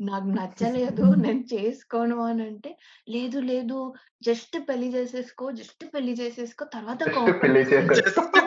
[0.00, 1.04] నాకు నచ్చలేదు.
[1.16, 2.70] నేను చేసుకోను అనంటే,
[3.08, 7.42] లేదు లేదు జస్ట్ పెళ్ళి చేసేసుకో, జస్ట్ పెళ్ళి చేసేసుకో తర్వాత జస్ట్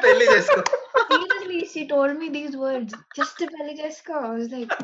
[0.03, 0.61] పెళ్ళి చేసుకో.
[1.11, 4.19] Seriously she told me these words just పెళ్ళి చేసుకో.
[4.53, 4.75] లైక్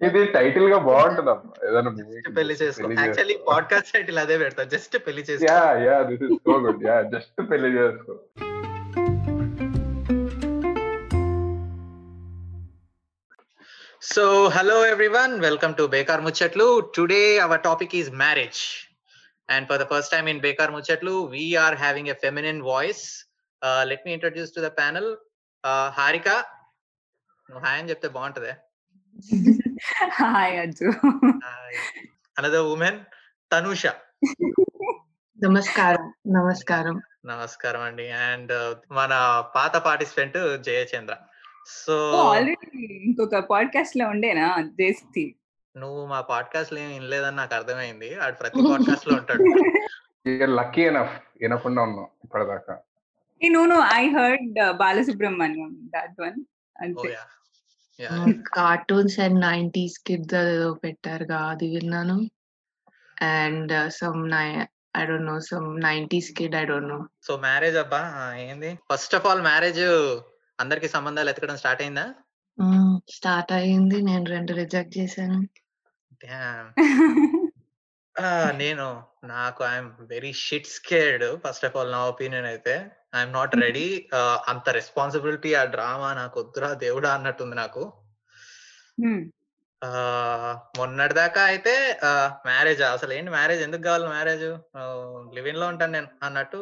[0.00, 1.90] ఇది టైటిల్గా బాగుంటదమ్మా ఏదైనా
[2.36, 2.92] పెళ్ళి చేసుకో.
[2.92, 4.64] యాక్చువల్లీ పాడ్‌కాస్ట్ టైటిల్ అదే పెడతా.
[4.64, 5.48] జస్ట్ పెళ్ళి చేసుకో.
[5.52, 8.14] Yeah yeah this is so good yeah just పెళ్ళి చేసుకో
[14.14, 15.40] So, hello everyone.
[15.40, 16.92] Welcome to Bekar Muchatlu.
[16.92, 18.88] Today, our topic is marriage.
[19.48, 23.24] And for the first time in Bekar Muchatlu, we are having a feminine voice.
[23.62, 25.16] Uh, let me introduce to the panel.
[25.64, 26.36] Uh, Harika.
[27.48, 28.52] నువ్వు hi అని చెప్తే బాగుంటదే
[30.18, 30.90] hi Ajju
[32.38, 33.00] another women
[33.52, 33.86] Tanusha
[35.44, 36.14] నమస్కారం.
[36.26, 37.02] నమస్కారం.
[37.24, 38.52] నమస్కారం అండి and
[38.92, 39.12] మన
[39.56, 41.16] పాత participant Jayachandra
[41.66, 45.34] so already ఇంకొక పాడ్కాస్ట్లో ఉండేనా జేసి
[45.76, 48.14] నువ్వు మా పాడ్కాస్ట్ ఏం వినలేదని నాకు అర్థమైంది.
[48.14, 48.54] ఆడు ప్రతి
[49.00, 49.44] పాడ్కాస్ట్లో ఉంటాడు
[50.44, 52.78] లక్కీ ఎనఫ్ వినకుండా ఉన్నాం ఇప్పటిదాకా.
[53.42, 56.44] No no I heard Balasubrahmanyam that one
[56.82, 57.16] అంతే.
[58.56, 62.30] కార్టూన్స్ అండ్ నైన్టీస్ కిడ్స్ అదేదో పెట్టారుగా అది విన్నాను.
[63.22, 64.66] అండ్ సమ్ నై
[64.96, 68.78] I don't know some nineties kid I don't know so marriage అబ్బా ఏంది?
[68.92, 69.82] ఫస్ట్ ఆఫ్ ఆల్ మ్యారేజ్
[70.60, 72.06] అందరికి సంబంధాలు ఎతకడం స్టార్ట్ అయిందా?
[73.10, 75.40] స్టార్ట్ అయ్యింది నేను రెండు రిజెక్ట్ చేశాను.
[78.52, 78.86] నేను
[79.24, 81.24] నాకు I'm very shit scared.
[81.36, 82.74] First of all నా ఒపీనియన్ అయితే
[83.16, 84.08] ఐఎమ్ నాట్ రెడీ.
[84.48, 87.82] అంత రెస్పాన్సిబిలిటీ ఆ డ్రామా నాకు వద్దురా దేవుడా అన్నట్టుంది నాకు.
[88.98, 89.20] Hmm.
[89.82, 89.90] ఆ!
[90.78, 91.74] మొన్నటి దాకా అయితే
[92.46, 92.82] మ్యారేజ్?
[92.82, 93.62] అసలు ఏంటి మ్యారేజ్?
[93.62, 94.48] ఎందుకు కావాలి మ్యారేజ్?
[95.34, 96.60] లివింగ్లో ఉంటాను నేను అన్నట్టు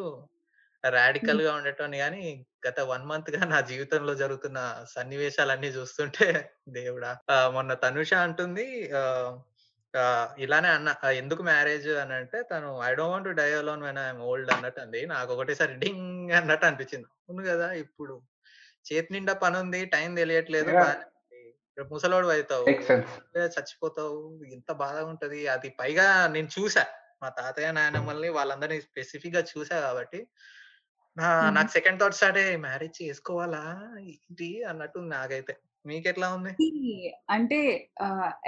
[0.84, 2.24] రాడికల్గా ఉండేటోని కానీ
[2.62, 4.58] గత వన్ మంత్గా నా జీవితంలో జరుగుతున్న
[4.94, 6.26] సన్నివేశాలన్నీ చూస్తుంటే
[6.78, 7.10] దేవుడా!
[7.56, 8.64] మొన్న తనుష అంటుంది
[10.44, 10.88] ఇలానే అన్న
[11.20, 15.00] ఎందుకు మ్యారేజ్ అని అంటే తను I don't want die alone when I'm old అన్నట్టు అంది.
[15.12, 16.04] నాకు ఒకటేసారి డింగ్
[16.38, 17.08] అన్నట్టు అనిపించింది.
[17.22, 18.16] అవును కదా ఇప్పుడు
[18.86, 21.40] చేతి నిండా పని ఉంది టైం తెలియట్లేదు ఉంది.
[21.78, 22.66] రేపు ముసలోడు అవుతావు
[23.50, 24.18] చచ్చిపోతావు
[24.52, 26.84] ఎంత బాధగా ఉంటది అది పైగా నేను చూసా
[27.22, 30.20] మా తాతయ్య నాయనమ్మల్ని వాళ్ళందరినీ స్పెసిఫిక్గా చూసా కాబట్టి
[31.18, 31.50] నా-.
[31.56, 33.62] నాకు సెకండ్ థాట్ స్టార్ట్ మ్యారేజ్ చేసుకోవాలా?
[34.10, 34.48] ఏంటి?
[34.70, 35.54] అన్నట్టు నాకైతే.
[35.86, 36.52] మీకెట్లా ఉంది?
[37.30, 37.58] అంటే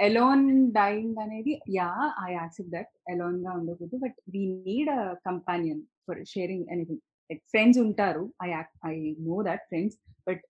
[0.07, 1.89] ఎలోన్ డైయింగ్ అనేది యా
[2.27, 2.91] ఐ యాక్సెప్ట్ దట్.
[3.13, 3.97] ఎలోన్గా ఉండకూడదు.
[4.03, 7.01] But we need a companion for sharing anything.
[7.29, 8.23] Like friends ఉంటారు.
[8.47, 8.49] I
[8.91, 8.95] I
[9.29, 9.97] know that friends.
[10.29, 10.43] But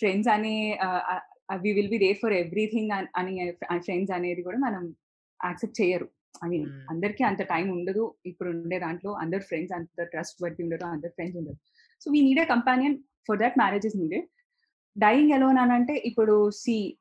[0.00, 0.56] friends అనే
[1.64, 2.90] we will be there for everything
[3.20, 3.34] అని
[3.86, 4.84] ఫ్రెండ్స్ అనేది కూడా మనం
[5.40, 6.08] యాక్సెప్ట్ చేయరు.
[6.44, 6.66] I mean.
[6.90, 8.14] అందరికీ అంత టైం ఉండదు.
[8.26, 11.56] ఇప్పుడు ఉండే దాంట్లో అందరు ఫ్రెండ్స్ అంత ట్రస్ట్ బట్టి ఉండరు అందరు ఫ్రెండ్స్ ఉండరు.
[12.00, 12.98] So we need a companion
[13.28, 14.26] for that marriage is needed.
[14.98, 16.98] Dying alone అని అంటే ఇప్పుడు సి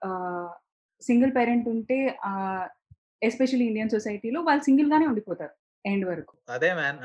[1.01, 2.17] సింగిల్ పేరెంట్ ఉంటే
[3.23, 5.51] ఎస్పెషల్లీ ఇండియన్ సొసైటీలో వాళ్ళు సింగిల్ గానే ఉండిపోతారు
[5.85, 6.37] ఎండ్ వరకు.
[6.49, 6.97] అదే మ్యాన్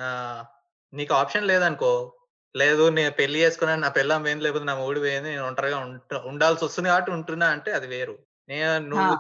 [0.97, 2.13] నీకు ఆప్షన్ లేదనుకో
[2.57, 6.65] లేదు నేను పెళ్ళి చేసుకున్నాను నా పిల్లం పోయింది లేకపోతే నా మూడు పోయింది నేను ఒంటరిగా ఉంట- ఉండాల్సి
[6.65, 8.19] వస్తుంది కాబట్టి ఉంటున్నా అంటే అది వేరు.
[8.49, 9.13] నేను నువ్వు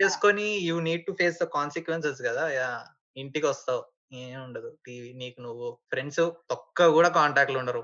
[0.00, 2.44] చేసుకొని you need to face the consequences కదా.
[2.58, 2.68] యా
[3.16, 3.82] ఇంటికి వస్తావు
[4.22, 4.70] ఏం ఉండదు.
[4.86, 7.82] టీవీ నీకు నువ్వు ఫ్రెండ్స్ తొక్క కూడా కాంటాక్ట్లో ఉండరు.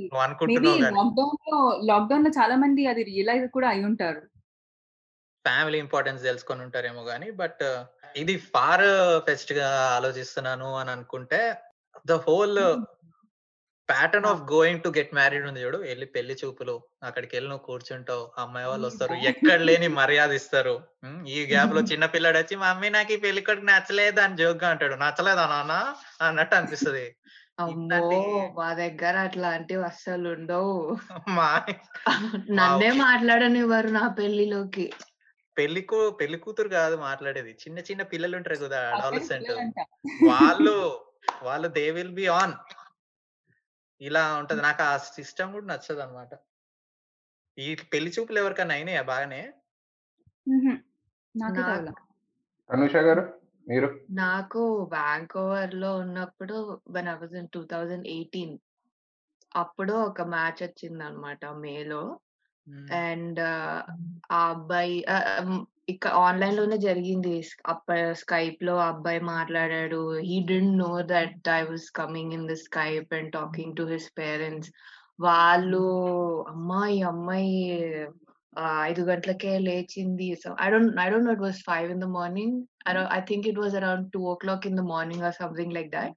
[0.00, 1.58] నువ్వు అనుకుంటున్నావు లాక్డౌన్లో
[1.90, 4.22] లాక్డౌన్లో చాలా మంది అది రియలైజ్ కూడా అయి ఉంటారు.
[5.44, 7.62] ఫ్యామిలీ ఇంపార్టెన్స్ తెలుసుకొని ఉంటారేమో కానీ బట్
[8.22, 8.86] ఇది ఫార్
[9.26, 11.40] ఫెస్ట్గా ఆలోచిస్తున్నాను అని అనుకుంటే
[12.10, 12.60] the whole
[13.88, 15.78] pattern of going to get married ఉంది చూడు.
[15.82, 18.24] వెళ్ళి పెళ్ళి చూపులు అక్కడికి వెళ్ళి నువ్వు కూర్చుంటావు.
[18.38, 19.14] అమ్మాయి వాళ్ళు వస్తారు.
[19.30, 20.74] ఎక్కడ లేని మర్యాద ఇస్తారు.
[21.28, 24.94] ఈ గ్యాప్లో చిన్న పిల్లాడు వచ్చి మా అమ్మ నాకు ఈ పెళ్ళి కొడుకు నచ్చలేదు అని జోక్గా అంటాడు.
[24.94, 25.74] నచ్చలేదా నాన్న?
[26.22, 27.06] అన్నట్టు అనిపిస్తుంది.
[27.58, 28.06] అమ్మో!
[28.58, 30.72] మా దగ్గర అట్లాంటివి అస్సలు ఉండవు.
[32.50, 34.86] నన్నే మాట్లాడనివ్వరు నా పెళ్ళిలోకి
[35.56, 35.82] పెళ్ళి
[36.20, 37.52] పెళ్ళి కూతురు కాదు మాట్లాడేది.
[37.62, 39.52] చిన్న చిన్న పిల్లలు ఉంటారు కదా అడాలసెంట్.
[40.28, 40.74] వాళ్ళు
[41.42, 42.54] వాళ్ళు దే విల్ బి ఆన్
[44.04, 44.60] ఇలా ఉంటది.
[44.62, 46.32] నాకు ఆ సిస్టమ్ కూడా నచ్చదు అనమాట
[47.58, 49.42] ఈ పెళ్ళి చూపులు ఎవరికన్నా అయినాయా బాగానే?
[52.70, 53.22] అనుష గారు?
[53.68, 53.88] మీరు?
[54.16, 54.62] నాకు
[54.92, 56.56] వ్యాంకోవర్లో ఉన్నప్పుడు
[56.88, 58.54] one I was in two thousand eighteen
[59.56, 62.02] అప్పుడు ఒక మ్యాచ్ వచ్చింది అనమాట మేలో.
[62.98, 63.40] అండ్
[64.32, 64.96] ఆ అబ్బాయి
[65.88, 67.32] ఇక్కడ ఆన్లైన్లోనే జరిగింది.
[67.72, 67.88] అప్ప
[68.20, 69.98] స్కైప్లో ఆ అబ్బాయి మాట్లాడాడు
[70.28, 74.70] he didn't know that I was coming in the Skype and talking to his parents
[75.26, 75.82] వాళ్ళు
[76.52, 77.52] అమ్మాయి అమ్మాయి
[78.88, 80.28] ఐదు గంటలకే లేచింది.
[80.42, 82.56] So I don't I don't know it was five in the morning
[83.18, 86.14] I think it was around two o'clock in the morning or something like that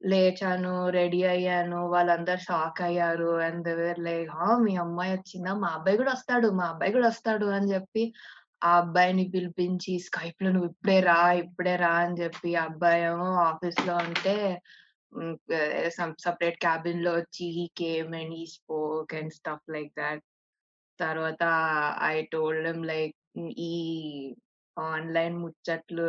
[0.00, 3.66] లేచాను ready అయ్యాను వాళ్ళందరు shock అయ్యారు అండ్
[4.06, 4.30] లైక్
[4.66, 5.52] మీ అమ్మాయి వచ్చిందా?
[5.64, 8.04] మా అబ్బాయి కూడా వస్తాడు మా అబ్బాయి కూడా వస్తాడు అని చెప్పి
[8.62, 13.94] ఆ అబ్బాయిని పిలిపించి స్కైప్లో నువ్వు ఇప్పుడే రా ఇప్పుడే రా అని చెప్పి ఆ అబ్బాయి ఏమో ఆఫీస్లో
[14.06, 14.34] ఉంటే
[16.24, 20.22] సపరేట్ క్యాబిన్లో వచ్చి he came and he spoke and stuff like that
[20.98, 21.44] తర్వాత
[22.08, 23.16] ఐ టోల్డ్ లైక్
[23.64, 23.74] ఈ
[24.76, 26.06] ఆన్లైన్ ముచ్చట్లు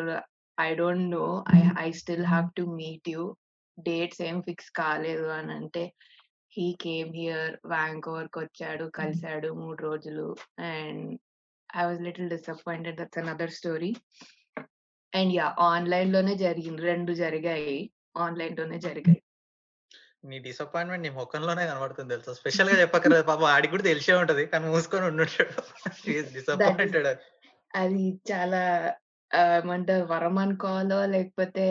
[0.58, 1.26] I don't know
[1.56, 3.24] I I still have to meet you.
[3.78, 5.84] Dates ఏం ఫిక్స్ కాలేదు అని అంటే
[6.54, 10.28] హీ కేమ్ హియర్ వ్యాంకోవర్కి వచ్చాడు కలిశాడు మూడు రోజులు
[10.72, 11.06] and
[11.78, 13.96] I was little disappointed that's another story
[15.14, 16.82] and yeah ఆన్లైన్లోనే జరిగింది.
[16.82, 17.92] రెండు జరిగాయి.
[18.18, 19.24] ఆన్లైన్లోనే జరిగాయి.
[20.26, 22.34] నీ డిసప్పాయింట్మెంట్ నీ ముఖంలోనే కనబడుతుంది తెలుసా?
[22.34, 23.26] స్పెషల్గా చెప్పక్కర్లేదు.
[23.26, 24.46] పాప ఆడికి కూడా తెలిసే ఉంటది.
[24.46, 25.62] కానీ మూసుకొని ఉండుంటాడు.
[26.34, 27.08] డిసప్పాయింటెడ్
[27.76, 28.94] అది చాలా
[29.32, 31.66] ఆ, ఏమంటారు వరం అనుకోవాలో లేకపోతే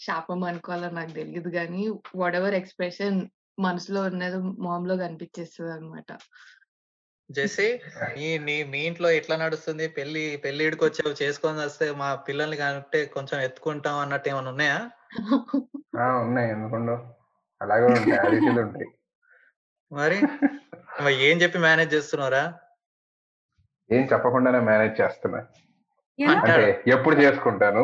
[0.00, 1.50] శాపం అనుకోవాలో నాకు తెలియదు.
[1.50, 3.28] కానీ వాట్ ఎవర్ ఎక్స్ప్రెషన్
[3.58, 6.12] మనసులో ఉన్నది మొహంలో కనిపించేస్తుంది అనమాట
[7.30, 7.80] జెస్సీ
[8.16, 9.88] నీ నీ మీ ఇంట్లో ఎట్లా నడుస్తుంది?
[9.88, 14.90] పెళ్ళి పెళ్ళిడికి వచ్చావు చేసుకొని వస్తే మా పిల్లల్ని కంటే కొంచెం ఎత్తుకుంటాం అన్నట్టు ఏమైనా ఉన్నాయా?
[16.00, 16.50] ఆ, ఉన్నాయి.
[16.50, 17.00] ఎందుకుండవు?
[17.60, 18.88] అలాగే ఉంటాయి.
[19.92, 20.18] మరి?
[21.28, 22.44] ఏం చెప్పి మేనేజ్ చేస్తున్నారా
[23.90, 25.40] ఏం చెప్పకుండానే మేనేజ్ చేస్తున్నా.
[26.18, 27.82] అంటే ఎప్పుడు చేసుకుంటాను?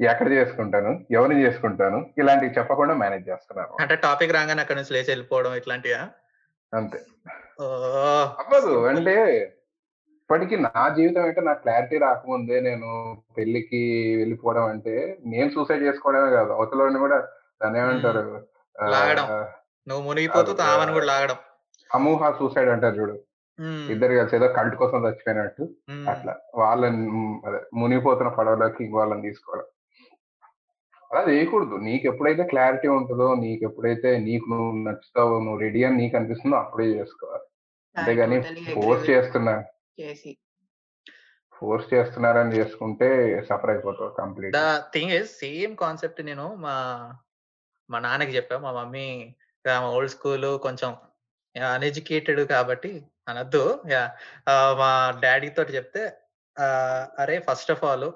[0.00, 1.06] ఎక్కడ చేసుకుంటాను?
[1.10, 2.10] ఎవరిని చేసుకుంటాను?
[2.18, 6.02] ఇలాంటివి చెప్పకుండా మేనేజ్ చేస్తున్నాను అంటే టాపిక్ రాగానే అక్కడ నుంచి లేచి వెళ్ళిపోవడం ఇట్లాంటివా
[6.74, 6.98] అంతే.
[8.38, 8.86] అవ్వదు.
[8.86, 9.42] అంటే
[10.16, 16.52] ఇప్పటికీ నా జీవితం ఏంటో నాకు క్లారిటీ రాకముందే నేను పెళ్ళికి వెళ్ళిపోవడం అంటే నేను సూసైడ్ చేసుకోవడమే కాదు.
[16.52, 17.28] అవతలని కూడా
[17.62, 18.46] దాన్ని ఏమంటారు?
[18.82, 19.44] ఆ, లాగడం.
[19.88, 21.36] నువ్వు మునిగిపోతూ అది, తామని కూడా లాగడం.
[21.92, 23.20] సమూహ సూసైడ్ అంటారు చూడు.
[23.90, 25.68] ఇద్దరు కలిసి ఏదో కల్ట్ కోసం చచ్చిపోయినట్టు.
[26.10, 26.36] అట్లా.
[26.54, 27.10] వాళ్ళని
[27.46, 29.64] అదే మునిగిపోతున్న పడవలోకి వాళ్ళని తీసుకోవడం.
[31.16, 36.16] అలా చేయకూడదు నీకు ఎప్పుడైతే క్లారిటీ ఉంటుందో నీకు ఎప్పుడైతే నీకు నువ్వు నచ్చుతావో నువ్వు రెడీ అని నీకు
[36.18, 37.46] అనిపిస్తుందో అప్పుడే చేసుకోవాలి.
[37.96, 38.38] అంతేగాని
[38.74, 39.54] ఫోర్స్ చేస్తున్నా
[40.00, 40.32] చేసి.
[41.58, 43.08] ఫోర్స్ చేస్తున్నారని చేసుకుంటే
[43.48, 44.62] సఫర్ అయిపోతావు complete the
[44.94, 46.74] thing is same concept నేను మా
[47.90, 48.56] మా నాన్నకి చెప్పా.
[48.66, 49.08] మా మమ్మీ
[49.94, 50.90] ఓల్డ్ స్కూల్ కొంచెం
[51.56, 52.92] అన్ఎడ్యుకేటెడ్ కాబట్టి
[53.28, 53.64] అనద్దు.
[53.94, 54.02] యా
[54.80, 54.90] మా
[55.24, 56.02] డాడీ తోటి చెప్తే
[57.22, 58.06] అరే ఫస్ట్ ఆఫ్ ఆల్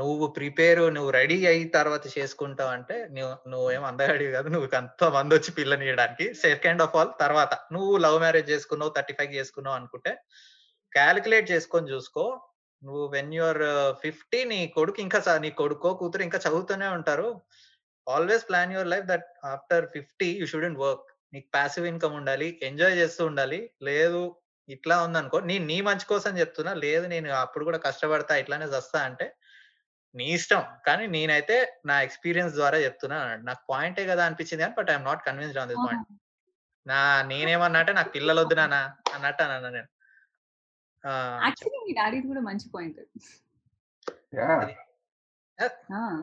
[0.00, 4.48] నువ్వు ప్రిపేర్ నువ్వు రెడీ అయిన తర్వాత చేసుకుంటావు అంటే నువ్వు నువ్వేం అందగాడివి కాదు.
[4.54, 9.32] నువ్వు అంత మంది వచ్చి పిల్లనియడానికి సెకండ్ ఆఫ్ ఆల్ తర్వాత నువ్వు లవ్ మ్యారేజ్ చేసుకున్నావు థర్టీ ఫైవ్
[9.38, 10.12] చేసుకున్నావు అనుకుంటే
[10.92, 12.26] క్యాలిక్యులేట్ చేసుకొని చూసుకో.
[12.82, 13.62] నువ్వు వెన్ యువర్
[14.04, 17.28] ఫిఫ్టీ నీ కొడుకు ఇంకా నీ కొడుకో కూతురు ఇంకా చదువుతూనే ఉంటారు.
[18.06, 21.06] Always plan your life that after fifty you shouldn't work.
[21.34, 23.60] నీకు ప్యాసివ్ ఇన్కమ్ ఉండాలి ఎంజాయ్ చేస్తూ ఉండాలి.
[23.88, 24.20] లేదు
[24.68, 29.36] ఇట్లా ఉందనుకో నేను నీ మంచి కోసం చెప్తున్నా లేదు నేను అప్పుడు కూడా కష్టపడతా ఇట్లానే వస్తా అంటే
[30.14, 30.62] నీ ఇష్టం.
[30.86, 33.36] కానీ నేనైతే నా ఎక్స్పీరియన్స్ ద్వారా చెప్తున్నా.
[33.36, 36.18] నాకు పాయింటే కదా అనిపించింది కానీ but I'm not convinced on this point.
[36.88, 39.86] నా నేనేమన్నా అంటే నాకు పిల్లలు వద్దు నాన్న అన్నట్టు అన్నా నేను.
[41.06, 43.00] ఆ, యాక్చువల్లీ మీ డాడీది కూడా మంచి పాయింట్.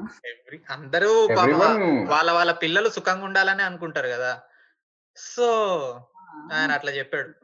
[0.09, 1.27] every- అందరూ
[2.09, 4.41] వాళ్ళ వాళ్ళ పిల్లలు సుఖంగా ఉండాలని అనుకుంటారు కదా.
[5.15, 5.45] సో
[6.53, 7.42] ఆయన అట్లా చెప్పాడు.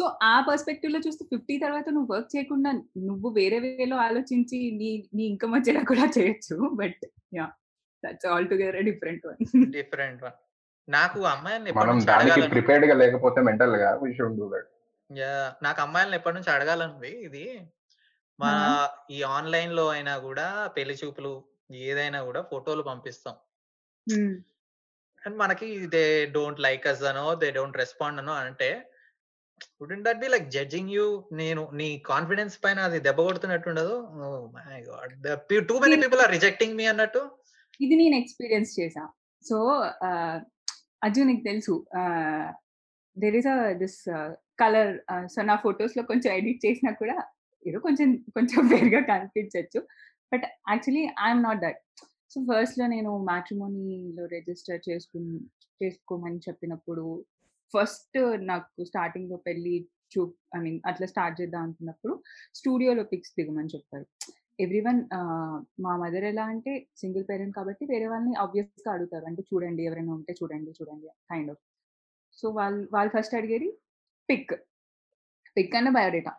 [0.00, 2.72] సో ఆ పర్స్పెక్టివ్లో చూస్తే ఫిఫ్టీ తర్వాత నువ్వు వర్క్ చేయకుండా
[3.08, 6.56] నువ్వు వేరే వేలో ఆలోచించి నీ నీ ఇన్కమ్ వచ్చేలా కూడా చేయొచ్చు.
[6.72, 7.04] But
[7.34, 7.46] yeah
[8.04, 9.70] that's all together different one.
[9.70, 10.36] Different one.
[10.88, 14.68] నాకు అమ్మాయిల్ని ఎప్పటి మనం నుంచి దానికి ప్రిపేర్డ్గా లేకపోతే మెంటల్గా we should do that
[15.10, 17.44] Yeah, నాకు అమ్మాయిలను ఎప్పటి నుంచి అడగాలనుంది ఇది.
[18.38, 18.50] మా
[19.10, 23.34] ఈ ఆన్లైన్లో అయినా కూడా పెళ్ళి చూపులు ఏదైనా కూడా ఫోటోలు పంపిస్తాం.
[25.22, 28.87] అండ్ మనకి దే డోంట్ లైక్ అస్ అనో దే డోంట్ రెస్పాండ్ అనో అంటే
[29.80, 31.06] wouldn't that be like judging you
[31.40, 33.96] నేను నీ కాన్ఫిడెన్స్ పైన అది దెబ్బ కొడుతున్నట్టు ఉండదు
[35.68, 37.22] too many people are rejecting me అన్నట్టు?
[37.80, 39.04] ఇది నేను ఎక్స్పీరియన్స్ చేసా
[39.44, 39.56] సో
[41.04, 41.74] అర్జున్ నీకు తెలుసు
[43.16, 43.48] there is
[43.78, 43.98] this
[44.58, 44.92] colour
[45.26, 47.16] so నా ఫొటోస్లో కొంచెం ఎడిట్ చేసినా కూడా
[47.64, 49.80] ఏదో కొంచెం కొంచెం వేరుగా కనిపించవచ్చు
[50.32, 51.80] but actually I'm not that
[52.32, 55.18] so ఫస్ట్లో నేను మ్యాట్రిమోనీలో రిజిస్టర్ చేసుకు
[55.80, 57.04] చేసుకోమని చెప్పినప్పుడు
[57.74, 58.18] ఫస్ట్
[58.50, 59.74] నాకు స్టార్టింగ్లో పెళ్ళి
[60.12, 60.20] చూ
[60.56, 62.14] ఐ మీన్ అట్లా స్టార్ట్ చేద్దాం అనుకున్నప్పుడు
[62.58, 64.06] స్టూడియోలో పిక్స్ దిగమని చెప్పారు.
[64.64, 65.00] ఎవ్రీ వన్
[65.84, 66.72] మా మదర్ ఎలా అంటే
[67.02, 69.24] సింగిల్ పేరెంట్ కాబట్టి వేరే వాళ్ళని ఆబ్వియస్గా అడుగుతారు.
[69.30, 71.60] అంటే చూడండి ఎవరైనా ఉంటే చూడండి చూడండి కైండ్ ఆఫ్.
[72.38, 73.68] సో వాళ్ళు వాళ్ళు ఫస్ట్ అడిగేది
[74.28, 74.54] పిక్.
[75.56, 76.32] పిక్ అన్న బయోడేటా.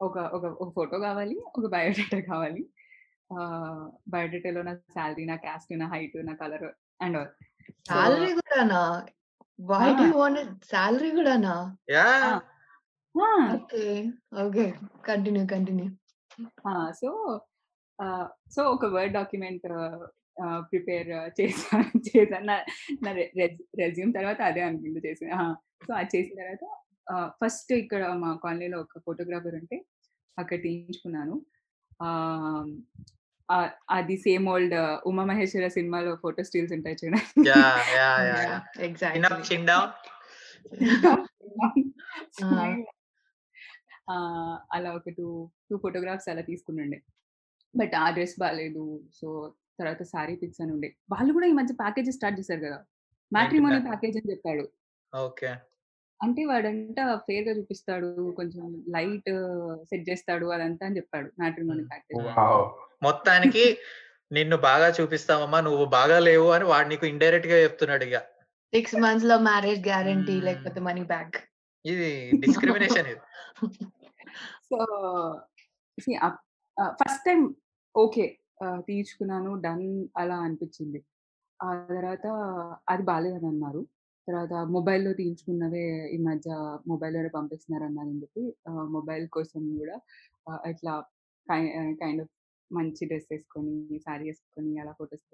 [0.00, 2.62] ఒక ఒక ఒక ఫోటో కావాలి ఒక బయోడేటా కావాలి.
[4.12, 6.68] బయోడేటాలో నా శాలరీ నా క్యాస్ట్ నా హైట్ నా కలర్
[7.04, 7.30] అండ్ ఆల్.
[7.88, 8.80] శాలరీ కూడానా?
[9.60, 9.86] వై.
[10.00, 11.54] డు వాంట్ శాలరీ కూడానా?
[11.90, 12.06] Yeah.
[13.54, 13.84] Okay.
[14.44, 14.64] Okay.
[15.04, 15.86] Continue continue.
[17.00, 17.08] So
[18.54, 19.66] so ఒక వర్డ్ డాక్యుమెంట్
[20.68, 21.08] ప్రిపేర్
[21.40, 22.56] చేశాను చేశాను నా
[23.04, 23.10] నా
[23.80, 25.28] రెజ్యూమ్ తర్వాత అదే అనుకుంటూ చేసిన
[25.86, 26.64] సో అది చేసిన తర్వాత
[27.40, 29.76] ఫస్ట్ ఇక్కడ మా కాలనీలో ఒక ఫోటోగ్రాఫర్ ఉంటే
[30.38, 31.34] అక్కడ తీయించుకున్నాను.
[33.90, 34.74] అది సేమ్ ఓల్డ్
[35.06, 37.46] ఉమా మహేశ్వర సినిమాలో ఫోటో స్టిల్స్ ఉంటాయి చూడండి.
[44.74, 47.02] అలా ఒక టూ టూ ఫోటోగ్రాఫ్స్ అలా తీసుకున్నాండే
[47.76, 52.16] బట్ ఆ డ్రెస్ బాగాలేదు సో తర్వాత సారీ పిక్స్ అని ఉండే వాళ్ళు కూడా ఈ మధ్య ప్యాకేజెస్
[52.16, 52.84] స్టార్ట్ చేశారు కదా?
[53.32, 53.80] మ్యాట్రిమోనీ?
[53.80, 54.70] ప్యాకేజ్ అని చెప్పాడు.
[55.16, 55.54] ఓకే.
[56.20, 59.30] అంటే వాడంట ఫేర్గా చూపిస్తాడు కొంచెం లైట్
[59.84, 61.28] సెట్ చేస్తాడు అదంతా అని చెప్పాడు.
[61.40, 61.84] మ్యాట్రిమోనీ.
[61.84, 62.64] Package wow.
[63.02, 63.64] మొత్తానికి
[64.30, 68.18] నిన్ను బాగా చూపిస్తామమ్మా నువ్వు బాగా లేవు అని వాడు నీకు ఇండైరెక్ట్గా చెప్తున్నాడు ఇక
[68.72, 70.34] సిక్స్ మంత్స్లో మ్యారేజ్ గ్యారంటీ.
[70.40, 71.38] లేకపోతే మనీ బ్యాక్.
[71.84, 72.10] ఇది
[72.44, 73.22] డిస్క్రిమినేషన్ ఇది.
[74.68, 74.78] సో
[77.00, 77.40] ఫస్ట్ టైం
[77.94, 78.26] ఓకే
[78.86, 79.86] తీర్చుకున్నాను డన్
[80.16, 81.00] అలా అనిపించింది.
[81.60, 82.26] ఆ తర్వాత
[82.88, 83.80] అది బాగాలేదని అన్నారు
[84.30, 86.50] తర్వాత మొబైల్లో తీయించుకున్నవే ఈ మధ్య
[86.86, 88.44] మొబైల్లోనే పంపిస్తున్నారు అన్నారని చెప్పి
[88.88, 89.96] మొబైల్ కోసం కూడా
[90.70, 90.94] ఇట్లా
[92.00, 92.32] కైండ్ ఆఫ్
[92.70, 95.26] మంచి డ్రెస్ వేసుకొని సారీ వేసుకొని అలా ఫొటోస్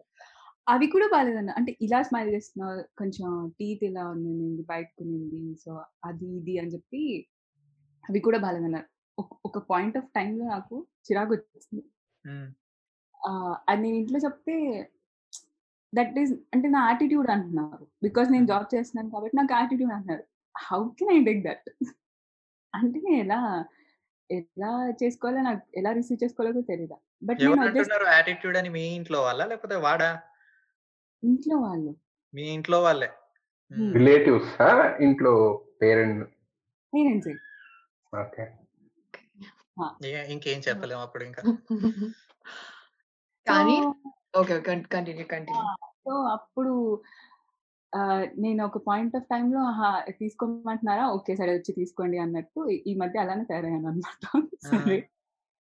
[0.67, 3.27] అవి కూడా బాగాలేదన్న అంటే ఇలా స్మైల్ చేస్తున్నా కొంచెం
[3.59, 4.33] టీత్ ఇలా ఉంది
[4.69, 5.73] బయటకు ఉంది సో
[6.05, 7.03] అది ఇది అని చెప్పి
[8.05, 8.89] అవి కూడా బాగాలేదన్నారు
[9.45, 10.75] ఒక- పాయింట్ ఆఫ్ టైంలో నాకు
[11.07, 11.83] చిరాకు వచ్చింది.
[13.69, 14.57] అది నేను ఇంట్లో చెప్తే
[15.95, 17.87] దట్ ఈస్ అంటే నా యాటిట్యూడ్ అంటున్నారు.
[18.03, 18.47] బికాస్ నేను.
[18.47, 20.25] జాబ్ చేస్తున్నాను కాబట్టి నాకు యాటిట్యూడ్ అంటున్నారు.
[20.59, 21.71] How can I take that?
[22.75, 23.65] అంటే నేను ఎలా
[24.31, 27.39] ఎలా చేసుకోవాలో నాకు ఎలా రిసీవ్ చేసుకోవాలో తెలియదా బట్
[28.13, 29.45] యాటిట్యూడ్ అని మీ ఇంట్లో వాళ్ళ?
[29.45, 30.23] లేకపోతే వాడా?
[31.25, 31.97] ఇంట్లో వాళ్ళు.
[32.35, 33.11] మీ ఇంట్లో వాళ్ళే.
[33.93, 34.63] రిలేటివ్స్
[35.03, 36.29] ఇంట్లో పేరెంట్
[36.95, 37.29] పేరెంట్స్.
[38.17, 38.53] ఓకే.
[40.09, 41.43] ఇక- ఇంకేం చెప్పలేము అప్పుడు ఇంకా.
[43.47, 43.95] కానీ
[44.39, 44.61] ఓకే.
[44.61, 45.63] Continue continue.
[45.85, 47.03] సో అప్పుడు
[48.39, 49.61] నేను ఒక పాయింట్ ఆఫ్ టైంలో
[50.11, 51.11] తీసుకోమంటున్నారా?
[51.11, 52.69] ఓకే సరే వచ్చి తీసుకోండి అన్నట్టు.
[52.69, 55.09] ఈ- మధ్య అలానే తయారయ్యాను అనమాట సరే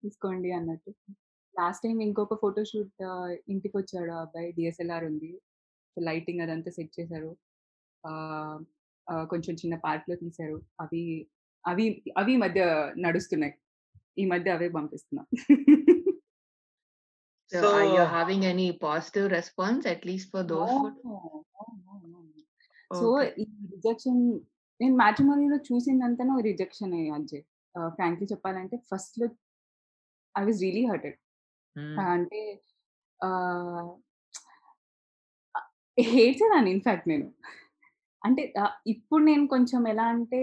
[0.03, 0.93] తీసుకోండి అన్నట్టు.
[1.59, 3.03] లాస్ట్ టైం ఇంకొక ఫోటోషూట్
[3.49, 4.51] ఇంటికి వచ్చాడు అబ్బాయి.
[4.51, 5.41] డిఎస్ఎల్ఆర్ ఉంది.
[5.99, 7.35] లైటింగ్ అదంతా సెట్ చేశారు.
[9.25, 10.61] కొంచెం చిన్న పార్క్లో తీశారు.
[10.81, 11.27] అవి
[11.67, 13.53] అవి అవి మధ్య నడుస్తున్నాయి.
[14.17, 15.25] ఈ మధ్య అవే పంపిస్తున్నా.
[17.51, 20.73] So, So- are you having any positive response at least for those?
[20.75, 21.45] photos?
[22.91, 23.31] So Okay.
[23.41, 24.21] ఈ రిజెక్షన్
[24.79, 27.43] నేను మ్యాట్రిమోనీలో చూసిందంతా రిజెక్షన్ అజయ్
[27.95, 29.25] ఫ్రాంక్లీ చెప్పాలంటే ఫస్ట్లో
[30.35, 31.17] ఐ వాజ్ రియలీ హర్టెడ్
[32.05, 32.41] అంటే
[35.97, 37.27] హేట్సేదాన్ని ఇన్ఫాక్ట్ నేను
[38.21, 38.43] అంటే
[38.93, 40.39] ఇప్పుడు నేను కొంచెం ఎలా అంటే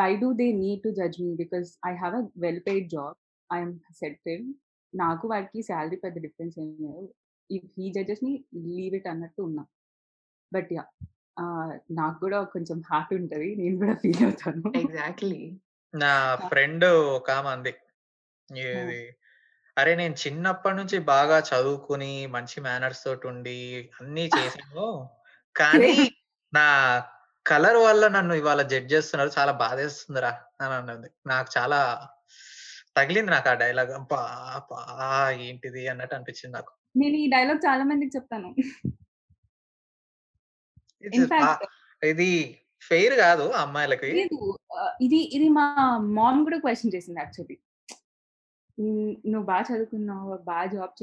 [0.00, 3.16] why do they need to judge me because I have a well paid job
[3.50, 4.44] I'm settle
[4.94, 7.14] నాకు వాడికి శాలరీ పెద్ద డిఫరెన్స్ ఏం లేదు.
[7.50, 9.66] ఇఫ్ హీ జడ్జెస్ని లీవ్ ఇట్ అన్నట్టు ఉన్నా.
[10.52, 10.84] బట్ యా
[11.90, 13.54] నాకు కూడా కొంచెం హార్ట్ ఉంటది.
[13.56, 14.72] నేను కూడా ఫీల్ అవుతాను.
[14.78, 15.60] Exactly.
[15.94, 17.74] నా ఫ్రెండ్ ఒక ఆమె అంది.
[18.48, 19.16] ఇది
[19.78, 25.08] అరే నేను చిన్నప్పటి నుంచి బాగా చదువుకుని మంచి మేనర్స్ తోటి ఉండి అన్ని చేసాను
[25.56, 25.92] కానీ
[26.52, 26.66] నా
[27.46, 29.30] కలర్ వల్ల నన్ను ఇవాళ జడ్జ్ చేస్తున్నారు.
[29.38, 31.10] చాలా బాధేస్తుందిరా అని అన్నది.
[31.26, 32.08] నాకు చాలా
[32.98, 33.92] తగిలింది నాకు ఆ డైలాగ్.
[35.48, 36.72] ఏంటిది అన్నట్టు అనిపించింది నాకు.
[37.02, 38.50] నేను ఈ డైలాగ్ చాలా మందికి చెప్తాను.
[42.12, 42.30] ఇది
[42.88, 44.10] ఫెయిర్ కాదు అమ్మాయిలకి.
[45.06, 45.64] ఇది ఇది మా
[46.18, 47.56] మామ్ కూడా క్వశ్చన్ చేసింది యాక్చువల్లీ.
[49.30, 50.94] నువ్వు బాగా చదువుకున్నావు బాగా జాబ్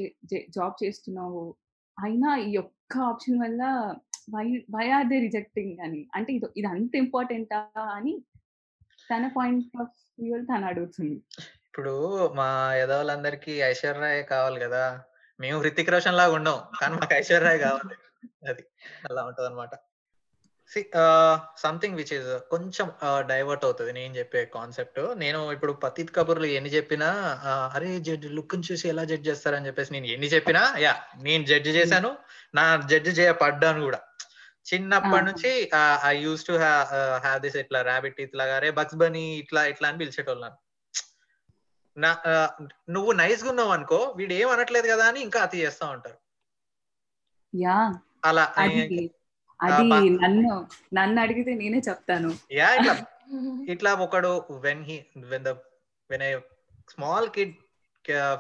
[0.56, 1.44] జాబ్ చేస్తున్నావు
[1.98, 3.64] అయినా ఈ ఒక్క ఆప్షన్ వల్ల
[4.36, 6.02] why why are they rejecting అని.
[6.16, 7.60] అంటే ఇది ఇది అంత ఇంపార్టెంటా
[7.98, 8.14] అని
[9.10, 11.18] తన పాయింట్ ఆఫ్ వ్యూ తను అడుగుతుంది.
[11.75, 11.96] ఇప్పుడు
[12.36, 14.84] మా యదవులందరికీ ఐశ్వర్య రాయ్ కావాలి కదా.
[15.39, 16.58] మేము హృతిక్ రోషన్ లాగా ఉండం.
[16.82, 17.96] కానీ మాకు ఐశ్వర్య రాయ్ కావాలి.
[18.50, 18.63] అది.
[19.10, 19.74] అలా ఉంటది అనమాట
[21.63, 22.88] సంథింగ్ విచ్ ఇస్ కొంచెం
[23.32, 23.94] డైవర్ట్ అవుతుంది.
[24.00, 27.10] నేను చెప్పే కాన్సెప్ట్ నేను ఇప్పుడు పతిత్ కబుర్లు ఎన్ని చెప్పినా
[27.75, 32.12] అరే జడ్జ్ లుక్ చూసి ఎలా జడ్జ్ చేస్తారని చెప్పేసి నేను ఎన్ని చెప్పినా యా నేను జడ్జ్ చేశాను.
[32.55, 34.00] నా జడ్జ్ చేయబడ్డాను కూడా.
[34.74, 35.25] చిన్నప్పటి.
[35.25, 35.51] నుంచి
[36.03, 40.58] I use to have this ఇట్లా ర్యాబిట్ ఇట్లా అరే బక్స్ బనీ ఇట్లా ఇట్లా అని పిలిచేటోళ్ళను.
[41.98, 42.10] నా
[42.90, 46.18] నువ్వు నైస్గా ఉన్నావు అనుకో వీడు ఏం అనట్లేదు కదా అని ఇంకా అతి చేస్తా ఉంటారు.
[47.54, 47.78] యా.
[48.25, 48.44] అలా
[49.60, 49.84] అది
[50.24, 50.54] నన్ను
[50.94, 52.32] నన్ను అడిగితే నేనే చెప్తాను.
[52.52, 52.94] యా ఇట్లా
[53.74, 54.32] ఇట్లా ఒకడు
[54.66, 55.52] when he when the
[56.10, 56.32] when a
[56.90, 57.54] small kid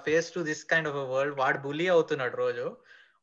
[0.05, 2.65] face to this kind of world వాడు బులీ అవుతున్నాడు రోజు.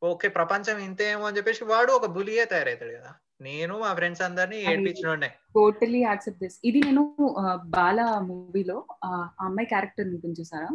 [0.03, 3.13] ఓకే ప్రపంచం ఇంతేమో అని చెప్పేసి వాడు ఒక బులియే తయారవుతాడు కదా.
[3.43, 7.17] నేను మా ఫ్రెండ్స్ అందరినీ అది- ఏడ్పించిన టోటలీ యాక్సెప్ట్ దిస్ ఇది నేను
[7.65, 10.69] బాల మూవీలో ఆ అమ్మాయి క్యారెక్టర్ ఉంటుంది చూసారా?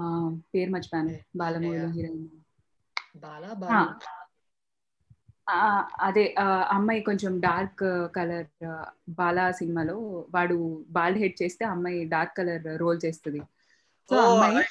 [0.00, 1.18] ఆ, పేరు మర్చిపోయాను.
[1.36, 1.88] బాల మూవీలో.
[1.88, 2.28] హీరోయిన్.
[3.16, 3.94] బాలా
[6.00, 6.34] అదే
[6.68, 8.46] అమ్మాయి కొంచెం డార్క్ కలర్
[9.08, 13.40] బాలా సినిమాలో వాడు బాల్డ్ హెడ్ చేస్తే అమ్మాయి డార్క్ కలర్ రోల్ చేస్తుంది.
[14.10, 14.66] సో అమ్మాయి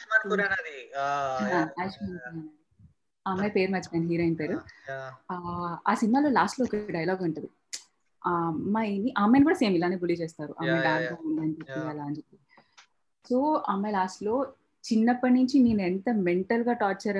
[3.28, 4.62] అమ్మాయి పేరు మర్చిపోయింది హీరోయిన్ పేరు.
[5.32, 7.50] ఆ, సినిమాలో లాస్ట్లో ఒక డైలాగ్ ఉంటది.
[8.28, 10.56] ఆ అమ్మాయిని అమ్మాయిని కూడా సేమ్ ఇలానే బులి చేస్తారు.
[10.60, 11.34] అమ్మాయి Yeah, yeah, డాన్స్ yeah.
[11.34, 11.90] ఉందని చెప్పి Yeah.
[11.90, 12.38] అలా అని చెప్పి.
[13.30, 14.54] సో అమ్మాయి లాస్ట్లో
[14.94, 17.18] చిన్నప్పటి నుంచి నేను ఎంత మెంటల్గా టార్చర్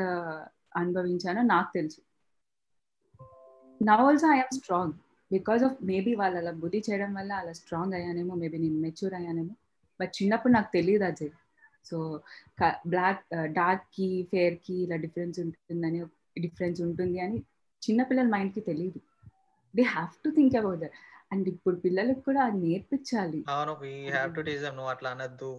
[0.80, 2.02] అనుభవించానో నాకు తెలుసు.
[3.84, 4.94] Now also I'm strong
[5.32, 9.50] because of maybe వాళ్ళు అలా బుద్ధి చేయడం వల్ల అలా స్ట్రాంగ్ అయ్యానేమో మేబీ నేను మెచ్యూర్ అయ్యానేమో.
[10.02, 11.30] బట్ చిన్నప్పుడు నాకు తెలియదు అజయ్.
[11.90, 11.98] సో
[12.92, 13.24] బ్లాక్
[13.60, 16.00] డార్క్కి ఫేర్కి ఇలా డిఫరెన్స్ ఉంటుందని
[16.46, 17.40] డిఫరెన్స్ ఉంటుంది అని
[17.82, 19.00] చిన్నపిల్లల మైండ్కి తెలియదు
[19.74, 20.98] they have to think about that
[21.34, 23.40] and ఇప్పుడు పిల్లలకు కూడా అది నేర్పించాలి.
[23.54, 25.52] అవును వీ హ్యావ్ టు టీజ్ నువ్వు అట్లా అనద్దు.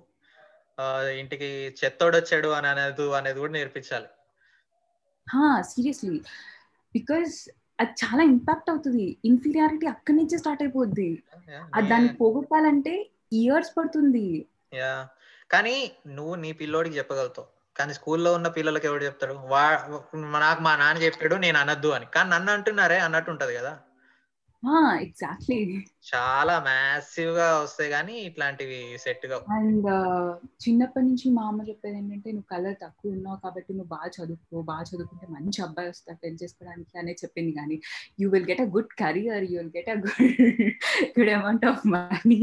[1.23, 1.49] ఇంటికి
[1.81, 4.09] చెత్తోడు వచ్చాడు అని అనద్దు అనేది కూడా నేర్పించాలి.
[5.73, 6.17] సీరియస్లీ
[6.95, 7.35] బికాస్
[7.83, 9.07] అది చాలా ఇంపాక్ట్ అవుతుంది.
[9.29, 11.11] ఇన్ఫీరియారిటీ అక్కడి నుంచే స్టార్ట్ అయిపోద్ది.
[11.77, 12.95] అది దాన్ని పోగొట్టాలంటే
[13.41, 14.27] ఇయర్స్ పడుతుంది.
[14.81, 14.93] యా
[15.55, 15.77] కానీ
[16.17, 17.49] నువ్వు నీ పిల్లోడికి చెప్పగలుగుతావు.
[17.77, 19.35] కానీ స్కూల్లో ఉన్న పిల్లలకి ఎవడు చెప్తాడు?
[19.53, 19.65] వా
[20.45, 22.07] నాకు మా నాన్న చెప్పాడు నేను అనద్దు అని.
[22.17, 23.73] కానీ నన్ను అంటున్నారే అన్నట్టు ఉంటది కదా.
[25.05, 25.57] ఎగ్జాక్ట్లీ.
[26.11, 29.89] చాలా మ్యాసివ్గా వస్తాయి కానీ ఇట్లాంటివి సెట్గా అండ్
[30.65, 34.85] చిన్నప్పటి నుంచి మా అమ్మ చెప్పేది ఏంటంటే నువ్వు కలర్ తక్కువ ఉన్నావు కాబట్టి నువ్వు బాగా చదువుకో బాగా
[34.91, 37.77] చదువుకుంటే మంచి అబ్బాయి వస్తాడు పెళ్ళి చేసుకోవడానికి అనే చెప్పింది కానీ
[38.21, 40.25] you will get a good career you will get a good
[41.19, 42.41] good amount of money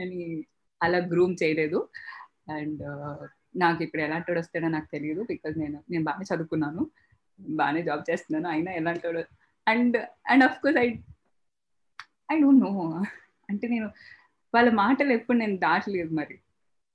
[0.00, 0.20] అని
[0.80, 1.78] అలా గ్రూమ్ చేయలేదు.
[2.48, 2.82] అండ్
[3.56, 6.82] నాకు ఇప్పుడు ఎలాంటి వాడు వస్తాడో నాకు తెలియదు బికాజ్ నేను నేను బాగా చదువుకున్నాను.
[7.40, 8.48] బాగానే జాబ్ చేస్తున్నాను.
[8.48, 9.22] అయినా ఎలాంటి వాడు
[9.66, 10.88] and and of course I
[12.32, 12.72] I don't know
[13.50, 13.88] అంటే నేను
[14.54, 16.36] వాళ్ళ మాటలు ఎప్పుడు నేను దాటలేదు మరి.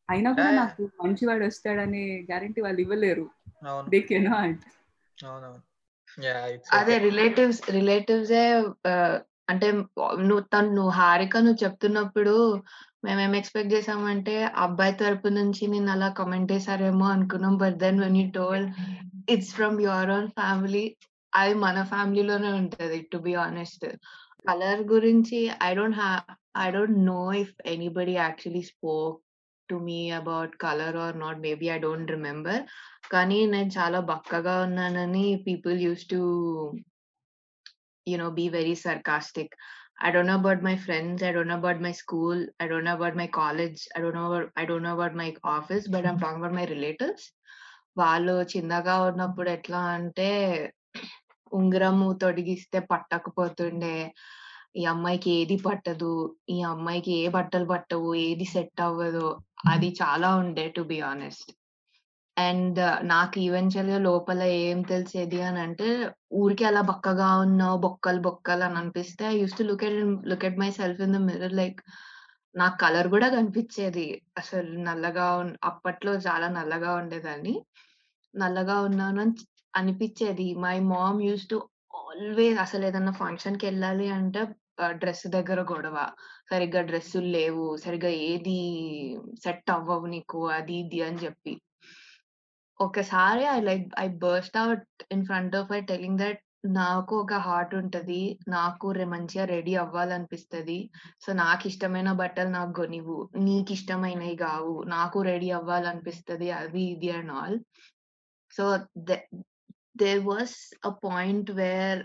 [0.10, 0.60] అయినా కూడా Yeah.
[0.62, 3.26] నాకు మంచివాడు వస్తాడనే గ్యారంటీ వాళ్ళు ఇవ్వలేరు.
[3.90, 4.64] దే కెనాట్
[6.80, 8.34] అదే రిలేటివ్స్ రిలేటివ్స్
[9.50, 9.68] అంటే
[10.20, 12.34] నువ్వు తను నువ్వు హారిక నువ్వు చెప్తున్నప్పుడు
[13.04, 18.28] మేమేం ఎక్స్పెక్ట్ చేసామంటే అబ్బాయి తరపు నుంచి నేను అలా కమెంట్ చేశారేమో అనుకున్నాం but then when you
[18.34, 18.70] told
[19.30, 20.86] it's from your own family
[21.34, 23.86] అది మన ఫ్యామిలీలోనే ఉంటది టు బి ఆనెస్ట్
[24.48, 26.24] కలర్ గురించి I don't have
[26.58, 29.20] I don't know if anybody actually spoke
[29.70, 32.62] to me about colour or not maybe I don't remember
[33.12, 36.20] కానీ నేను చాలా బక్కగా ఉన్నానని people use to
[38.08, 39.54] you know be very sarcastic
[39.98, 42.96] i don't know about my friends i don't know about my school i don't know
[42.96, 46.20] about my college i don't know about, i don't know about my office but i'm
[46.20, 47.24] talking about my relatives
[47.98, 50.30] వాళ్ళు చిన్నగా ఉన్నప్పుడు ఎట్లా అంటే
[51.52, 53.98] ఉంగరము తొడిగిస్తే పట్టకపోతుండే
[54.76, 56.14] ఈ అమ్మాయికి ఏది పట్టదు
[56.50, 59.28] ఈ అమ్మాయికి ఏ బట్టలు పట్టవు ఏది సెట్ అవ్వదు
[59.74, 61.52] అది చాలా ఉండే టు బి ఆనెస్ట్
[62.38, 65.88] అండ్ నాకు ఈవెన్చువల్గా లోపల ఏం తెలిసేది అని అంటే
[66.34, 69.98] ఊరికి అలా బక్కగా ఉన్నావు బొక్కలు బొక్కలు అని అనిపిస్తే I use to look at
[70.32, 71.56] look at my self in the mirror.
[71.62, 71.80] Like
[72.56, 74.08] నాకు కలర్ కూడా కనిపించేది.
[74.38, 75.28] అసలు నల్లగా
[75.64, 77.54] అప్పట్లో చాలా నల్లగా ఉండేదాన్ని.
[78.34, 79.36] నల్లగా ఉన్నాను అని
[79.74, 80.48] అనిపించేది.
[80.66, 81.58] My mom use to
[82.02, 84.42] always అసలు ఏదన్నా ఫంక్షన్కి వెళ్ళాలి అంటే
[85.02, 85.98] డ్రెస్ దగ్గర గొడవ.
[86.52, 88.58] సరిగ్గా డ్రెస్సులు లేవు సరిగ్గా ఏది
[89.46, 91.54] సెట్ అవ్వవు నీకు అది ఇది అని చెప్పి.
[92.86, 96.42] ఒకసారి I like I burst out in front of I telling that
[96.78, 98.20] నాకు ఒక హార్ట్ ఉంటది.
[98.56, 100.78] నాకు రే మంచిగా రెడీ అవ్వాలనిపిస్తుంది.
[101.24, 103.18] సో నాకు ఇష్టమైన బట్టలు నాకు కొనివు
[103.48, 107.58] నీకు ఇష్టమైనవి కావు నాకు రెడీ అవ్వాలనిపిస్తుంది అది ఇది and all.
[108.54, 108.64] So
[110.02, 110.56] they was
[110.90, 112.02] a point where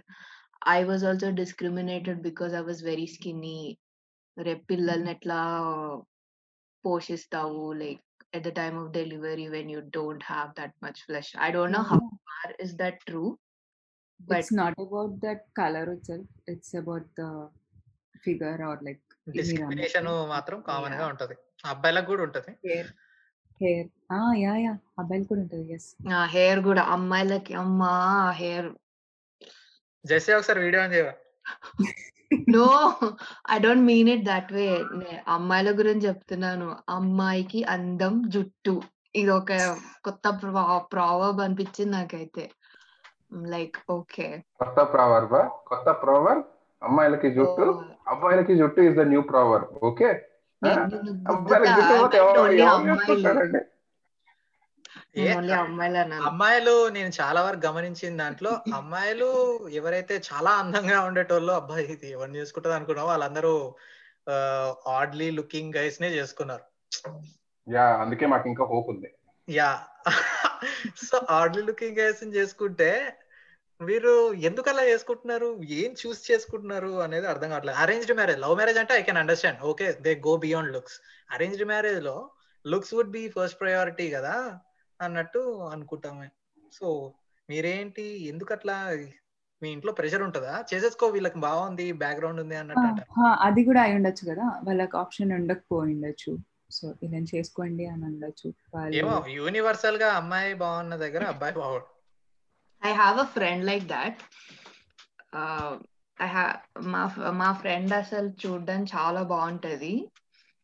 [0.77, 3.59] I was also discriminated because I was very skinny
[4.37, 5.41] రేపు పిల్లల్ని ఎట్లా
[6.85, 7.65] పోషిస్తావు?
[7.83, 11.35] Like at the time of delivery when you don't have that much flesh.
[11.39, 13.31] I don't know how far is that true.
[14.21, 17.25] But it's not about that colour self it's about the
[18.25, 19.05] figure or like
[19.37, 21.13] discrimination మాత్రం కామన్గా Yeah.
[21.13, 21.37] ఉంటది.
[21.65, 22.53] అబ్బాయిలకు కూడా ఉంటది.
[22.67, 22.91] Hair
[23.61, 23.89] hair
[24.43, 24.73] yeah yeah.
[25.01, 25.89] అబ్బాయిలు కూడా ఉంటుంది yes
[26.35, 26.83] hair కూడా.
[26.97, 27.93] అమ్మాయిలకి అమ్మా
[28.43, 28.69] హెయిర్
[30.05, 31.15] జెస్సీ ఒకసారి వీడియో చేయవా?
[32.49, 32.67] No
[33.51, 34.67] I don't mean it that way
[35.29, 36.77] అమ్మాయిల గురించి చెప్తున్నాను.
[36.89, 38.75] అమ్మాయికి అందం జుట్టు.
[39.15, 39.53] ఇది ఒక
[40.05, 40.25] కొత్త
[40.93, 42.45] ప్రావర్బ్ అనిపించింది నాకైతే.
[43.47, 44.27] లైక్ ఓకే
[44.61, 45.37] కొత్త ప్రావర్బ్
[45.67, 46.39] కొత్త ప్రావర్
[46.83, 47.67] అమ్మాయిలకి జుట్టు?
[48.09, 50.09] అబ్బాయిలకి జుట్టు is the new proverb okay
[51.29, 53.59] అబ్బాయిలకి జుట్టు పోతే ఎవరు- ఎవరు చేసుకుంటారండి?
[53.59, 53.61] ఏ ఓన్లీ
[56.31, 59.29] అమ్మాయిలు నేను చాలా వరకు గమనించిన దాంట్లో అమ్మాయిలు
[59.81, 63.53] ఎవరైతే చాలా అందంగా ఉండేటోళ్ళు అబ్బాయి ఇది ఎవరిని చేసుకుంటుంది అనుకున్నావో వాళ్ళందరూ
[64.99, 66.65] ఆడ్లీ లుకింగ్ గైస్ నే చేసుకున్నారు.
[67.67, 69.09] యా అందుకే మాకు ఇంకా హోప్ ఉంది.
[69.49, 69.71] Yeah.
[71.07, 72.91] So oddly looking guys చేసుకుంటే
[73.81, 74.13] మీరు
[74.49, 75.49] ఎందుకు అలా చేసుకుంటున్నారు?
[75.81, 77.79] ఏం చూస్ చేసుకుంటున్నారు అనేది అర్థం కావట్లేదు.
[77.85, 80.97] అరేంజ్డ్ మ్యారేజ్ లవ్ మ్యారేజ్ అంటే I can understand okay they go beyond looks
[81.37, 82.17] arranged మ్యారేజ్లో
[82.65, 84.35] looks would be first priority కదా.
[85.01, 86.29] అన్నట్టు అనుకుంటామే.
[86.73, 87.13] సో
[87.51, 88.29] మీరేంటి?
[88.29, 88.99] ఎందుకు అట్లా
[89.63, 90.65] మీ ఇంట్లో ప్రెషర్ ఉంటుందా?
[90.75, 94.43] చేసేసుకో వీళ్ళకి బాగుంది బ్యాక్గ్రౌండ్ ఉంది అన్నట్టు అది కూడా అయి ఉండొచ్చు కదా.
[94.43, 96.39] వాళ్ళకి ఆప్షన్ ఉండకపోయి ఉండొచ్చు.
[96.71, 98.55] సో ఇలా చేసుకోండి అని ఉండొచ్చు
[98.95, 101.99] ఏమో యూనివర్సల్గా అమ్మాయి బాగున్న దగ్గర అబ్బాయి బాగుండు.
[102.83, 104.13] I have a friend like that.
[105.37, 105.73] Uh,
[106.19, 110.09] I have మా మా ఫ్రెండ్ అసలు చూడడం చాలా బాగుంటది.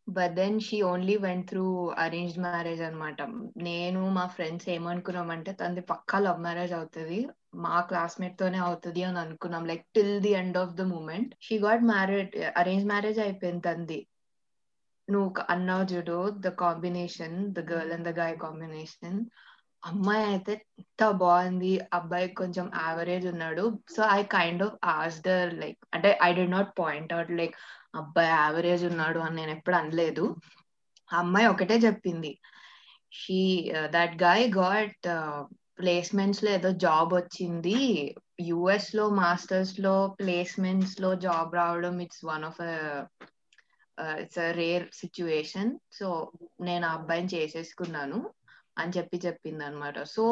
[0.09, 1.67] But then she only went through
[2.05, 3.19] arrange marriage అనమాట
[3.69, 7.19] నేను మా ఫ్రెండ్స్ ఏమనుకున్నామంటే తనది పక్కా లవ్ మ్యారేజ్ అవుతుంది.
[7.65, 9.65] మా క్లాస్మేట్ తోనే అవుతుంది అని అనుకున్నాం.
[9.71, 14.01] Like till the end of the moment she got marriage arrange marriage అయిపోయింది తంది.
[15.09, 19.19] నువ్వు అన్నా అన్నావు చూడు the combination the girl and the guy combination
[19.83, 21.73] అమ్మాయి అయితే ఎంత బాగుంది.
[21.99, 23.65] అబ్బాయి కొంచెం యావరేజ్ ఉన్నాడు.
[23.95, 27.57] So I kind of asked her like అంటే I did not point out like
[27.95, 30.25] అబ్బాయి యావరేజ్ ఉన్నాడు అని నేను ఎప్పుడు అనలేదు.
[31.11, 32.33] ఆ అమ్మాయి ఒకటే చెప్పింది.
[33.13, 33.41] షీ
[33.87, 35.07] దట్ గాయ్ గాట్
[35.79, 37.79] ప్లేస్మెంట్స్లో ఏదో జాబ్ వచ్చింది.
[38.41, 42.61] యుఎస్లో మాస్టర్స్లో ప్లేస్మెంట్స్లో జాబ్ రావడం it's one of
[44.23, 46.07] it's a rare situation so
[46.61, 48.19] నేను ఆ అబ్బాయిని చేసేసుకున్నాను
[48.79, 50.25] అని చెప్పి చెప్పింది అనమాట so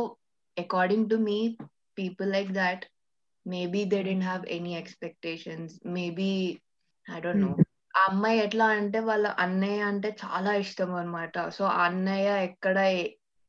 [0.57, 1.39] according to me
[1.99, 2.85] people like that
[3.47, 6.31] maybe they didn't have any expectations maybe
[7.09, 7.53] I don't know
[7.95, 12.77] ఆ అమ్మాయి ఎట్లా అంటే వాళ్ళ అన్నయ్య అంటే చాలా ఇష్టం అనమాట సో ఆ అన్నయ్య ఎక్కడ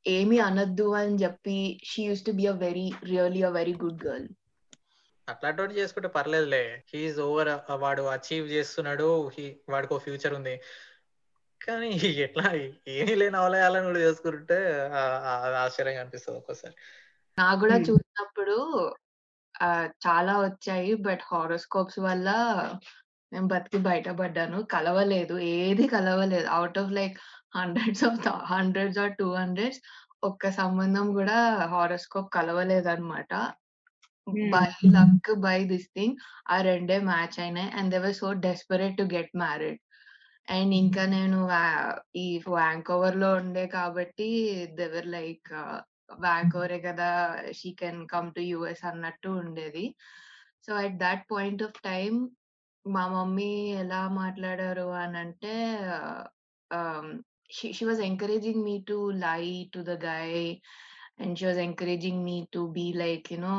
[0.05, 4.27] ఏమీ అనద్దు అని చెప్పి she use to be a very really a very good girl
[5.27, 6.59] అట్లాంటి చేసుకుంటే పర్లేదులే.
[6.89, 7.51] హీఈస్ ఓవర్
[7.83, 9.07] వాడు అచీవ్ చేస్తున్నాడు
[9.73, 10.55] వాడికి ఫ్యూచర్ ఉంది.
[11.61, 11.89] కానీ
[12.25, 12.45] ఎట్లా
[12.95, 14.57] ఏమీ లేని అవలయాలను కూడా చేసుకుంటే
[15.63, 16.75] ఆశ్చర్యంగా అనిపిస్తుంది ఒక్కోసారి.
[17.37, 17.77] నాకు కూడా.
[17.85, 18.55] చూసినప్పుడు
[20.03, 22.27] చాలా వచ్చాయి బట్ హారోస్కోప్స్ వల్ల
[23.33, 24.59] నేను బతికి బయటపడ్డాను.
[24.75, 25.35] కలవలేదు.
[25.57, 26.47] ఏది కలవలేదు.
[26.57, 27.17] Out of like
[27.57, 28.19] hundreds of
[28.53, 29.81] hundreds or two hundreds
[30.23, 31.37] ఒక్క సంబంధం కూడా
[31.73, 33.31] హారోస్కోప్ కలవలేదు అనమాట.
[34.53, 36.15] By luck by this thing
[36.53, 37.69] ఆ రెండే మ్యాచ్ అయినాయి.
[37.77, 39.79] And they were so desperate to get married
[40.47, 41.39] and ఇంకా నేను
[42.15, 44.29] ఈ వ్యాంకోవర్లో ఉండే కాబట్టి
[44.79, 45.51] దెవర్ లైక్
[46.25, 47.09] వ్యాంకోవరే కదా
[47.59, 49.85] she can come to US అన్నట్టు ఉండేది.
[50.65, 52.13] So at that point of time
[52.85, 53.49] మా మమ్మీ
[53.81, 55.53] ఎలా మాట్లాడారు అని అంటే
[57.49, 59.43] she was encouraging me to lie
[59.73, 60.29] to the guy
[61.19, 63.57] and she was encouraging me to be like you know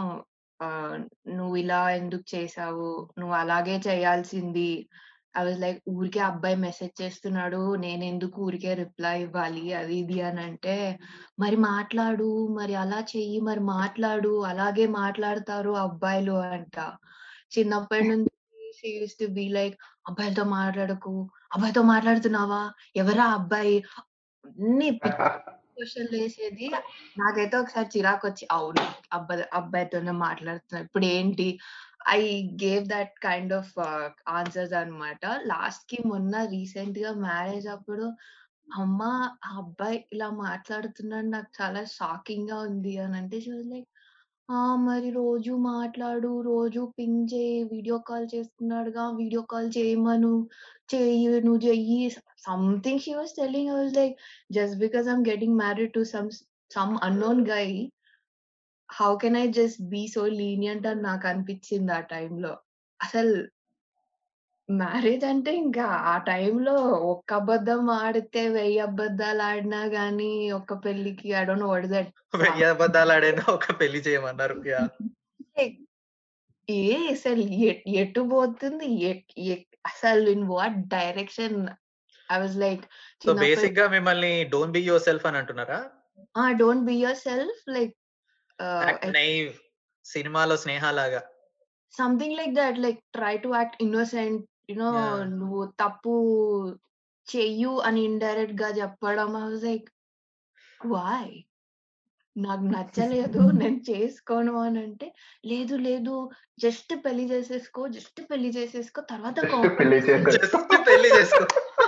[1.37, 4.71] నువ్వు ఇలా ఎందుకు చేసావు నువ్వు అలాగే చేయాల్సింది.
[5.35, 7.61] ఐ వాజ్ లైక్ ఊరికే అబ్బాయి మెసేజ్ చేస్తున్నాడు.
[7.77, 9.65] నేను ఎందుకు ఊరికే రిప్లై ఇవ్వాలి?
[9.81, 10.77] అది ఇది అని అంటే
[11.39, 14.33] మరి మాట్లాడు మరి అలా చెయ్యి మరి మాట్లాడు.
[14.53, 16.77] అలాగే మాట్లాడతారు అబ్బాయిలు అంట.
[17.55, 18.31] చిన్నప్పటి నుంచి
[18.85, 21.13] she use to be like అబ్బాయిలతో మాట్లాడకు
[21.53, 22.63] అబ్బాయితో మాట్లాడుతున్నావా?
[22.97, 23.77] ఎవరా అబ్బాయి?
[24.45, 24.89] అన్ని
[25.77, 26.67] క్వశ్చన్లు వేసేది.
[27.17, 31.47] నాకైతే ఒకసారి చిరాకు వచ్చి అవును అబ్బాయి అబ్బాయితోనే మాట్లాడుతున్నా ఇప్పుడు ఏంటి?
[32.09, 32.21] I
[32.63, 33.73] gave that kind of
[34.35, 35.23] answers అన్నమాట.
[35.51, 38.07] లాస్ట్కి మొన్న రీసెంట్గా మ్యారేజ్ అప్పుడు
[38.77, 39.01] అమ్మ
[39.45, 43.39] ఆ అబ్బాయి ఇలా మాట్లాడుతున్నాడు నాకు చాలా షాకింగ్గా ఉంది అని అంటే
[43.73, 43.91] లైక్
[44.49, 44.57] ఆ!
[44.85, 50.33] మరి రోజు మాట్లాడు రోజు పింగ్ చేయి వీడియో కాల్ చేస్తున్నాడుగా వీడియో కాల్ చేయమను
[50.89, 51.15] చెయ్యి
[51.47, 51.99] నువ్వు చెయ్యి
[52.45, 54.17] something she was telling I like
[54.51, 56.29] just because I'm getting married to some
[56.71, 57.67] some unknown guy
[58.91, 62.53] how can I just be so lenient అని నాకు అనిపించింది ఆ టైంలో.
[63.01, 63.35] అసలు
[64.69, 66.73] మ్యారేజ్ అంటే ఇంకా ఆ టైంలో
[67.13, 72.65] ఒక్క అబద్ధం ఆడితే వెయ్యి అబద్ధాలు ఆడినా గానీ ఒక్క పెళ్ళికి I don't know what that వెయ్యి
[72.65, 74.81] అబద్ధాలు ఆడైనా ఒక పెళ్ళి చేయమన్నారు యా
[76.69, 79.03] ఏ అసలు ఎ- ఎటు పోతుంది?
[79.05, 81.59] ఎ- ఎ- అసలు in what direction?
[82.29, 82.85] I was like
[83.25, 85.79] so బేసిక్గా మిమ్మల్ని డోంట్ బి యువర్ సెల్ఫ్ అని అంటున్నారా?
[86.57, 87.95] Don't be your self like
[88.83, 89.53] act naive
[90.05, 91.23] సినిమాలో స్నేహలాగా.
[91.93, 95.17] Something like that like try to act innocent you know Yeah.
[95.33, 96.13] నువ్వు తప్పు
[97.27, 99.89] చెయ్యు అని ఇండైరెక్ట్గా చెప్పడం ఐ వాజ్ లైక్
[100.81, 101.35] వాయ్
[102.37, 105.07] నాకు నచ్చలేదు నేను చేసుకోను అని అంటే
[105.45, 106.15] లేదు లేదు
[106.59, 110.33] జస్ట్ పెళ్ళి చేసేసుకో జస్ట్ పెళ్ళి చేసేసుకో తర్వాత Just పెళ్ళి చేసేసుకో.
[110.37, 111.45] జస్ట్ పెళ్ళి చేసుకో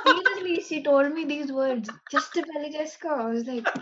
[0.06, 3.14] seriously she told me these words just పెళ్ళి చేసుకో
[3.48, 3.72] లైక్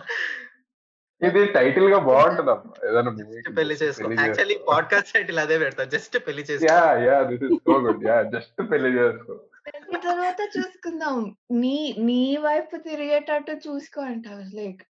[1.20, 4.08] ఇది టైటిల్గా బాగుంటది అమ్మా ఏదైనా జస్ట్ పెళ్ళి చేసుకో.
[4.18, 5.84] యాక్చువల్లీ పాడ్కాస్ట్ టైటిల్ అదే పెడతా.
[5.94, 6.66] జస్ట్ పెళ్ళి చేసుకో.
[6.70, 9.34] Yeah yeah this is so good yeah just పెళ్ళి చేసుకో.
[9.68, 11.18] పెళ్ళి తర్వాత చూసుకుందాం.
[11.62, 11.76] నీ
[12.08, 14.26] నీ వైపు తిరిగేటట్టు చూసుకో అంట
[14.58, 14.82] లైక్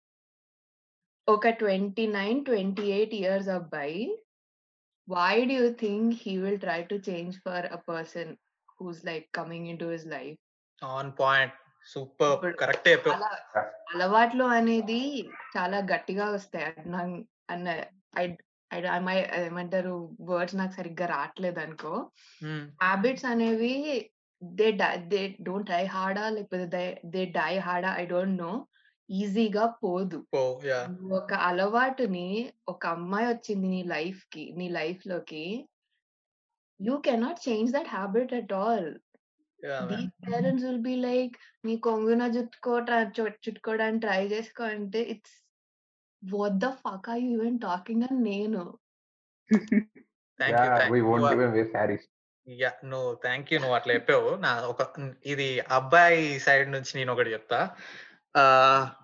[1.27, 4.01] ఒక twenty nine twenty eight years అబ్బాయి
[5.07, 8.31] why do you think he will try to change for a person
[8.77, 10.39] who's like coming in to his life
[10.81, 13.07] on point super correct
[13.95, 16.65] అలవాట్లు అనేది చాలా గట్టిగా వస్తాయి.
[17.49, 17.83] అన్న
[18.17, 18.33] ఐ
[18.73, 22.11] ఐ- అమ్మాయి ఏమంటారు వర్డ్స్ నాకు సరిగ్గా రావట్లేదు అనుకో
[22.81, 24.09] హ్యాబిట్స్ అనేవి
[24.43, 28.67] దే దే డోంట్ ట్రై హార్డా లేకపోతే దే దే డై హార్డా ఐ డోంట్ నో.
[29.09, 30.27] ఈజీగా పోదు.
[31.13, 35.69] ఒక అలవాటుని ఒక అమ్మాయి వచ్చింది నీ లైఫ్కి నీ లైఫ్లోకి
[36.81, 38.99] you cannot change that habit at all.
[40.25, 42.73] Parents will be like నీ కొంగున చుట్టుకో
[43.45, 45.37] చుట్టుకోవడానికి ట్రై చేసుకో అంటే it's
[46.23, 48.63] what the fuck are you even talking అని నేను.
[52.83, 54.29] నువ్వు థ్యాంక్ యూ నువ్వు అట్లా చెప్పావు.
[54.35, 54.81] నా ఒక
[55.25, 57.59] ఇది అబ్బాయి సైడ్ నుంచి నేను ఒకటి చెప్తా.
[58.35, 58.43] ఆ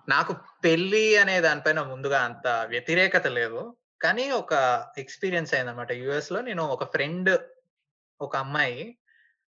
[0.08, 0.32] నాకు
[0.64, 3.76] పెళ్ళి అనే దానిపైన ముందుగా అంత వ్యతిరేకత లేదు.
[4.02, 4.52] కానీ ఒక
[4.98, 7.30] ఎక్స్పీరియన్స్ అయిందనమాట యుఎస్లో నేను ఒక ఫ్రెండ్
[8.20, 8.80] ఒక అమ్మాయి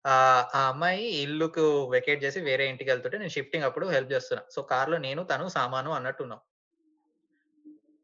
[0.07, 4.43] ఆ ఆ అమ్మాయి ఇల్లుకు వెకేట్ చేసి వేరే ఇంటికి వెళ్తుంటే నేను షిఫ్టింగ్ అప్పుడు హెల్ప్ చేస్తున్నా.
[4.51, 6.41] సో కార్లో నేను తను సామాను అన్నట్టున్నాం.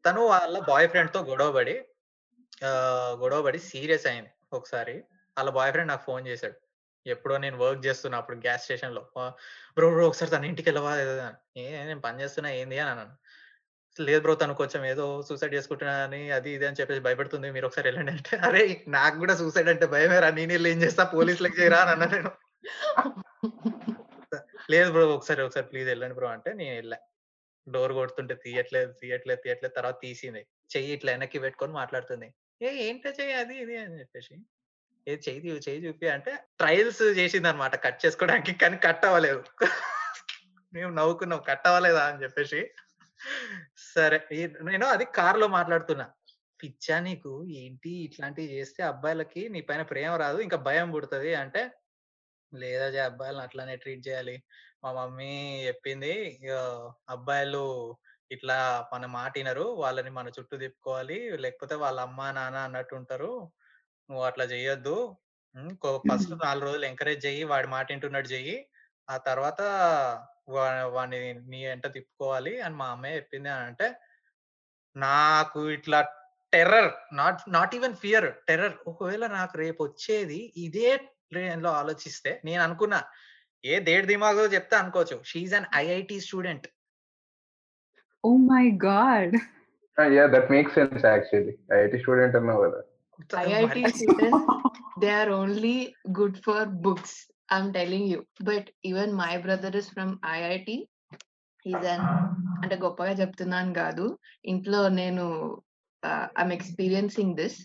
[0.05, 1.85] తను వాళ్ళ బాయ్ ఫ్రెండ్తో గొడవపడి
[2.65, 2.67] ఆ
[3.19, 4.93] గొడవపడి సీరియస్ అయింది ఒకసారి.
[5.37, 6.53] వాళ్ళ బాయ్ ఫ్రెండ్ నాకు ఫోన్ చేశాడు.
[7.07, 9.01] ఎప్పుడో నేను వర్క్ చేస్తున్నా అప్పుడు గ్యాస్ స్టేషన్లో
[9.73, 11.61] బ్రో బ్రో ఒకసారి తన ఇంటికి వెళ్ళవా ఏదో అని.
[11.61, 12.79] ఏ నేను పని చేస్తున్నా ఏంది?
[12.79, 13.17] అని అన్నాను.
[13.99, 17.51] లేదు బ్రో తను కొంచెం ఏదో సూసైడ్ చేసుకుంటున్నానని అది ఇది అని చెప్పేసి భయపడుతుంది.
[17.51, 21.03] మీరు ఒకసారి వెళ్ళండి అంటే అరే నాకు కూడా సూసైడ్ అంటే భయమేరా నేను వెళ్ళి ఏం చేస్తా?
[21.03, 22.31] పోలీసులకు చేయరా అని అన్నా నేను.
[24.71, 26.97] లేదు బ్రో ఒకసారి ఒకసారి ప్లీజ్ వెళ్ళండి బ్రో అంటే నేను వెళ్ళా.
[27.69, 30.47] డోర్ కొడుతుంటే తీయట్లేదు తీయట్లేదు తీయట్లేదు తర్వాత తీసింది.
[30.75, 32.33] చెయ్యి ఇట్లా వెనక్కి పెట్టుకొని మాట్లాడుతుంది.
[32.61, 33.33] ఏ ఏంటో చెయ్యి?
[33.33, 34.35] అది ఇది అని చెప్పేసి.
[35.07, 39.43] ఏ చెయ్యి చేయి చెయ్యి చూపి అంటే ట్రయల్స్ చేసింది అనమాట కట్ చేసుకోవడానికి కానీ కట్ అవ్వలేదు.
[40.73, 42.05] మేము నవ్వుకున్నాం కట్ అవ్వలేదా?
[42.05, 42.71] అని చెప్పేసి.
[43.93, 44.19] సరే.
[44.69, 46.05] నేను అది కార్లో మాట్లాడుతున్నా.
[46.59, 51.61] పిచ్చా నీకు ఏంటి ఇట్లాంటివి చేస్తే అబ్బాయిలకి నీ పైన ప్రేమ రాదు ఇంకా భయం పుడుతుంది అంటే
[52.53, 54.35] లేదా జే అబ్బాయిలను అట్లానే ట్రీట్ చేయాలి.
[54.83, 55.31] మా మమ్మీ
[55.67, 56.13] చెప్పింది
[57.09, 57.63] అబ్బాయిలు
[58.31, 58.57] ఇట్లా
[58.93, 63.31] మన మాట వినరు వాళ్ళని మన చుట్టూ తిప్పుకోవాలి లేకపోతే వాళ్ళ అమ్మ నాన్న అన్నట్టు ఉంటారు
[64.09, 64.95] నువ్వు అట్లా చెయ్యొద్దు
[66.07, 68.57] ఫస్ట్ నాలుగు రోజులు ఎంకరేజ్ చెయ్యి వాడి మాట వింటున్నట్టు చెయ్యి.
[69.09, 69.61] ఆ తర్వాత
[70.49, 73.87] వాడిని నీ వెంట తిప్పుకోవాలి అని మా అమ్మాయి చెప్పింది అని అంటే
[74.95, 75.99] నాకు ఇట్లా
[76.53, 78.77] terror not not even fear terror.
[78.87, 80.97] ఒకవేళ నాకు రేపు వచ్చేది ఇదే
[81.31, 82.99] ట్రైన్లో ఆలోచిస్తే నేను అనుకున్నా
[83.63, 85.17] ఏ దేడ్ దిమాగో చెప్తే అనుకోవచ్చు.
[85.23, 86.67] She an IIT student.
[88.23, 89.35] Oh my God!
[89.97, 92.81] Yeah that make sense actually IIT student అన్నావు కదా.
[93.33, 94.45] IIT students,
[95.01, 97.13] they are only good for books.
[97.49, 98.25] I'm telling you.
[98.41, 100.69] But even my brother is from IIT.
[101.65, 102.01] He's an
[102.63, 104.05] అంటే గొప్పగా చెప్తున్నాను కాదు
[104.51, 105.23] ఇంట్లో నేను
[106.39, 107.57] I'm experiencing this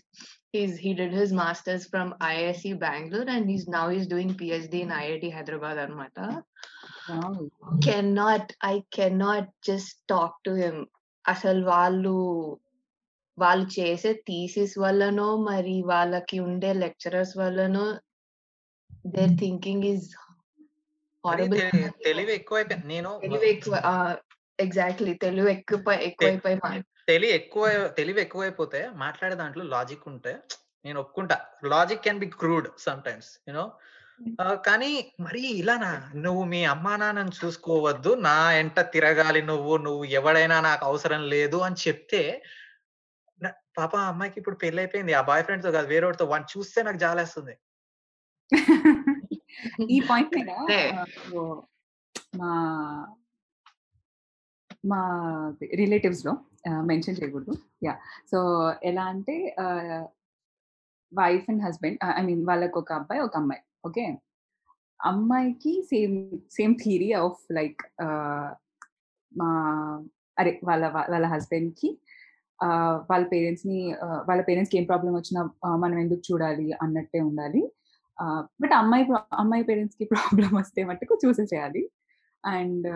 [0.55, 4.93] he's he did his masters from IISc Bengaluru and he's now is doing PhD in
[5.03, 6.19] IIT Hyderabad అనమాట
[7.85, 10.81] cannot I cannot just talk to him
[11.25, 12.15] అసలు వాళ్ళు
[13.37, 17.85] వాళ్ళు చేసే థీసిస్ వల్లనో మరి వాళ్ళకి ఉండే లెక్చరర్స్ వల్లనో
[19.05, 20.07] దేర్ థింకింగ్ ఈజ్
[21.23, 21.59] హారబుల్
[22.03, 23.75] తెలివి ఎక్కువైపోయింది నేను తెలివి ఎక్కువ
[24.59, 30.33] ఎగ్జాక్ట్లీ తెలివి ఎక్కువ ఎక్కువైపోయి తెలివి ఎక్కువ తెలివి ఎక్కువైపోతే మాట్లాడే దాంట్లో లాజిక్ ఉంటే
[30.85, 31.37] నేను ఒప్పుకుంటా.
[31.63, 32.67] Logic can be crude
[33.03, 33.65] sometimes you know
[34.65, 40.85] కానీ మరి ఇలానా నువ్వు మీ అమ్మా నాన్నని చూసుకోవద్దు నా ఎంట తిరగాలి నువ్వు నువ్వు ఎవడైనా నాకు
[40.85, 42.43] అవసరం లేదు అని చెప్తే
[43.77, 47.55] పాప అమ్మాయికి ఇప్పుడు పెళ్ళి అయిపోయింది ఆ బాయ్ ఫ్రెండ్తో కాదు వేరేవాడితో వాడిని చూస్తే నాకు జాలేస్తుంది.
[49.89, 50.49] ఈ పాయింట్ మీద
[52.37, 52.51] మా
[54.83, 55.01] మా
[55.73, 56.33] రిలేటివ్స్లో
[56.83, 57.53] మెన్షన్ చేయకూడదు.
[57.83, 57.93] యా.
[58.31, 58.39] సో
[58.83, 59.35] ఎలా అంటే
[61.11, 63.61] wife and husband I mean వాళ్ళకి ఒక అబ్బాయి ఒక అమ్మాయి.
[63.85, 64.05] ఓకే?
[64.99, 66.15] అమ్మాయికి same
[66.51, 67.81] same theory of like
[69.31, 69.49] మా
[70.37, 71.89] అరే వాళ్ళ వాళ్ళ husband కి
[72.59, 72.67] ఆ,
[73.09, 75.41] వాళ్ళ పేరెంట్స్ని ఆ, వాళ్ళ పేరెంట్స్కి ఏం ప్రాబ్లం వచ్చినా
[75.77, 77.61] మనం ఎందుకు చూడాలి అన్నట్టే ఉండాలి.
[78.61, 79.05] బట్ అమ్మాయి
[79.41, 81.83] అమ్మాయి పేరెంట్స్కి ప్రాబ్లం వస్తే మట్టుకు చూసేసేయాలి.
[82.43, 82.87] అండ్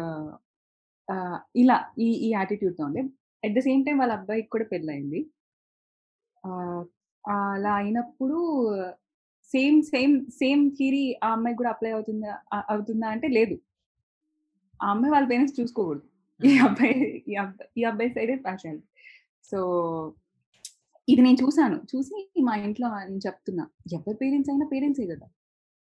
[1.61, 3.01] ఇలా ఈ ఈ attitude తో ఉండే.
[3.43, 5.19] అట్ ద సేమ్ టైం వాళ్ళ అబ్బాయికి కూడా పెళ్ళయింది.
[7.25, 8.37] అలా అయినప్పుడు
[9.51, 12.33] సేమ్ సేమ్ సేమ్ థియరీ ఆ అమ్మాయికి కూడా అప్లై అవుతుందా
[12.73, 13.55] అవుతుందా అంటే లేదు.
[14.79, 16.05] ఆ అమ్మాయి వాళ్ళ పేరెంట్స్ చూసుకోకూడదు.
[16.39, 16.95] ఈ అబ్బాయి
[17.31, 18.79] ఈ అబ్బాయి ఈ అబ్బాయి సైడే ప్యాషన్.
[19.51, 19.59] సో
[21.07, 21.77] ఇది నేను చూసాను.
[21.91, 22.15] చూసి
[22.47, 23.63] మా ఇంట్లో నేను చెప్తున్నా
[23.97, 25.27] ఎవరి పేరెంట్స్ అయినా పేరెంట్సే కదా!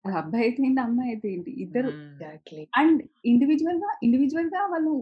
[0.06, 1.52] అది అబ్బాయి అయితే ఏంటి అమ్మాయి అయితే ఏంటి?
[1.64, 1.90] ఇద్దరు.
[2.74, 3.00] అండ్
[3.32, 4.94] ఇండివిజువల్గా ఇండివిజువల్గా వాళ్ళు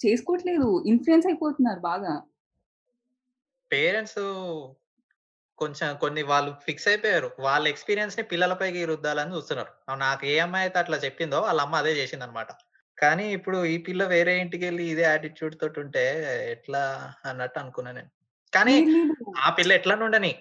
[0.00, 0.68] చేసుకోవట్లేదు.
[0.90, 2.12] ఇన్ఫ్లుయెన్స్ అయిపోతున్నారు బాగా.
[3.70, 4.20] పేరెంట్స్
[5.58, 7.28] కొంచెం కొన్ని వాళ్ళు ఫిక్స్ అయిపోయారు.
[7.46, 9.72] వాళ్ళ ఎక్స్పీరియన్స్ని పిల్లలపైకి రుద్దాలని చూస్తున్నారు.
[10.00, 12.50] నాకు ఏ అమ్మాయి అయితే అట్లా చెప్పిందో వాళ్ళ అమ్మ అదే చేసింది అనమాట
[12.98, 16.04] కానీ ఇప్పుడు ఈ పిల్ల వేరే ఇంటికి వెళ్ళి ఇదే యాటిట్యూడ్ తోటి ఉంటే
[16.54, 16.82] ఎట్లా
[17.30, 18.10] అన్నట్టు అనుకున్నా నేను.
[18.54, 18.90] కానీ
[19.38, 20.38] ఆ పిల్ల ఎట్లా ఉండని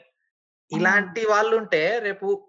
[0.72, 2.48] ఇలాంటి వాళ్ళు ఉంటే రేపు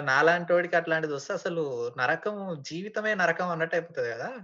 [0.00, 4.38] నాలాంటి వాడికి అట్లాంటిది వస్తే అసలు నరకం జీవితమే నరకం అన్నట్టు అయిపోతుంది కదా?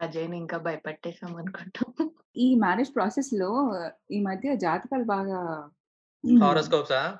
[0.00, 2.10] అజయ్ని ఇంకా భయపెట్టేసాం అనుకుంటాం.
[2.36, 5.70] ఈ మ్యారేజ్ ప్రాసెస్లో ఈ మధ్య జాతకాలు బాగా
[6.40, 7.18] హారోస్కోప్సా?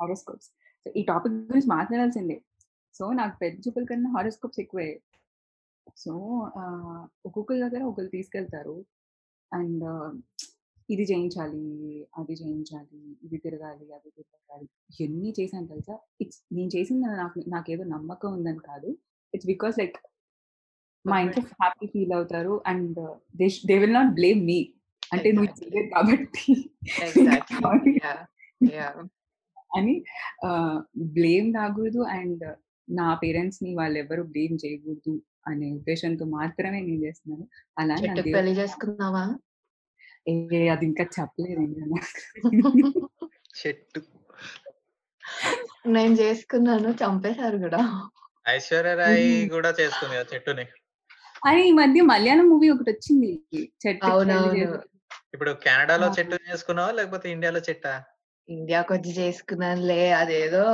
[0.00, 0.46] హారోస్కోప్స్.
[0.46, 2.42] సో ఈ టాపిక్ గురించి మాట్లాడాల్సిందే.
[2.94, 5.02] సో నాకు పెద్ద చూపుల కన్నా హారోస్కోప్స్ ఎక్కువే.
[5.96, 6.12] సో
[7.26, 8.84] ఒక్కొక్కరి దగ్గర ఒకరు తీసుకెళ్తారు.
[9.52, 9.84] అండ్
[10.88, 14.68] ఇది చేయించాలి అది చేయించాలి ఇది తిరగాలి అది తిరగాలి.
[15.00, 15.98] ఎన్ని చేశాను తెలుసా?
[16.20, 18.98] ఇట్స్ నేను చేసింది నాకు నాకేదో నమ్మకం ఉందని కాదు.
[19.34, 19.98] ఇట్స్ బికాస్ లైక్
[21.04, 23.00] మా ఇంట్లో హ్యాపీ ఫీల్ అవుతారు and
[23.36, 24.72] they they will not blame me.
[25.12, 25.58] అంటే నువ్వు.
[25.58, 26.66] చేయలేదు కాబట్టి
[29.76, 30.04] అని
[30.96, 32.56] బ్లేమ్ రాకూడదు అండ్
[32.88, 37.48] నా పేరెంట్స్ని వాళ్ళు ఎవరు బ్లేమ్ చేయకూడదు అనే ఉద్దేశంతో మాత్రమే నేను చేస్తున్నాను.
[37.78, 37.94] అలా
[38.32, 39.38] పెళ్ళి చేసుకున్నావా?
[40.26, 40.34] ఏ,
[40.68, 41.84] అది ఇంకా చెప్పలేదు ఇంకా
[43.58, 44.00] చెట్టు.
[45.86, 47.80] నేను చేసుకున్నాను చంపేశారు కూడా.
[48.48, 49.46] ఐశ్వర్య రాయ్ మ్మ్.
[49.50, 50.64] కూడా చేసుకుంది కదా చెట్టుని.
[51.46, 53.30] అని ఈ మధ్య మలయాళం మూవీ ఒకటి వచ్చింది.
[53.82, 54.10] చెట్టు
[55.34, 56.06] ఇప్పుడు కెనడాలో.
[56.18, 57.94] చెట్టు చేసుకున్నావా లేకపోతే ఇండియాలో చెట్టా?
[58.48, 60.02] ఇండియాకి వచ్చి చేసుకున్నానులే.
[60.12, 60.64] అదేదో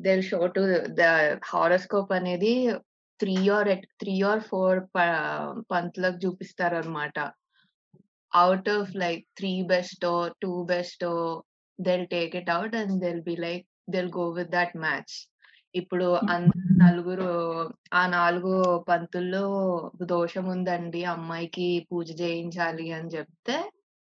[0.00, 1.02] there show to the
[1.46, 2.52] horoscope అనేది
[3.20, 4.80] three or three or four
[5.70, 7.16] పంతులకు చూపిస్తారు అనమాట
[8.32, 10.06] out of like three best
[10.42, 11.04] two best
[11.78, 15.14] they'll take it out and they'll be like they'll go with that match
[15.74, 17.30] ఇప్పుడు అందరు నలుగురు
[17.92, 18.52] ఆ నాలుగు
[18.88, 19.42] పంతుల్లో
[20.08, 21.00] దోషం ఉందండి.
[21.06, 23.56] అమ్మాయికి పూజ చేయించాలి అని చెప్తే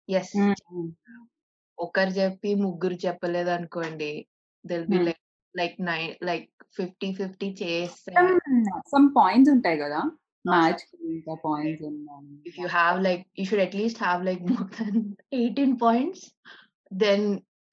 [0.10, 0.34] ఎస్
[1.78, 4.12] ఒకరు చెప్పి ముగ్గురు చెప్పలేదు అనుకోండి
[4.66, 5.06] they'll be Hmm.
[5.06, 5.22] Like
[5.56, 6.46] like nine like
[6.78, 8.14] fifty fifty చేస్తే
[8.92, 10.00] సమ్ పాయింట్స్ ఉంటాయి కదా?
[10.46, 11.84] మ్యాచ్ ఇంకా points
[12.46, 14.96] if you have like you should at least have like more than
[15.40, 16.22] 18 points
[16.92, 17.22] then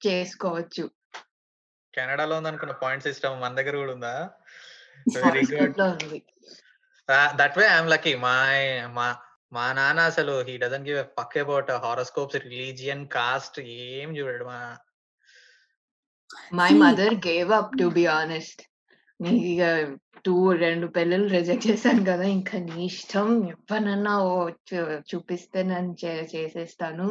[0.01, 0.85] చేసుకోవచ్చు.
[1.93, 4.13] కెనడాలో ఉంది అనుకున్న పాయింట్ సిస్టమ్ మన దగ్గర కూడా ఉందా?
[5.17, 5.75] Very good
[7.39, 8.35] that way I'm lucky మా
[8.97, 9.07] మా
[9.51, 14.59] మా నాన్న అసలు he doesn't give fuck about horoscopes religion caste ఏం చూడడు మా.
[16.59, 18.61] My mother gave up to be honest
[19.43, 19.63] ఇక
[20.25, 22.25] టూ రెండు పెళ్ళిళ్ళు రిజెక్ట్ చేశాను కదా!
[22.35, 23.27] ఇంకా నీ ఇష్టం.
[23.53, 24.33] ఎప్పనన్నా ఓ
[25.11, 25.91] చూపిస్తే నేను
[26.33, 27.07] చేసేస్తాను.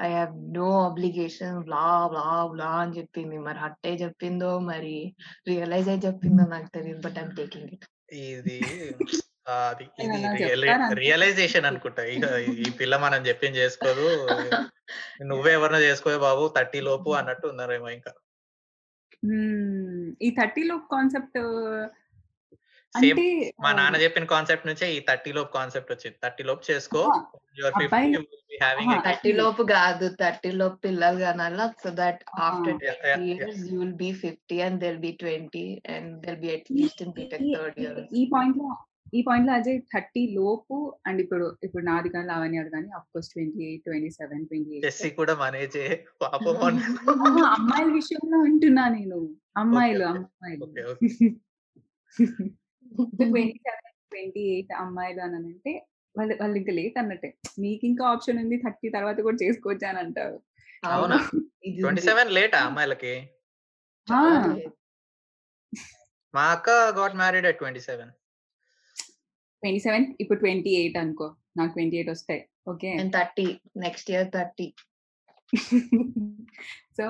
[0.00, 1.58] I have no obligation.
[1.68, 3.38] Blah blah blah అని చెప్పింది.
[3.46, 4.96] మరి అట్టే చెప్పిందో మరి
[5.48, 7.86] రియలైజ్ అయి చెప్పిందో నాకు తెలియదు బట్ ఐమ్ టేకింగ్ ఇట్.
[8.28, 8.58] ఇది
[9.50, 10.70] అది ఇది?
[10.98, 12.02] రియలైజేషన్ అనుకుంటా.
[12.14, 12.24] ఇక
[12.64, 14.06] ఈ పిల్ల మనం చెప్పింది చేసుకోదు.
[15.30, 18.12] నువ్వే ఎవరినో చేసుకోవే బాబు థర్టీ లోపు అన్నట్టు ఉన్నారేమో ఇంకా.
[20.22, 21.38] ఈ థర్టీ లో కాన్సెప్ట్
[22.94, 23.24] అంటే
[23.64, 26.16] మా నాన్న చెప్పిన కాన్సెప్ట్ నుంచే ఈ థర్టీ లోపు కాన్సెప్ట్ వచ్చింది.
[26.22, 27.00] థర్టీ లోపు చేసుకో
[27.58, 28.60] యువర్ ఫిఫ్టీ
[29.06, 32.22] థర్టీ లోపు కాదు థర్టీ లోపు పిల్లలు కనాలా so that.
[32.46, 32.78] After.
[33.28, 35.64] Years you will be fifty and they'll be twenty
[35.96, 38.70] and they'll be at least in BTech third year ఈ పాయింట్లో
[39.14, 43.60] ఈ పాయింట్లో అజయ్ థర్టీ లోపు అండ్ ఇప్పుడు ఇప్పుడు నాది కానీ లావణ్య కానీ of course twenty
[43.68, 45.86] eight twenty seven twenty eight కూడా మనేజే
[46.22, 46.56] పాపం
[47.56, 49.20] అమ్మాయిల విషయంలో అంటున్నా నేను.
[49.58, 50.64] అమ్మాయిలు అమ్మాయిలు.
[53.14, 55.86] ట్వంటీ సెవెన్ ట్వంటీ ఎయిట్ అమ్మాయిలు అని అంటే
[56.18, 57.34] వాళ్ళు వాళ్ళు ఇంకా లేట్ అన్నట్టే.
[57.58, 60.42] మీకు ఇంకా ఆప్షన్ ఉంది థర్టీ తర్వాత కూడా చేసుకోవచ్చు అని అంటారు.
[60.84, 61.30] అవునా?
[61.80, 63.30] ట్వంటీ సెవెన్ లేటా అమ్మాయిలకి?
[64.12, 64.56] ఆ,
[66.34, 68.10] మా అక్క got married at twenty seven.
[69.62, 70.06] Twenty seven?
[70.20, 71.36] ఇప్పుడు ట్వంటీ ఎయిట్ అనుకో.
[71.56, 72.48] నాకు ట్వంటీ ఎయిట్ వస్తాయి.
[72.68, 73.10] Okay.
[73.14, 73.60] Thirty.
[73.76, 74.74] Next year thirty.
[77.00, 77.06] So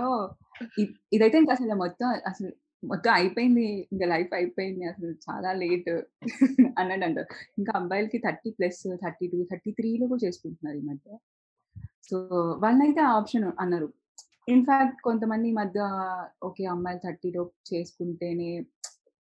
[1.12, 2.50] ఇదైతే ఇంకా అసలు మొత్తం అసలు
[2.82, 5.90] మొత్తం అయిపోయింది ఇంకా లైఫ్ అయిపోయింది అసలు చాలా లేట్
[6.78, 11.16] అన్నట్టు అంటారు ఇంకా అబ్బాయిలకి thirty plus thirty two thirty త్రీలో కూడా చేసుకుంటున్నారు ఈ మధ్య
[12.08, 12.18] సో
[12.58, 13.88] వాళ్ళైతే ఆ ఆప్షన్ అన్నారు
[14.48, 15.80] ఇన్ఫాక్ట్ కొంతమంది ఈ మధ్య
[16.44, 17.42] ఓకే అమ్మాయిలు థర్టీలో
[17.72, 18.50] చేసుకుంటేనే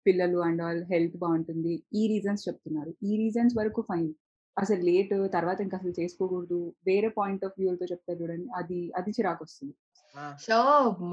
[0.06, 4.10] పిల్లలు అండ్ ఆల్ హెల్త్ బాగుంటుంది ఈ రీజన్స్ చెప్తున్నారు ఈ రీజన్స్ వరకు ఫైన్
[4.58, 9.42] అసలు లేట్ తర్వాత ఇంకా అసలు చేసుకోకూడదు వేరే పాయింట్ ఆఫ్ వ్యూతో చెప్తారు చూడండి అది అది చిరాకు
[9.44, 9.74] వస్తుంది
[10.40, 10.58] సో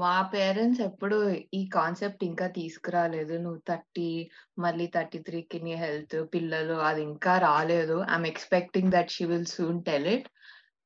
[0.01, 1.17] మా పేరెంట్స్ ఎప్పుడు
[1.53, 3.33] ఈ కాన్సెప్ట్ ఇంకా తీసుకురాలేదు.
[3.37, 4.09] నువ్వు థర్టీ
[4.59, 7.97] మళ్ళీ థర్టీ త్రీకి నీ హెల్త్ పిల్లలు అది ఇంకా రాలేదు.
[8.11, 10.27] I'm expecting that she will soon tell it.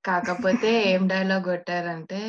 [0.04, 2.20] కాకపోతే ఏం డైలాగ్ కొట్టారంటే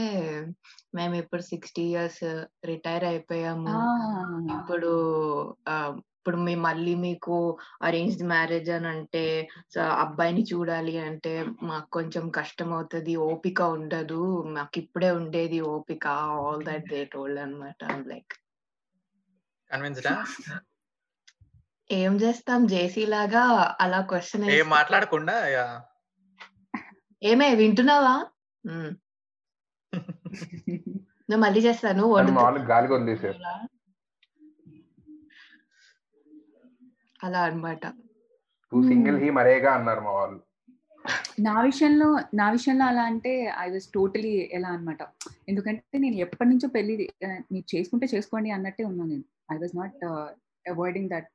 [0.95, 2.24] మేము ఇప్పుడు సిక్స్టీ ఇయర్స్
[2.64, 3.74] రిటైర్ అయిపోయాము.
[4.57, 4.91] ఇప్పుడు
[6.20, 7.36] ఇప్పుడు మీ మళ్ళీ మీకు
[7.82, 9.48] అరేంజ్డ్ మ్యారేజ్ అని అంటే
[9.98, 16.06] అబ్బాయిని చూడాలి అంటే మాకు కొంచెం కష్టం అవుతుంది ఓపిక ఉండదు మాకు ఇప్పుడే ఉండేది ఓపిక
[16.40, 18.34] ఆల్ దట్ దే టోల్డ్ అనమాట లైక్
[19.70, 20.12] కన్విన్స్డా
[21.90, 22.66] ఏం చేస్తాం?
[22.66, 23.42] జేసీ లాగా
[23.80, 25.36] అలా క్వశ్చన్ ఏం మాట్లాడకుండా.
[27.22, 28.14] ఏమే వింటున్నావా?
[31.38, 33.38] మళ్ళీ చేస్తాను వదిలేసారు
[37.26, 37.84] అలా అలా అన్నమాట.
[38.72, 40.38] టూ సింగిల్ హీ మరేగా అన్నారు మా వాళ్ళు.
[41.46, 42.08] నా విషయంలో
[42.40, 43.32] నా విషయంలో అలా అంటే
[43.64, 45.02] ఐ వాజ్ టోటలీ ఎలా అన్నమాట.
[45.50, 46.94] ఎందుకంటే నేను ఎప్పటి నుంచో పెళ్ళి
[47.52, 49.26] మీరు చేసుకుంటే చేసుకోండి అన్నట్టే ఉన్నాను నేను.
[49.54, 50.04] I was not
[50.72, 51.32] avoiding that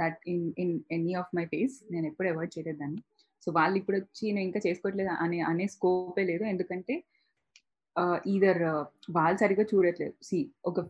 [0.00, 1.76] that in in any of my phase.
[1.94, 3.00] నేను ఎప్పుడు అవాయిడ్ చేయలేదు దాన్ని.
[3.46, 6.44] సో వాళ్ళు ఇప్పుడు వచ్చి నేను ఇంకా చేసుకోవట్లేదు అనే అనే స్కోపే లేదు.
[6.52, 6.94] ఎందుకంటే
[8.34, 8.62] ఈదర్
[9.16, 10.14] వాళ్ళు సరిగ్గా చూడట్లేదు.
[10.28, 10.38] సి
[10.70, 10.80] ఒక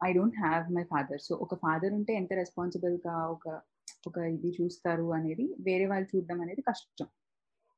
[0.00, 3.46] I don't have my father so ఒక ఫాదర్ ఉంటే ఎంత రెస్పాన్సిబుల్గా ఒక
[4.08, 7.08] ఒక ఇది చూస్తారు అనేది వేరే వాళ్ళు చూడడం అనేది కష్టం.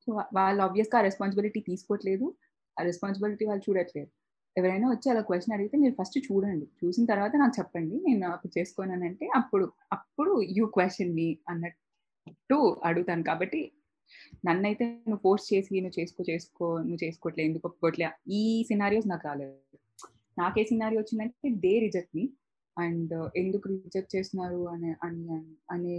[0.05, 0.09] సో
[0.39, 2.27] వాళ్ళు ఆబ్వియస్గా ఆ రెస్పాన్సిబిలిటీ తీసుకోవట్లేదు.
[2.77, 4.11] ఆ రెస్పాన్సిబిలిటీ వాళ్ళు చూడట్లేదు.
[4.57, 6.67] ఎవరైనా వచ్చి అలా క్వశ్చన్ అడిగితే మీరు ఫస్ట్ చూడండి.
[6.81, 7.97] చూసిన తర్వాత నాకు చెప్పండి.
[8.07, 12.59] నేను అప్పుడు చేసుకోనంటే అప్పుడు అప్పుడు యూ క్వశ్చన్ మీ అన్నట్టు
[12.89, 13.25] అడుగుతాను.
[13.31, 13.61] కాబట్టి
[14.49, 18.09] నన్నైతే నువ్వు ఫోర్స్ చేసి నువ్వు చేసుకో చేసుకో నువ్వు చేసుకోవట్లే ఎందుకు ఒప్పుకోవట్లే
[18.39, 19.55] ఈ సినారియోస్ నాకు రాలేదు.
[20.37, 22.24] నాకే సినారీ వచ్చిందంటే they reject me.
[22.76, 25.22] And uh, ఎందుకు రిజెక్ట్ చేస్తున్నారు అనే అని
[25.74, 25.95] అనే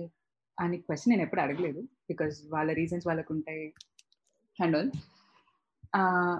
[0.57, 1.81] అనే క్వశ్చన్ నేను ఎప్పుడు అడగలేదు.
[2.09, 3.65] బికాజ్ వాళ్ళ రీజన్స్ వాళ్ళకు ఉంటాయి
[4.59, 4.91] అండ్ ఆల్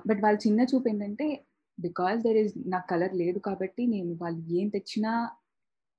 [0.07, 1.27] బట్ వాళ్ళ చిన్న చూపు ఏంటంటే
[1.77, 5.11] బికాస్ దెర్ ఇస్ నాకు కలర్ లేదు కాబట్టి నేను వాళ్ళు ఏం తెచ్చినా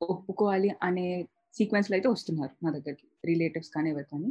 [0.00, 1.06] ఒప్పుకోవాలి అనే
[1.58, 3.06] సీక్వెన్స్లో అయితే వస్తున్నారు నా దగ్గరికి.
[3.24, 4.30] రిలేటివ్స్ కానీ ఎవరు కానీ.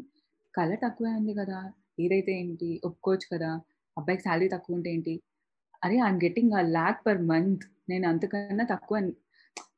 [0.53, 1.59] కలర్ తక్కువే ఉంది కదా.
[1.99, 3.49] ఏదైతే ఏంటి ఒప్పుకోవచ్చు కదా.
[3.97, 5.13] అబ్బాయికి శాలరీ తక్కువ ఉంటే ఏంటి?
[5.83, 9.11] అరే ఐఎమ్ గెట్టింగ్ ఆ ల్యాక్ పర్ మంత్ నేను అంతకన్నా తక్కువ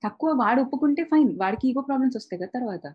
[0.03, 2.93] తక్కువ వాడు ఒప్పుకుంటే ఫైన్ వాడికి ఈగో ప్రాబ్లమ్స్ వస్తాయి కదా తర్వాత.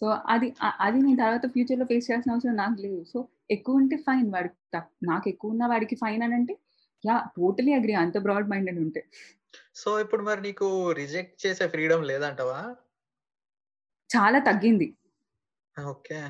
[0.00, 3.04] సో అది అది నేను తర్వాత ఫ్యూచర్లో ఫేస్ చేయాల్సిన అవసరం నాకు లేదు.
[3.04, 6.58] సో ఎక్కువ ఉంటే ఫైన్ వాడికి తక్- నాకు ఎక్కువ ఉన్న వాడికి ఫైన్ అని అంటే
[7.06, 9.04] యా టోటలీ అగ్రి అంత బ్రాడ్ మైండెడ్ ఉంటే.
[9.74, 12.76] సో ఇప్పుడు మరి నీకు రిజెక్ట్ చేసే ఫ్రీడమ్ లేదంటవా?
[14.16, 14.96] చాలా తగ్గింది.
[15.86, 16.22] ఓకే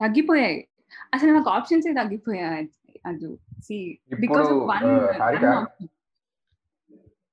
[0.00, 0.68] తగ్గిపోయాయి.
[1.14, 2.66] అసలు నాకు ఆప్షన్స్ తగ్గిపోయాయి.
[3.06, 3.28] అది
[3.66, 3.76] సి
[4.14, 5.46] బికాస్ ఇప్పుడు ఆఫ్ వన్ ఆ, హారిక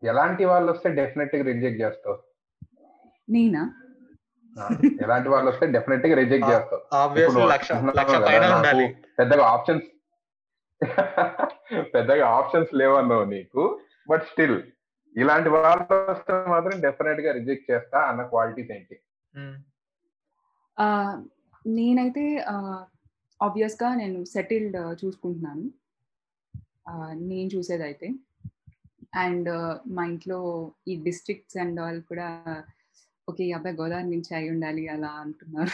[0.04, 2.18] ఎలాంటి వాళ్ళు వస్తే డెఫినెట్గా రిజెక్ట్ చేస్తావు?
[3.28, 3.64] నేనా?
[5.04, 6.82] ఎలాంటి వాళ్ళు వస్తే డెఫినెట్గా రిజెక్ట్ చేస్తావు?
[9.20, 9.88] పెద్దగా ఆప్షన్స్
[11.94, 13.64] పెద్దగా ఆప్షన్స్ లేవన్నావు నీకు
[14.10, 14.58] బట్ స్టిల్
[15.16, 18.96] ఇలాంటి వాళ్ళు వస్తే మాత్రం డెఫినెట్గా రిజెక్ట్ చేస్తా అన్న క్వాలిటీస్ ఏంటి?
[21.66, 22.24] నేనైతే
[23.42, 25.66] ఆబ్వియస్గా నేను సెటిల్డ్ చూసుకుంటున్నాను.
[26.88, 28.08] ఆ, నేను చూసేదైతే
[29.14, 29.50] అండ్
[29.88, 30.40] మా ఇంట్లో
[30.88, 32.28] ఈ డిస్ట్రిక్ట్స్ అండ్ ఆల్ కూడా
[33.28, 35.74] ఓకే ఈ అబ్బాయి గోదావరి నుంచి అయి ఉండాలి అలా అంటున్నారు.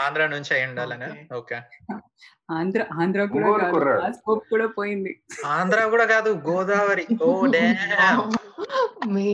[0.00, 1.06] ఆంధ్ర నుంచి అయి ఉండాలనే?
[1.06, 1.34] Okay.
[1.34, 1.58] ఓకే.
[2.50, 5.12] ఆంధ్ర ఆంధ్ర కూడా స్కోప్ కూడా పోయింది.
[5.46, 7.06] ఆంధ్ర కూడా కాదు గోదావరి.
[7.22, 7.30] ఓ
[9.08, 9.26] మీ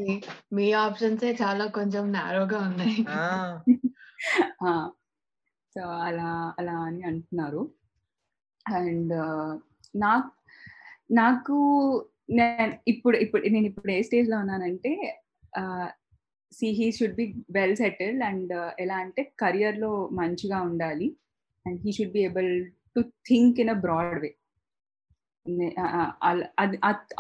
[0.53, 2.99] మీ ఆప్షన్సే చాలా కొంచెం నారోగా ఉన్నాయి.
[5.79, 7.62] అలా అలా అని అంటున్నారు.
[8.66, 9.14] అండ్
[9.95, 10.12] నా
[11.11, 11.57] నాకు
[12.31, 14.93] నేను ఇప్పుడు ఇప్పుడు నేను ఇప్పుడు ఏ స్టేజ్లో ఉన్నానంటే
[16.53, 21.09] see he should be well settled and ఎలా అంటే career లో మంచిగా ఉండాలి.
[21.66, 22.51] And he should be able
[22.97, 23.01] to
[23.31, 24.31] think in a broad way.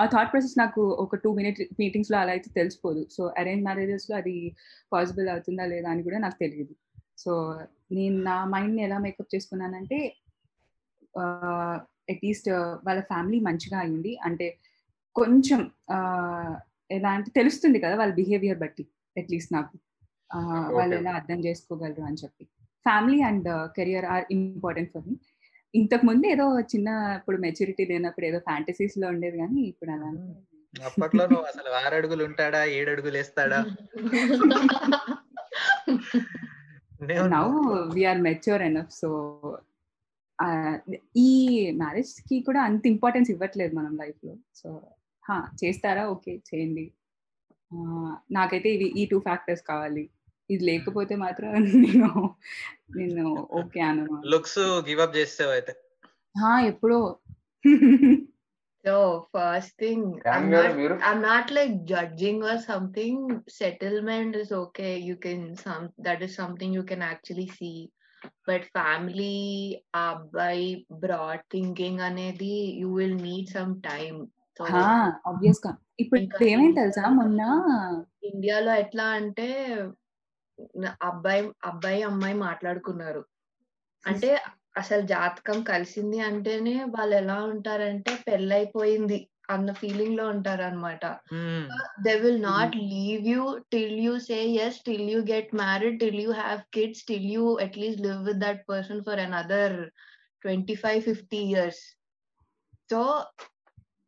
[0.00, 3.02] ఆ థాట్ ప్రాసెస్ నాకు ఒక టూ మినిట్ మీటింగ్స్లో అలా అయితే తెలిసిపోదు.
[3.16, 4.34] సో అరేంజ్ మ్యారేజెస్లో అది
[4.92, 6.74] పాసిబుల్ అవుతుందా లేదా అని కూడా నాకు తెలియదు
[7.24, 7.32] సో
[7.90, 9.98] నేను నా మైండ్ని ఎలా మేకప్ చేసుకున్నానంటే
[12.10, 12.48] అట్లీస్ట్
[12.84, 14.46] వాళ్ళ ఫ్యామిలీ మంచిగా అయింది అంటే
[15.16, 15.60] కొంచెం
[16.90, 18.84] ఎలా అంటే తెలుస్తుంది కదా వాళ్ళ బిహేవియర్ బట్టి
[19.16, 19.74] అట్లీస్ట్ నాకు.
[20.70, 20.94] వాళ్ళు.
[20.96, 22.44] ఎలా అర్థం చేసుకోగలరు అని చెప్పి.
[22.86, 25.14] Family and career are important for me
[25.74, 30.10] ఇంతకు ముందు ఏదో చిన్న ఇప్పుడు మెచ్యూరిటీ లేనప్పుడు ఏదో ఫ్యాంటసీస్లో ఉండేది కానీ ఇప్పుడు అలా
[30.74, 33.60] అప్పట్లో నువ్వు అసలు ఆరు అడుగులు ఉంటాడా ఏడు అడుగులు వేస్తాడా?
[37.12, 37.46] Now
[37.94, 39.08] we are mature enough so
[41.16, 41.30] ఈ
[41.72, 44.36] మ్యారేజ్కి కూడా అంత ఇంపార్టెన్స్ ఇవ్వట్లేదు మనం లైఫ్లో.
[44.54, 44.82] సో
[45.64, 46.06] చేస్తారా?
[46.06, 46.92] ఓకే చేయండి.
[48.30, 50.10] నాకైతే ఇవి ఈ టూ ఫ్యాక్టర్స్ కావాలి.
[50.50, 51.52] ఇది లేకపోతే మాత్రం
[51.86, 52.36] నేను
[52.96, 55.74] నేను ఓకే అను లుక్స్ గివ్ అప్ చేసావు అయితే
[56.66, 57.16] ఎప్పుడో.
[58.84, 65.56] So first thing I'm not like judging or something settlement is okay you can
[66.00, 67.90] that is something you can actually see
[68.48, 69.36] but family
[69.94, 74.26] అబ్బాయి బ్రాడ్ థింకింగ్ అనేది you will need some time
[76.74, 77.42] తెలుసా మొన్న?
[78.24, 79.46] ఇండియాలో ఎట్లా అంటే
[81.02, 83.22] అబ్బాయి అబ్బాయి అమ్మాయి మాట్లాడుకున్నారు.
[84.04, 84.30] అంటే
[84.76, 89.18] అసలు జాతకం కలిసింది అంటేనే వాళ్ళు ఎలా ఉంటారంటే పెళ్ళైపోయింది
[89.50, 91.04] అన్న ఫీలింగ్లో ఉంటారు అనమాట
[92.04, 96.30] they will not leave you till you say yes till you get married till you
[96.32, 99.76] have kids till you at least live with that person for another
[100.42, 101.82] twenty five fifty years
[102.90, 103.02] so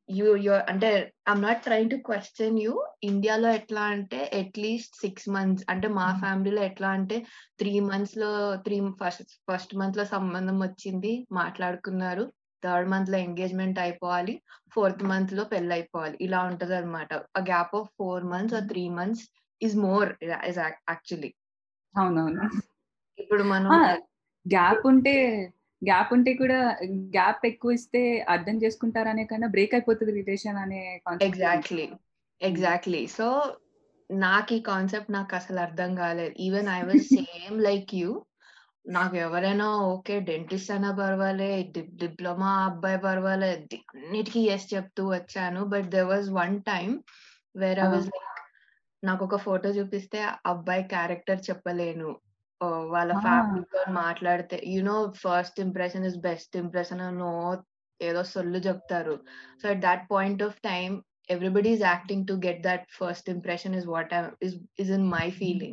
[0.09, 0.89] you you're అంటే
[1.27, 2.75] i'm not trying to question you.
[3.03, 7.17] ఇండియాలో ఎట్లా అంటే at least six months అంటే మా ఫ్యామిలీలో ఎట్లా అంటే
[7.59, 12.25] three మంత్స్లో త్రీ ఫస్ట్ ఫస్ట్ మంత్లో సంబంధం వచ్చింది మాట్లాడుకున్నారు.
[12.63, 14.35] థర్డ్ మంత్లో ఎంగేజ్మెంట్ అయిపోవాలి.
[14.75, 19.25] ఫోర్త్ మంత్లో పెళ్ళి అయిపోవాలి ఇలా ఉంటది అనమాట ఆ gap of four months or three months
[19.61, 21.31] is more actually
[21.95, 22.47] అవునవును.
[23.19, 23.73] ఇప్పుడు మనం
[24.47, 25.15] గ్యాప్ ఉంటే
[25.83, 26.59] గ్యాప్ ఉంటే కూడా
[27.17, 28.03] గ్యాప్ ఎక్కువ ఇస్తే
[28.35, 30.81] అర్థం చేసుకుంటారనే కన్నా బ్రేక్ అయిపోతుంది రిలేషన్ అనే
[31.29, 31.87] ఎగ్జాక్ట్లీ
[32.41, 33.27] ఎగ్జాక్ట్లీ సో
[34.11, 36.35] నాకు ఈ కాన్సెప్ట్ నాకు అసలు అర్థం కాలేదు.
[36.39, 38.11] Even I was same like you
[38.87, 41.49] నాకు ఎవరైనా ఓకే డెంటిస్ట్ అయినా పర్వాలే
[42.03, 43.49] డిప్లొమా అబ్బాయి పర్వాలే
[43.97, 45.63] అన్నిటికీ ఎస్ చెప్తూ వచ్చాను.
[45.65, 46.91] But there was one time
[47.55, 47.89] where I.
[47.95, 48.23] Was like
[49.03, 52.11] నాకు ఒక ఫోటో చూపిస్తే అబ్బాయి క్యారెక్టర్ చెప్పలేను.
[52.95, 53.23] వాళ్ళ Ah.
[53.25, 57.33] ఫ్యామిలీతో మాట్లాడితే you know first impression is best impression no
[58.01, 59.17] ఏదో సొల్లు చెప్తారు
[59.61, 60.97] so at that point of time
[61.29, 64.53] everybody is acting to get that first impression is what I, is
[64.83, 65.73] is in my feeling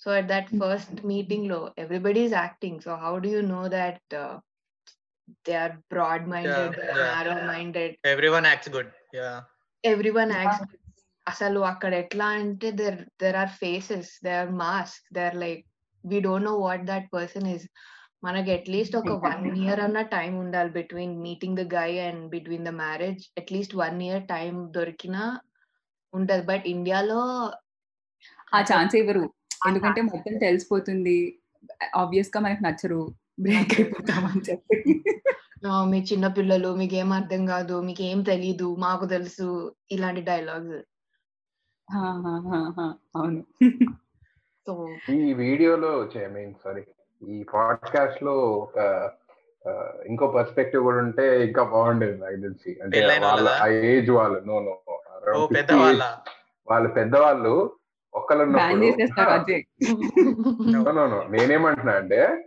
[0.00, 3.98] so at that first meeting low everybody is acting so how do you know that
[4.20, 4.36] uh,
[5.46, 7.10] they are broad minded Yeah, yeah.
[7.10, 9.28] narrow minded everyone acts good yeah
[9.84, 10.40] everyone Yeah.
[10.44, 10.62] acts
[11.26, 15.62] అసలు అక్కడ ఎట్లా అంటే there there are faces they are mask they are like
[16.06, 17.68] we don't know what that person is
[18.24, 19.46] మనకి at least ఒక one.
[19.58, 24.22] Year అన్న time ఉండాలి between meeting the guy and between the marriage at least one year
[24.22, 25.40] time దొరికినా
[26.14, 26.42] ఉంటది.
[26.42, 27.18] But ఇండియాలో
[28.54, 29.30] ఆ chance ఇవ్వరు.
[29.68, 31.38] ఎందుకంటే మొత్తం తెలిసిపోతుంది.
[31.96, 33.14] ఆబ్వియస్గా మనకు నచ్చరు.
[33.40, 35.04] బ్రేక్ అయిపోతాం అని చెప్పి.
[35.68, 40.84] "ఆ, మీ చిన్న పిల్లలు మీకు ఏం అర్థం కాదు మీకు ఏం తెలీదు మాకు తెలుసు ఇలాంటి డైలాగ్స్
[43.16, 43.44] అవును.
[44.66, 46.82] సో ఈ వీడియోలో ఐ మీన్ సారీ
[47.28, 48.78] ఈ పాడ్కాస్ట్లో ఒక
[50.06, 52.80] ఇంకో పర్స్పెక్టివ్ కూడా ఉంటే ఇంకా బాగుండేది నాకు తెలిసి.
[52.82, 53.48] అంటే వాళ్ళ?
[53.48, 54.78] ఆ ఏజ్ వాళ్ళు నో నో
[56.70, 56.86] వాళ్ళ?
[56.86, 57.76] పెద్దవాళ్ళు
[61.08, 61.30] no.
[61.30, 62.44] నేనేమంటున్నా అంటే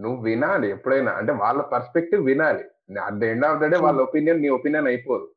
[0.00, 1.12] నువ్వు వినాలి ఎప్పుడైనా.
[1.12, 2.64] అంటే వాళ్ళ పర్స్పెక్టివ్ వినాలి.
[3.00, 5.30] At the end of the day వాళ్ళ ఒపీనియన్ నీ ఒపీనియన్ అయిపోదు.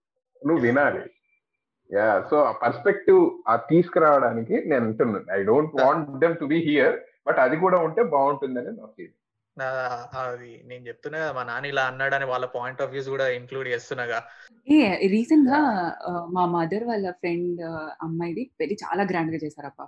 [0.47, 0.99] నువ్వు వినాలి.
[1.91, 5.25] యా సో ఆ పర్స్పెక్టివ్ ఆ తీసుకురావడానికి నేను అంటున్నాను.
[5.31, 6.95] I don't want them to be here
[7.27, 9.13] but అది కూడా ఉంటే బాగుంటుందని నా ఫీల్
[9.57, 9.69] నా-
[10.21, 14.19] అది నేను చెప్తున్నా మా నాన్న ఇలా అన్నాడని వాళ్ళ పాయింట్ ఆఫ్ వ్యూస్ కూడా ఇంక్లూడ్ చేస్తున్నాగా
[14.67, 15.59] ఏ రీసెంట్గా
[16.29, 17.61] మా మదర్ వాళ్ళ ఫ్రెండ్
[18.01, 19.81] అమ్మాయిది పెళ్ళి చాలా గ్రాండ్గా చేశారప్ప.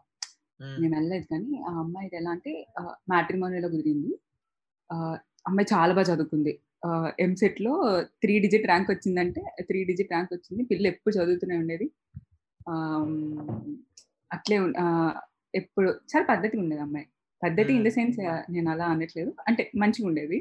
[0.77, 2.51] నేను వెళ్ళలేదు కానీ ఆ అమ్మాయిది ఎలా అంటే
[3.09, 4.11] మ్యాట్రిమోనియలో కుదిరింది.
[4.89, 4.95] ఆ,
[5.47, 6.53] అమ్మాయి చాలా బాగా చదువుకుంది.
[7.19, 7.73] ఎంసెట్లో
[8.21, 10.63] త్రీ డిజిట్ ర్యాంక్ వచ్చిందంటే త్రీ డిజిట్ ర్యాంక్ వచ్చింది.
[10.63, 11.87] పిల్ల ఎప్పుడు చదువుతూనే ఉండేది.
[14.31, 14.57] అట్లే
[15.55, 17.07] ఎప్పుడు చాలా పద్ధతిగా ఉండేది అమ్మాయి.
[17.41, 18.17] పద్ధతి ఇన్ ద సెన్స్
[18.49, 19.31] నేను అలా అనట్లేదు.
[19.47, 20.37] అంటే మంచిగా ఉండేది.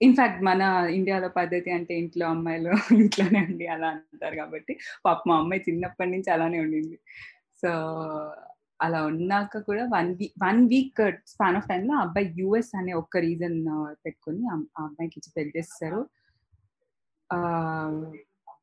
[0.00, 2.72] ఇన్ఫాక్ట్ మన ఇండియాలో పద్ధతి అంటే ఇంట్లో అమ్మాయిలు
[3.04, 4.72] ఇంట్లోనే ఉండి అలా అంటారు కాబట్టి
[5.06, 6.96] పాప మా అమ్మాయి చిన్నప్పటి నుంచి అలానే ఉండింది.
[7.62, 7.70] సో
[8.80, 11.00] అలా ఉన్నాక కూడా one week one week
[11.32, 13.56] span of టైంలో ఆ అబ్బాయి యుఎస్ అనే ఒక్క రీజన్
[14.04, 16.00] పెట్టుకొని ఆ అమ్మాయికి ఇచ్చి పెళ్ళి చేస్తారు.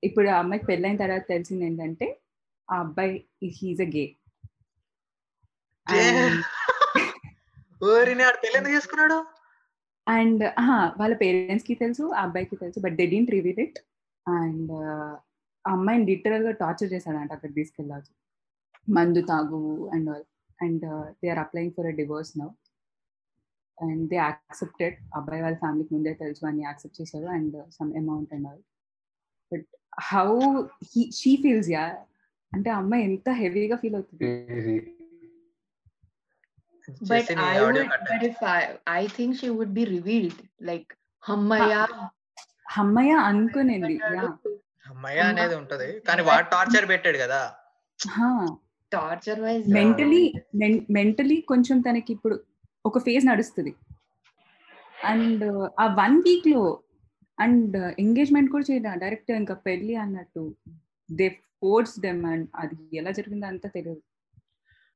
[0.07, 2.21] ఇప్పుడు ఆ అమ్మాయికి పెళ్ళైన తర్వాత తెలిసింది ఏంటంటే
[2.67, 3.25] ఆ అబ్బాయి
[3.57, 4.15] హీజ్ అ గే.
[8.73, 9.25] చేసుకున్నాడు?
[10.07, 10.43] అండ్
[10.99, 13.79] వాళ్ళ పేరెంట్స్కి తెలుసు ఆ అబ్బాయికి తెలుసు but they didn't reveal it.
[14.25, 14.71] And
[15.65, 18.09] ఆ అమ్మాయిని లిటరల్గా టార్చర్ చేశాడంట అక్కడ తీసుకెళ్ళాలి
[18.87, 19.61] మందు తాగు
[19.95, 20.25] and all
[20.59, 20.85] and
[21.21, 22.49] they are applying for a divorce now
[23.77, 28.47] and they accepted అబ్బాయి వాళ్ళ ఫ్యామిలీకి ముందే తెలుసు అని యాక్సెప్ట్ చేశారు and some amount and
[28.47, 28.61] all
[29.51, 29.67] but
[30.11, 30.27] how
[31.19, 31.85] she feels yeah
[32.53, 34.27] అంటే అమ్మాయి ఎంత హెవీగా ఫీల్ అవుతుంది.
[36.87, 38.59] but జెస్సీని I audio would, cut but if I,
[38.97, 40.39] I think she would be revealed.
[40.69, 40.89] Like,
[41.23, 41.81] Hammaya.
[42.79, 44.23] అమ్మాయి అనుకునేది యా
[44.89, 45.87] అమ్మాయి అనేది ఉంటది.
[46.07, 47.41] కానీ వాడు టార్చర్ పెట్టాడు కదా.
[48.95, 49.73] Torture wise.
[49.73, 50.33] మెంటలీ
[50.91, 52.43] మెంటలీ కొంచెం తనకి ఇప్పుడు
[52.85, 53.75] ఒక ఫేజ్ నడుస్తుంది.
[55.03, 55.43] అండ్
[55.79, 56.79] ఆ వన్ వీక్లో
[57.39, 60.55] అండ్ ఎంగేజ్మెంట్ కూడా చేయడం డైరెక్ట్ ఇంకా పెళ్ళి అన్నట్టు.
[61.11, 61.29] దే
[61.61, 64.01] ఫోర్స్ దెమ్ అండ్ అది ఎలా జరిగిందో అంతా తెలియదు.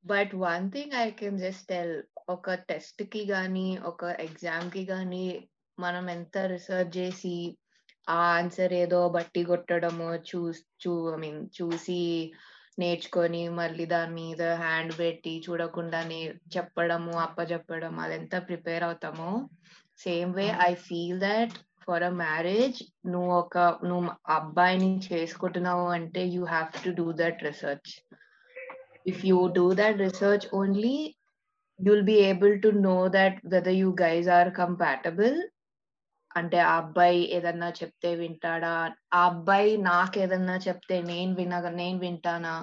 [0.05, 6.37] But one thing I can just tell ఒక టెస్ట్కి గానీ ఒక ఎగ్జామ్కి గానీ మనం ఎంత
[6.37, 7.57] రీసెర్చ్ చేసి
[8.09, 12.31] ఆ ఆన్సర్ ఏదో బట్టి కొట్టడము చూస్ చూ ఐ మీన్ చూసి
[12.79, 16.19] నేర్చుకొని మళ్ళీ దాని మీద హ్యాండ్ పెట్టి చూడకుండా నే
[16.55, 19.31] చెప్పడము అప్ప చెప్పడం అదెంత ప్రిపేర్ అవుతామో.
[20.05, 21.55] Same way I feel that
[21.85, 27.93] for a marriage నువ్వు ఒక నువ్వు అబ్బాయిని చేసుకుంటున్నావు అంటే you have to do that research.
[29.13, 30.97] If you do that research only
[31.79, 35.35] you'll be able to know that whether you guys are compatible
[36.39, 38.73] అంటే ఆ అబ్బాయి ఏదన్నా చెప్తే వింటాడా?
[39.13, 42.55] ఆ అబ్బాయి నాకు ఏదన్నా చెప్తే నేను విన నేను వింటానా?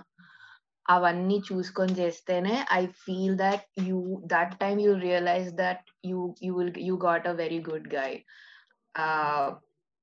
[0.87, 4.01] అవన్నీ చూసుకొని చేస్తేనే I feel that you
[4.35, 8.11] that time you realize that you you will you got a very good guy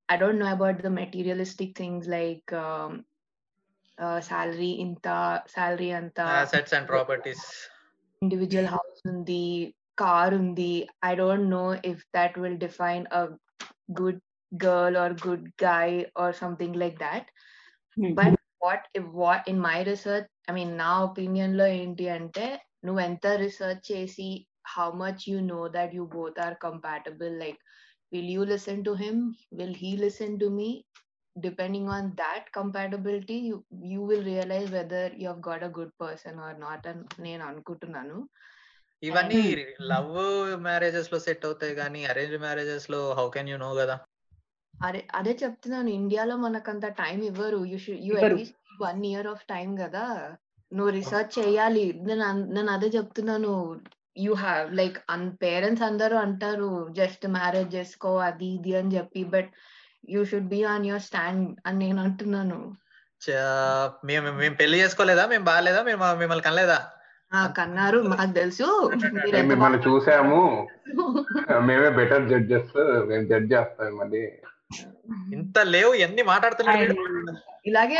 [0.08, 2.52] I don't know about the materialistic things like
[4.28, 5.08] salary ఇంత
[5.54, 6.18] సాలరీ అంత.
[6.42, 7.46] Assets and properties
[8.22, 9.44] individual house ఉంది
[9.98, 10.74] car ఉంది.
[11.02, 13.22] I don't know if that will define a
[13.92, 14.20] good
[14.56, 17.26] girl or good guy or something like that
[18.14, 22.46] but what if what in my research i mean నా ఒపీనియన్లో ఏంటి అంటే
[22.86, 24.28] నువ్వు ఎంత research చేసి
[24.74, 27.58] how much you know that you both are compatible like
[28.12, 29.16] will you listen to him
[29.58, 30.68] will he listen to me
[31.36, 33.56] depending on that compatibility you
[33.92, 38.18] you will realize whether you have got a good person or not and నేను అనుకుంటున్నాను
[39.02, 40.12] ఇవన్నీ love
[40.56, 43.96] మ్యారేజెస్లో set అవుతాయి కానీ arrange మ్యారేజెస్లో how can you know కదా?
[44.74, 45.88] అదే అదే చెప్తున్నాను.
[45.88, 47.64] ఇండియాలో మనకంత టైం ఇవ్వరు.
[47.64, 48.34] యూ షుడ్ యూ ఇవ్వరు.
[48.34, 50.36] At least one year of time కదా.
[50.72, 51.92] నువ్వు రీసెర్చ్ చేయాలి.
[52.06, 53.80] నేను నేను అదే చెప్తున్నాను.
[54.18, 59.24] You have like an parents అందరూ అంటారు జస్ట్ మ్యారేజ్ చేసుకో అది ఇది అని చెప్పి.
[59.24, 59.50] But
[60.10, 62.76] you should be on your stand అని నేను అంటున్నాను.
[64.04, 65.26] మేము మేము పెళ్ళి చేసుకోలేదా?
[65.26, 66.78] మేము బాగాలేదా మేము మిమ్మల్ని కనలేదా?
[67.56, 68.90] కన్నారు మాకు తెలుసు.
[69.42, 70.68] మిమ్మల్ని చూసాము.
[71.60, 74.38] మేమే బెటర్ జడ్జెస్ మేము జడ్జ్ చేస్తాం మళ్ళీ.
[75.32, 76.22] ఇంత లేవు ఎన్ని
[76.78, 76.94] వీడు?
[77.66, 77.96] ఇలాగే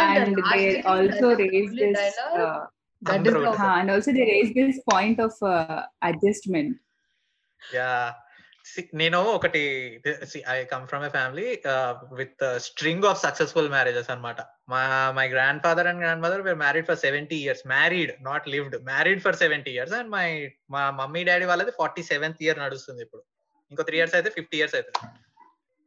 [1.83, 1.99] this
[2.37, 2.59] uh,
[3.05, 3.37] that is
[3.91, 5.81] also they raised this point of uh,
[6.11, 6.73] adjustment.
[7.75, 8.15] యా
[9.01, 9.63] నేను ఒకటి
[10.55, 11.47] I come from a family
[12.21, 14.41] with string of successful marriages అన్నమాట.
[14.73, 14.81] మా
[15.19, 19.23] my grand father and grand mother were married for seventy years married not lived married
[19.27, 20.27] for seventy years and my
[20.77, 23.23] మా mummy daddy వాళ్ళది forty seventh year నడుస్తుంది ఇప్పుడు.
[23.73, 25.11] ఇంకో three years అయితే fifty years అవుతుంది.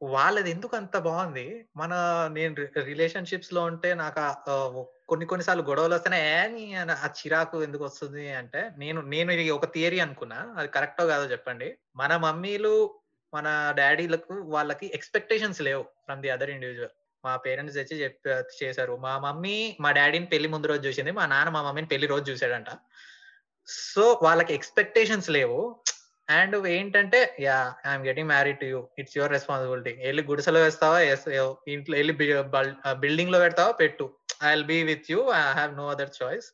[0.01, 1.93] వాళ్ళది ఎందుకు అంత బాగుంది మన
[2.33, 9.01] నేను రిలేషన్షిప్స్లో ఉంటే నాకు కొన్ని కొన్నిసార్లు గొడవలు వస్తేనే అని ఆ చిరాకు ఎందుకు వస్తుంది అంటే నేను
[9.01, 10.53] నేను ఇది ఒక థియరీ అనుకున్నా.
[10.57, 11.77] అది కరెక్టో కాదో చెప్పండి.
[11.95, 12.99] మన మమ్మీలు
[13.33, 16.89] మన డాడీలకు వాళ్ళకి ఎక్స్పెక్టేషన్స్ లేవు ఫ్రమ్ ది అదర్ ఇండివిజువల్.
[17.25, 18.29] మా పేరెంట్స్ తెచ్చి చెప్పి
[18.63, 18.97] చేశారు.
[18.97, 21.11] మా మమ్మీ మా డాడీని పెళ్ళి ముందు రోజు చూసింది.
[21.11, 22.67] మా నాన్న మా మమ్మీని పెళ్ళి రోజు చూసాడంట
[23.67, 25.79] సో వాళ్ళకి ఎక్స్పెక్టేషన్స్ లేవు.
[26.29, 28.87] అండ్ ఏంటంటే yeah I'm getting married to you.
[28.99, 29.93] It's your responsibility.
[30.05, 30.99] వెళ్ళి గుడిసెలో వేస్తావా?
[31.67, 33.71] ఇంట్లో వెళ్ళి బిల్డింగ్లో పెడతావా?
[33.71, 34.09] పెట్టు.
[34.43, 35.29] I will be with you.
[35.29, 36.51] I have no other choice.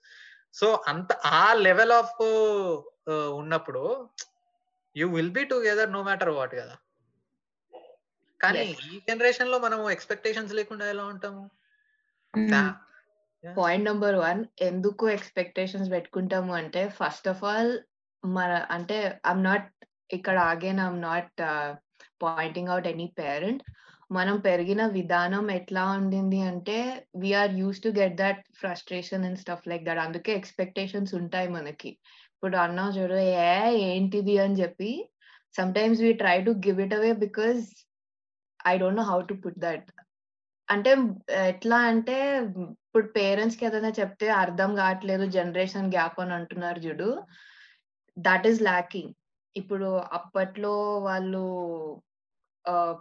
[0.54, 2.24] So అంత ఆ లెవెల్ ఆఫ్
[3.12, 4.10] ఉన్నప్పుడు
[4.98, 6.78] you will be together no matter what కదా.
[8.42, 8.76] కానీ.
[8.94, 11.50] ఈ జనరేషన్లో మనం ఎక్స్పెక్టేషన్స్ లేకుండా ఎలా ఉంటాము?
[13.58, 17.80] పాయింట్ నెంబర్ వన్ ఎందుకు ఎక్స్పెక్టేషన్స్ పెట్టుకుంటాము అంటే ఫస్ట్ ఆఫ్ ఆల్
[18.24, 18.98] మన అంటే
[19.32, 19.68] ఐమ్ నాట్
[20.10, 21.32] ఇక్కడ again I'm not
[22.24, 23.64] pointing out any parent
[24.12, 26.78] మనం పెరిగిన విధానం ఎట్లా ఉండింది అంటే
[27.16, 31.92] we are used to get that frustration and stuff like that అందుకే ఎక్స్పెక్టేషన్స్ ఉంటాయి మనకి.
[32.36, 33.56] ఇప్పుడు అన్నా చూడు ఏ
[33.90, 34.92] ఏంటిది అని చెప్పి
[35.76, 37.62] sometimes we try to give it away because
[38.66, 39.88] I don't know how to put that
[40.68, 40.92] అంటే
[41.52, 42.18] ఎట్లా అంటే
[42.86, 47.10] ఇప్పుడు పేరెంట్స్కి ఏదైనా చెప్తే అర్థం కావట్లేదు జనరేషన్ గ్యాప్ అని అంటున్నారు చూడు.
[48.18, 49.12] దట్ ఈస్ ల్యాకింగ్
[49.56, 51.44] ఇప్పుడు అప్పట్లో వాళ్ళు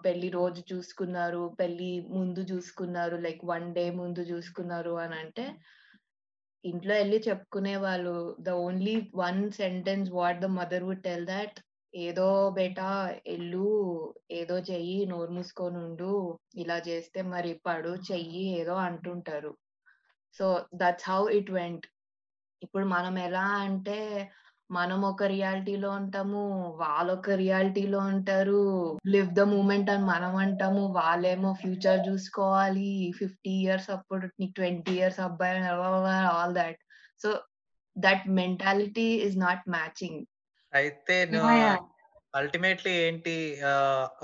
[0.05, 5.45] పెళ్ళి రోజు చూసుకున్నారు పెళ్ళి ముందు చూసుకున్నారు లైక్ వన్ డే ముందు చూసుకున్నారు అని అంటే
[6.65, 11.59] ఇంట్లో వెళ్ళి చెప్పుకునే వాళ్ళు the only one sentence what the mother would tell that
[11.95, 12.91] ఏదో బేటా
[13.27, 13.65] ఎల్లు
[14.33, 16.13] ఏదో చెయ్యి నోరు మూసుకొని ఉండు
[16.55, 19.53] ఇలా చేస్తే మరి పడు చెయ్యి ఏదో అంటుంటారు.
[20.37, 21.87] So that's how it went
[22.63, 23.99] ఇప్పుడు మనం ఎలా అంటే
[24.71, 26.43] మనం ఒక రియాలిటీలో ఉంటాము
[26.83, 28.61] వాళ్ళు ఒక రియాలిటీలో ఉంటారు.
[29.15, 30.83] లివ్ ద మూమెంట్ అని మనం అంటాము.
[31.01, 32.93] వాళ్ళేమో ఫ్యూచర్ చూసుకోవాలి.
[33.19, 35.61] ఫిఫ్టీ ఇయర్స్ అప్పుడు నీకు ట్వంటీ ఇయర్స్ అబ్బాయి
[36.37, 36.81] all that.
[37.23, 37.31] So
[37.97, 40.23] that mentality is not matching.
[40.73, 41.17] అయితే
[42.35, 43.35] అల్టిమేట్లీ ఏంటి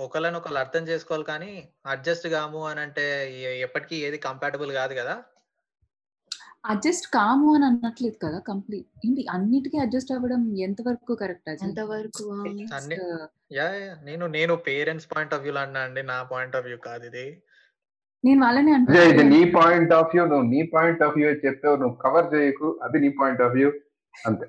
[0.04, 1.50] ఒకళ్ళని ఒకళ్ళు అర్థం చేసుకోవాలి కానీ
[1.94, 3.04] అడ్జస్ట్ కాము అని అంటే
[3.66, 5.16] ఎప్పటికీ ఏది కంపాటబుల్ కాదు కదా.
[6.68, 8.86] అడ్జస్ట్ కాము అని అనట్లేదు కదా కంప్లీట్.
[9.06, 12.30] ఏంటి అన్నిటికీ అడ్జస్ట్ అవ్వడం ఎంతవరకు కరెక్ట్ ఎంతవరకు?
[12.74, 12.98] అన్ని-
[13.52, 17.06] యా యా, నేను నేను పేరెంట్స్ పాయింట్ ఆఫ్ వ్యూ అన్నా అండి నా పాయింట్ ఆఫ్ వ్యూ కాదు
[17.06, 17.42] ఇది.
[18.24, 21.94] నేను వాళ్ళని ఇది అంటున్నాను నీ పాయింట్ ఆఫ్ వ్యూ నువ్వు నీ పాయింట్ ఆఫ్ వ్యూ చెప్పావు నువ్వు
[21.96, 23.72] కవర్ చేయకు అది నీ పాయింట్ ఆఫ్ వ్యూ.
[24.26, 24.46] అంతే.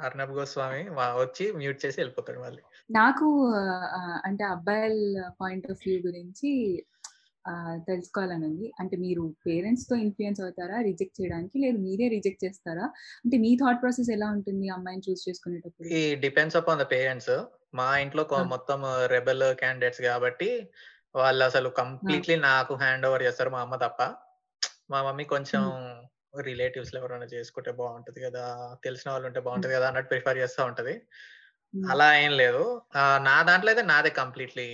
[0.00, 2.62] అర్ణబ్ గోస్వామి వా- వచ్చి మ్యూట్ చేసి వెళ్ళిపోతాడు మళ్ళీ.
[2.90, 3.54] నాకు
[4.24, 6.82] అంటే అబ్బాయిల పాయింట్ ఆఫ్ వ్యూ గురించి
[7.88, 11.56] తెలుసుకోవాలని ఉంది అంటే మీరు పేరెంట్స్తో ఇన్ఫ్లుయెన్స్ అవుతారా రిజెక్ట్ చేయడానికి?
[11.58, 12.86] లేదు మీరే రిజెక్ట్ చేస్తారా?
[13.24, 15.88] అంటే మీ థాట్ ప్రాసెస్ ఎలా ఉంటుంది అమ్మాయిని చూస్ చేసుకునేటప్పుడు?
[15.98, 17.34] ఈ డిపెండ్స్ అపాన్ ద పేరెంట్స్.
[17.74, 18.24] మా ఇంట్లో.
[18.54, 18.80] మొత్తం
[19.14, 20.50] రెబల్ క్యాండిడేట్స్ కాబట్టి
[21.14, 24.00] వాళ్ళు అసలు కంప్లీట్లీ నాకు హ్యాండ్ ఓవర్ చేస్తారు మా అమ్మ తప్ప.
[24.92, 25.62] మా మమ్మీ కొంచెం
[26.40, 28.44] రిలేటివ్స్లో ఎవరైనా చేసుకుంటే బాగుంటది కదా
[28.84, 30.94] తెలిసిన వాళ్ళు ఉంటే బాగుంటది కదా అన్నట్టు ప్రిఫర్ చేస్తా ఉంటది.
[31.74, 32.62] అలా ఏం లేదు.
[33.28, 34.68] నా దాంట్లో అయితే నాదే కంప్లీట్లీ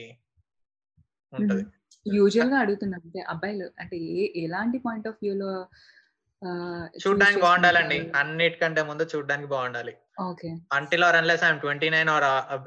[1.32, 1.64] ఉంటది.
[2.06, 5.68] యూజువల్గా అడుగుతున్నాను అంటే అబ్బాయిలు అంటే ఏ ఎలాంటి పాయింట్ ఆఫ్ వ్యూ లో
[7.06, 8.10] చూడ్డానికి బాగుండాలండి.
[8.14, 9.96] అన్నిటికంటే ముందు చూడ్డానికి బాగుండాలి.
[10.20, 10.58] Okay.
[10.72, 12.24] Until or unless I'm twenty nine or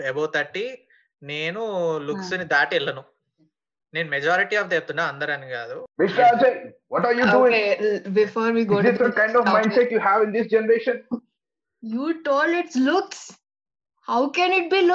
[0.07, 0.77] above thirty
[1.23, 3.03] నేను లుక్స్ని దాటి వెళ్ళను.
[3.93, 5.85] నేను మెజారిటీ ఆఫ్ చెప్తున్నా అందరని కాదు.
[6.91, 9.35] What are you doing Okay, l- before we go Is to this the the kind
[9.35, 11.03] of topic, mindset you have in this generation?
[11.83, 13.37] you told it's looks.
[14.07, 14.81] How can it be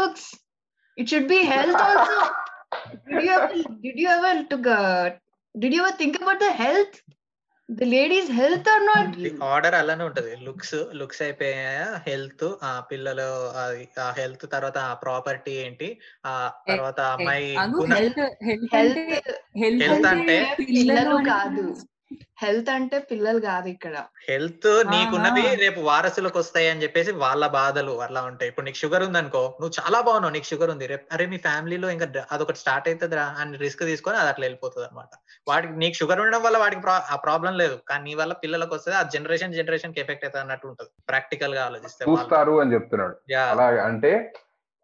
[3.08, 3.48] did you ever
[3.82, 4.80] did you ever took a
[5.54, 6.96] did you ever think about the health?
[7.68, 9.08] The lady's health or not?
[9.48, 13.26] Order అలానే ఉంటది looks looks అయిపోయాయా health ఆ పిల్లలు
[13.98, 15.88] ఆ health తర్వాత ఆ property ఏంటి
[16.26, 16.34] ఆ
[16.70, 17.50] తర్వాత అమ్మాయి
[17.94, 21.66] హెల్త్ హెల్త్ Health అంటే హెల్త్ పిల్లలు అంటే- కాదు
[22.38, 23.94] హెల్త్ అంటే పిల్లలు కాదు ఇక్కడ.
[24.28, 25.54] హెల్త్ నీకున్నవి ఆహా.
[25.54, 28.48] రేపు వారసులకు వస్తాయి అని చెప్పేసి వాళ్ళ బాధలు అలా ఉంటాయి.
[28.48, 30.86] ఇప్పుడు నీకు షుగర్ ఉందనుకో నువ్వు చాలా బాగున్నావు నీకు షుగర్ ఉంది.
[30.86, 35.12] రేపు అరే మీ ఫ్యామిలీలో ఇంకా అదొకటి స్టార్ట్ అవుతుంది అని రిస్క్ తీసుకొని అది అట్లా వెళ్ళిపోతుంది అనమాట
[35.46, 37.78] వాడికి నీకు షుగర్ ఉండడం వల్ల వాడికి ఆ ప్రాబ్లం లేదు.
[37.88, 40.90] కానీ నీ వల్ల పిల్లలకు వస్తుంది ఆ జనరేషన్ జనరేషన్కి ఎఫెక్ట్ అవుతుంది అన్నట్టు ఉంటుంది.
[41.08, 42.04] ప్రాక్టికల్గా ఆలోచిస్తే.
[42.10, 43.16] చూస్తారు అని చెప్తున్నాడు.
[43.80, 44.12] అంటే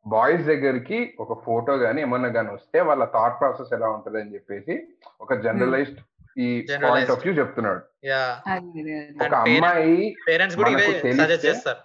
[0.07, 4.75] బాయ్స్ దగ్గరికి ఒక ఫోటో గానీ ఏమన్నా గానీ వస్తే వాళ్ళ థాట్ ప్రాసెస్ ఎలా ఉంటది అని చెప్పేసి
[5.21, 6.01] ఒక జనరలైజ్డ్
[6.39, 6.67] ఈ.
[6.85, 7.81] పాయింట్ ఆఫ్ వ్యూ చెప్తున్నాడు.
[9.23, 11.81] ఒక అమ్మాయి పేరెంట్స్ కూడా ఇవే మనకు తెలిస్తే- సజెస్ట్ చేస్తారు.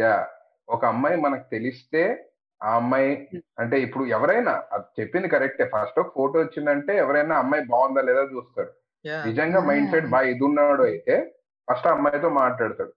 [0.00, 0.26] యా
[0.68, 2.02] ఒక అమ్మాయి మనకు తెలిస్తే
[2.62, 3.28] ఆ అమ్మాయి
[3.58, 5.64] అంటే ఇప్పుడు ఎవరైనా అది చెప్పింది కరెక్టే.
[5.64, 8.72] ఫస్ట్ ఒక ఫోటో వచ్చిందంటే ఎవరైనా అమ్మాయి బాగుందా లేదా చూస్తారు
[9.06, 11.34] యా నిజంగా మైండ్ సెట్ బాగా ఇది ఉన్నాడు అయితే
[11.70, 12.92] ఫస్ట్ అమ్మాయితో మాట్లాడతాడు.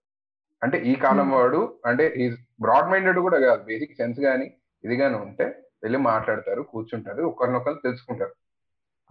[0.63, 1.35] అంటే ఈ కాలం Hmm.
[1.35, 3.63] వాడు అంటే ఈ బ్రాడ్ మైండెడ్ కూడా కాదు.
[3.63, 5.43] బేసిక్ సెన్స్ గానీ ఇది గానీ ఉంటే
[5.83, 8.33] వెళ్ళి మాట్లాడతారు కూర్చుంటారు ఒకరినొకరు తెలుసుకుంటారు.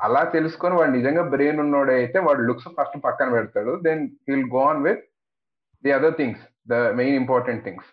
[0.00, 3.80] అలా తెలుసుకొని వాడు నిజంగా బ్రెయిన్ ఉన్నోడు అయితే వాడు లుక్స్ ఫస్ట్ పక్కన పెడతాడు.
[3.84, 5.00] Then will go on with
[5.84, 7.88] the other things the main important things.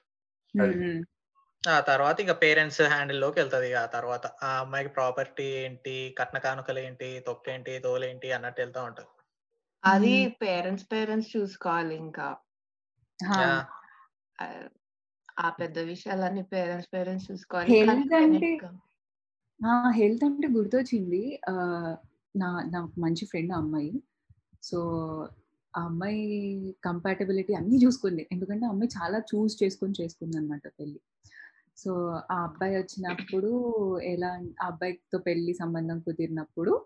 [1.69, 4.27] ఆ తర్వాత ఇంకా పేరెంట్స్ హ్యాండిల్లోకి వెళ్తది ఆ తర్వాత.
[4.43, 9.05] ఆ అమ్మాయికి ప్రాపర్టీ ఏంటి కట్న కానుకలు ఏంటి తొక్కేంటి తోలేంటి అన్నట్టు వెళ్తా ఉంటది.
[9.83, 10.35] అది Hmm.
[10.41, 12.35] పేరెంట్స్ పేరెంట్స్ చూసుకోవాలి ఇంకా.
[13.35, 13.65] ఆ.
[15.59, 17.71] పెద్ద విషయాలన్నీ పేరెంట్స్ పేరెంట్స్ చూసుకోవాలి.
[19.89, 21.39] హెల్త్ అంటే గుర్తొచ్చింది.
[22.35, 24.03] నా నాకు మంచి ఫ్రెండ్ అమ్మాయి.
[24.63, 24.79] సో
[25.77, 28.27] ఆ అమ్మాయి కంపాటబిలిటీ అన్ని చూసుకుంది.
[28.31, 30.99] ఎందుకంటే ఆ అమ్మాయి చాలా చూస్ చేసుకొని చేసుకుంది అనమాట పెళ్ళి
[31.77, 33.51] సో ఆ అబ్బాయి వచ్చినప్పుడు
[33.99, 36.85] ఎలా అన్- ఆ అబ్బాయితో పెళ్ళి సంబంధం కుదిరినప్పుడు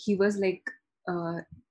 [0.00, 0.68] హీ వాజ్ లైక్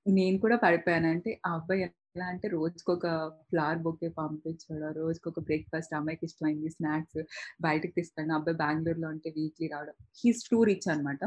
[0.08, 1.08] నేను కూడా పడిపోయాను.
[1.08, 1.84] అంటే ఆ అబ్బాయి
[2.20, 3.08] ఎలా అంటే రోజుకొక
[3.50, 4.88] ఫ్లవర్ బొకే పంపించాడు.
[5.02, 7.20] రోజుకొక బ్రేక్ఫాస్ట్ అమ్మాయికి ఇష్టమైంది స్నాక్స్
[7.66, 9.96] బయటకు తీసుకెళ్ళిన అబ్బాయి బెంగళూరులో ఉంటే వీక్లీ రావడం.
[10.22, 11.22] హీస్ టూ రిచ్ అనమాట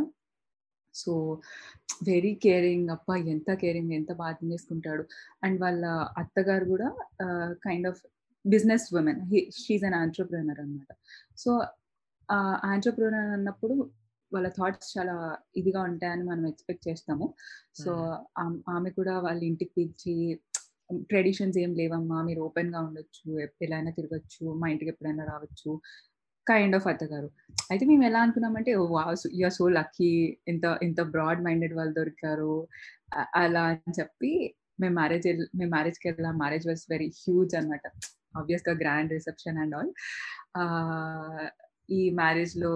[0.95, 1.13] సో
[2.09, 2.89] వెరీ కేరింగ్.
[2.97, 5.05] అప్ప ఎంత కేరింగ్ ఎంత బాగా చేసుకుంటాడు.
[5.45, 5.85] అండ్ వాళ్ళ
[6.23, 6.89] అత్తగారు కూడా
[7.67, 8.03] kind of
[8.45, 9.23] business women
[9.61, 10.93] she an entrepreneur అనమాట
[11.43, 11.51] సో
[12.73, 13.75] ఆంటర్ప్రినర్ అన్నప్పుడు
[14.33, 15.15] వాళ్ళ థాట్స్ చాలా
[15.61, 17.27] ఇదిగా ఉంటాయని మనం ఎక్స్పెక్ట్ చేస్తాము.
[17.81, 17.93] సో
[18.75, 20.15] ఆమె కూడా వాళ్ళ ఇంటికి పిలిచి
[21.11, 23.29] ట్రెడిషన్స్ ఏం లేవమ్మా మీరు ఓపెన్గా ఉండొచ్చు
[23.67, 25.73] ఎలా అయినా తిరగచ్చు మా ఇంటికి ఎప్పుడైనా రావచ్చు
[26.47, 27.29] కైండ్ ఆఫ్ అత్తగారు.
[27.73, 28.71] అయితే మేము ఎలా అనుకున్నామంటే
[29.41, 30.11] యూఆర్ సో లక్కీ
[30.53, 32.55] ఎంత ఎంత బ్రాడ్ మైండెడ్ వాళ్ళు దొరికారు
[33.43, 34.33] అలా అని చెప్పి
[34.83, 35.27] మేము మ్యారేజ్
[35.59, 36.35] మేము మ్యారేజ్కి వెళ్ళాం.
[36.43, 37.87] మ్యారేజ్ వాజ్ వెరీ హ్యూజ్ అనమాట
[38.41, 39.93] ఆబ్వియస్గా గ్రాండ్ రిసెప్షన్ అండ్ ఆల్.
[41.99, 42.73] ఈ మ్యారేజ్లో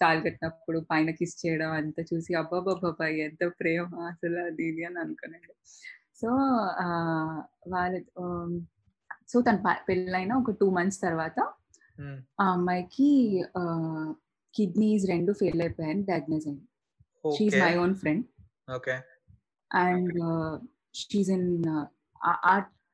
[0.00, 5.52] తాళి కట్టినప్పుడు పైన కిస్ చేయడం అంతా చూసి అబ్బాబాబాబాయ్ ఎంత ప్రేమ అసలు దీని ఇది అని అనుకున్నాడు
[6.22, 6.30] సో
[7.72, 7.94] వాళ్ళ
[9.32, 9.56] సో తన
[9.88, 11.38] పెళ్ళైన ఒక టూ మంత్స్ తర్వాత
[12.42, 13.08] ఆ అమ్మాయికి
[14.54, 16.66] కిడ్నీస్ రెండు ఫెయిల్ అయిపోయాయని డయాగ్నోజ్ అయింది.
[17.24, 18.24] She's my own friend
[18.76, 18.94] okay.
[19.70, 20.18] And
[21.00, 21.48] she's in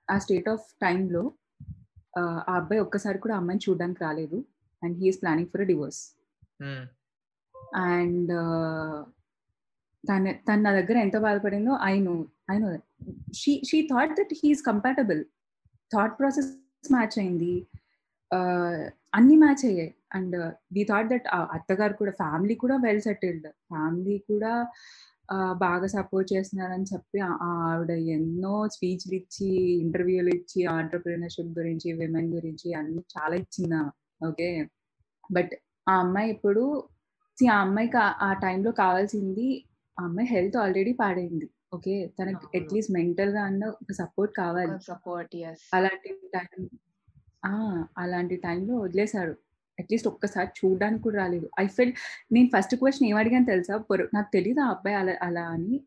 [0.08, 1.22] a state of టైంలో
[2.18, 2.22] ఆ
[2.60, 4.38] అబ్బాయి ఒక్కసారి కూడా అమ్మాయిని చూడడానికి రాలేదు.
[4.82, 6.00] And he's planning for divorce
[7.90, 8.32] and
[10.04, 12.14] తన తన నా దగ్గర ఎంత బాధపడిందో I know
[12.48, 12.68] I know
[13.40, 15.20] she she thought that he's compatible
[15.90, 16.50] thought process
[16.94, 17.52] match అయింది.
[19.12, 19.90] అన్ని మ్యాచ్ అయ్యాయి.
[20.16, 20.36] అండ్
[20.74, 21.26] వి థాట్ దట్
[21.56, 24.52] అత్తగారు కూడా ఫ్యామిలీ కూడా వెల్ సెటిల్డ్ ఫ్యామిలీ కూడా
[25.62, 27.18] బాగా సపోర్ట్ చేస్తున్నారని చెప్పి
[27.48, 29.48] ఆవిడ ఎన్నో స్పీచ్లు ఇచ్చి
[29.82, 33.80] ఇంటర్వ్యూలు ఇచ్చి ఆంటర్ప్రినర్షిప్ గురించి విమెన్ గురించి అన్ని చాలా ఇచ్చింది
[34.28, 34.48] ఓకే
[35.30, 35.52] బట్
[35.86, 36.62] ఆ అమ్మాయి ఇప్పుడు
[37.38, 39.48] ఆ అమ్మాయికి ఆ టైంలో కావాల్సింది
[39.96, 41.46] ఆ అమ్మాయి హెల్త్ ఆల్రెడీ పాడైంది.
[41.72, 42.06] ఓకే.
[42.18, 42.58] తనకి.
[42.58, 44.84] అట్లీస్ట్ మెంటల్గా అన్న ఒక సపోర్ట్ కావాలి.
[44.84, 45.36] సపోర్ట్.
[45.36, 46.68] ఎస్ అలాంటి టైం
[47.44, 49.34] ఆ, అలాంటి టైంలో వదిలేశారు.
[49.78, 51.50] అట్లీస్ట్ ఒక్కసారి చూడడానికి కూడా రాలేదు.
[51.60, 51.92] ఐ ఫెల్
[52.32, 53.76] నేను ఫస్ట్ క్వశ్చన్ ఏం అడిగాను తెలుసా?
[53.76, 55.80] పొర- నాకు తెలియదు ఆ అబ్బాయి అలా అలా అని?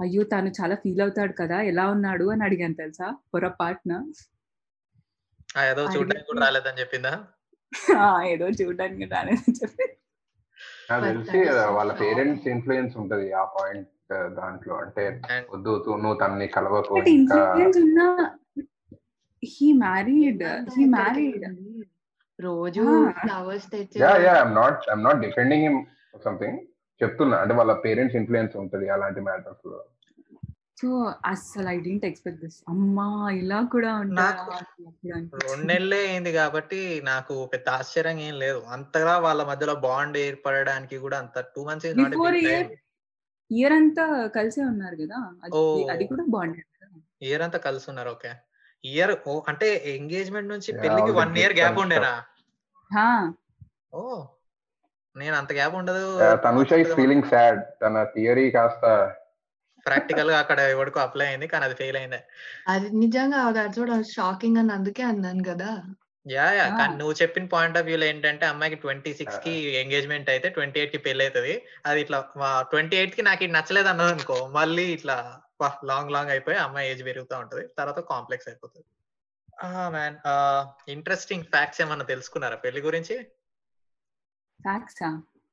[0.00, 0.22] అయ్యో!
[0.22, 1.60] తను చాలా ఫీల్ అవుతాడు కదా!
[1.62, 2.24] ఎలా ఉన్నాడు?
[2.24, 3.16] అని అడిగాను తెలుసా?
[3.34, 3.92] పొరపాటున
[5.56, 7.12] ఆ, ఏదో చూడడానికి కూడా రాలేదని చెప్పిందా?
[8.24, 9.86] ఏదో చూడడానికి రాలేదని చెప్పి
[11.70, 11.92] వాళ్ళ.
[11.92, 13.88] పేరెంట్స్ ఇన్ఫ్లుయెన్స్ ఉంటది ఆ పాయింట్.
[14.10, 15.04] దాంట్లో అంటే
[15.54, 16.94] వద్దు నువ్వు తనని కలవకు
[19.42, 20.44] హీ మ్యారీడ్
[20.76, 21.44] హీ మ్యారీడ్.
[22.38, 22.84] రోజు.
[23.20, 25.78] ఫ్లవర్స్ తెచ్చి ya ya I'm not I'm not defending him
[26.24, 26.58] something
[27.00, 29.78] చెప్తున్నా అంటే వాళ్ళ పేరెంట్స్ ఇన్ఫ్లుయెన్స్ ఉంటది అలాంటి మ్యాటర్స్లో.
[30.80, 30.88] సో
[31.24, 33.06] అస్సలు ఐ డెంట్ ఎక్స్పెక్ట్ దిస్ అమ్మా
[33.40, 34.50] ఇలా కూడా నాకు.
[35.44, 38.60] రెండు నెలలే అయింది కాబట్టి నాకు పెద్ద ఆశ్చర్యం ఏం లేదు.
[38.76, 41.88] అంతగా వాళ్ళ మధ్యలో బాండ్ ఏర్పడడానికి కూడా అంత టూ మంత్స్
[43.50, 45.32] ఇయర్ అంతా కలిసే ఉన్నారు కదా?
[45.44, 45.90] అది.
[45.90, 46.62] అది కూడా బాగుంది
[47.22, 48.32] ఇయర్ అంతా కలిసి ఉన్నారు ఓకే.
[48.84, 49.10] ఇయర్
[49.48, 52.24] అంటే ఎంగేజ్మెంట్ నుంచి పెళ్ళికి వన్ ఇయర్ గ్యాప్ ఉండేనా?
[53.94, 54.24] ఓ
[55.16, 56.34] నేను అంత గ్యాప్ ఉండదు.
[56.44, 59.14] తనుష ఇస్ ఫీలింగ్ సాడ్ తన థియరీ కాస్త
[59.86, 62.16] ప్రాక్టికల్గా అక్కడ ఎవరికో అప్లై అయింది కానీ అది ఫెయిల్ అయింది.
[62.66, 65.82] అది నిజంగా దట్స్ వాట్ షాకింగ్ అని అందుకే అన్నాను కదా.
[66.26, 66.64] Yeah yeah.
[66.78, 71.24] కానీ నువ్వు చెప్పిన పాయింట్ ఆఫ్ వ్యూలో ఏంటంటే అమ్మాయికి ట్వంటీ సిక్స్కి ఎంగేజ్మెంట్ అయితే ట్వంటీ ఎయిట్కి పెళ్ళి
[71.24, 71.54] అవుతుంది
[71.86, 72.18] అది ఇట్లా
[72.70, 75.16] ట్వంటీ ఎయిట్కి నాకు ఇది నచ్చలేదు అన్నది అనుకో మళ్ళీ ఇట్లా
[75.84, 77.68] లాంగ్ లాంగ్ అయిపోయి అమ్మాయి ఏజ్ పెరుగుతూ ఉంటది.
[77.78, 78.88] తర్వాత కాంప్లెక్స్ అయిపోతుంది.
[79.90, 80.16] మ్యాన్
[80.90, 83.14] ఇంట్రెస్టింగ్ ఫ్యాక్ట్స్ ఏమన్నా తెలుసుకున్నారా పెళ్ళి గురించి?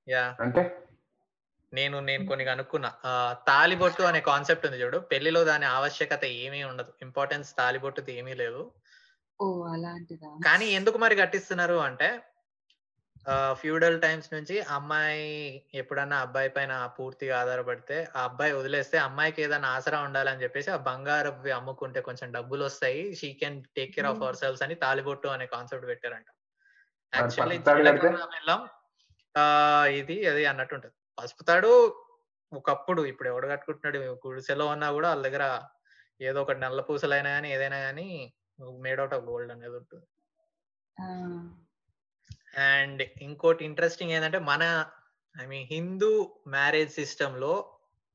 [0.08, 0.36] యా.
[0.40, 0.64] అంటే?
[1.74, 2.90] నేను నేను కొన్ని కనుక్కున్నా.
[3.48, 4.98] తాలిబొట్టు అనే కాన్సెప్ట్ ఉంది చూడు.
[5.12, 6.94] పెళ్ళిలో దాని ఆవశ్యకత ఏమీ ఉండదు.
[7.02, 8.62] ఇంపార్టెన్స్ తాలిబొట్టుది ఏమీ లేదు.
[9.40, 10.30] ఓ అలాంటిదా?
[10.48, 12.10] కానీ ఎందుకు మరి కట్టిస్తున్నారు అంటే
[13.60, 15.28] ఫ్యూడల్ టైమ్స్ నుంచి అమ్మాయి
[15.82, 21.30] ఎప్పుడన్నా అబ్బాయి పైన పూర్తిగా ఆధారపడితే ఆ అబ్బాయి వదిలేస్తే అమ్మాయికి ఏదైనా ఆసరా ఉండాలని చెప్పేసి ఆ బంగారు
[21.60, 23.04] అమ్ముకుంటే కొంచెం డబ్బులు వస్తాయి.
[23.20, 26.30] She can take care of ourselves అని తాలిబొట్టు అనే కాన్సెప్ట్ పెట్టారంట.
[27.14, 28.10] యాక్చువల్లీ పసుపు తాడు కడితే?
[30.02, 30.96] ఇది అది అన్నట్టు ఉంటుంది.
[31.18, 31.72] పసుపు తాడు
[32.52, 34.00] ఒకప్పుడు ఇప్పుడు ఎవడు కట్టుకుంటున్నాడు?
[34.26, 35.46] గుడిసెలో ఉన్నా కూడా వాళ్ళ దగ్గర
[36.22, 38.10] ఏదో ఒకటి నల్ల పూసలైనా కానీ ఏదైనా కానీ
[38.60, 40.06] మేడ్ అవుట్ ఆఫ్ గోల్డ్ అనేది ఉంటుంది.
[42.58, 44.64] అండ్ ఇంకోటి ఇంట్రెస్టింగ్ ఏంటంటే మన
[45.44, 47.54] ఐ మీన్ హిందూ మ్యారేజ్ సిస్టమ్లో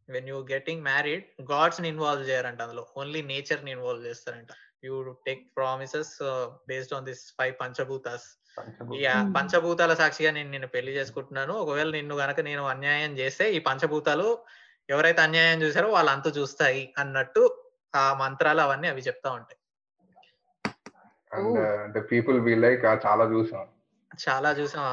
[0.08, 2.86] వెన్ యూ గెటింగ్ మ్యారీడ్ గాడ్స్ని ఇన్వాల్వ్ చేయరంట అందులో.
[2.96, 4.48] ఓన్లీ నేచర్ని ఇన్వాల్వ్ చేస్తారంట.
[4.84, 6.18] You take promises
[6.68, 8.28] based on this five panchabhutas.
[9.20, 9.34] Hmm.
[9.34, 11.54] పంచభూతాల సాక్షిగా నేను నిన్ను పెళ్ళి చేసుకుంటున్నాను.
[11.54, 14.44] ఒకవేళ నిన్ను గనక నేను అన్యాయం చేస్తే ఈ పంచభూతాలు
[14.88, 17.42] ఎవరైతే అన్యాయం చూసారో వాళ్ళు అంతు చూస్తాయి అన్నట్టు
[17.96, 19.57] ఆ మంత్రాలు అవన్నీ అవి చెప్తా ఉంటాయి.
[21.32, 21.58] అండ్.
[21.58, 23.66] అంటే పీపుల్ వీ లైక్ చాలా చూసాం.
[24.28, 24.84] చాలా చూసాం.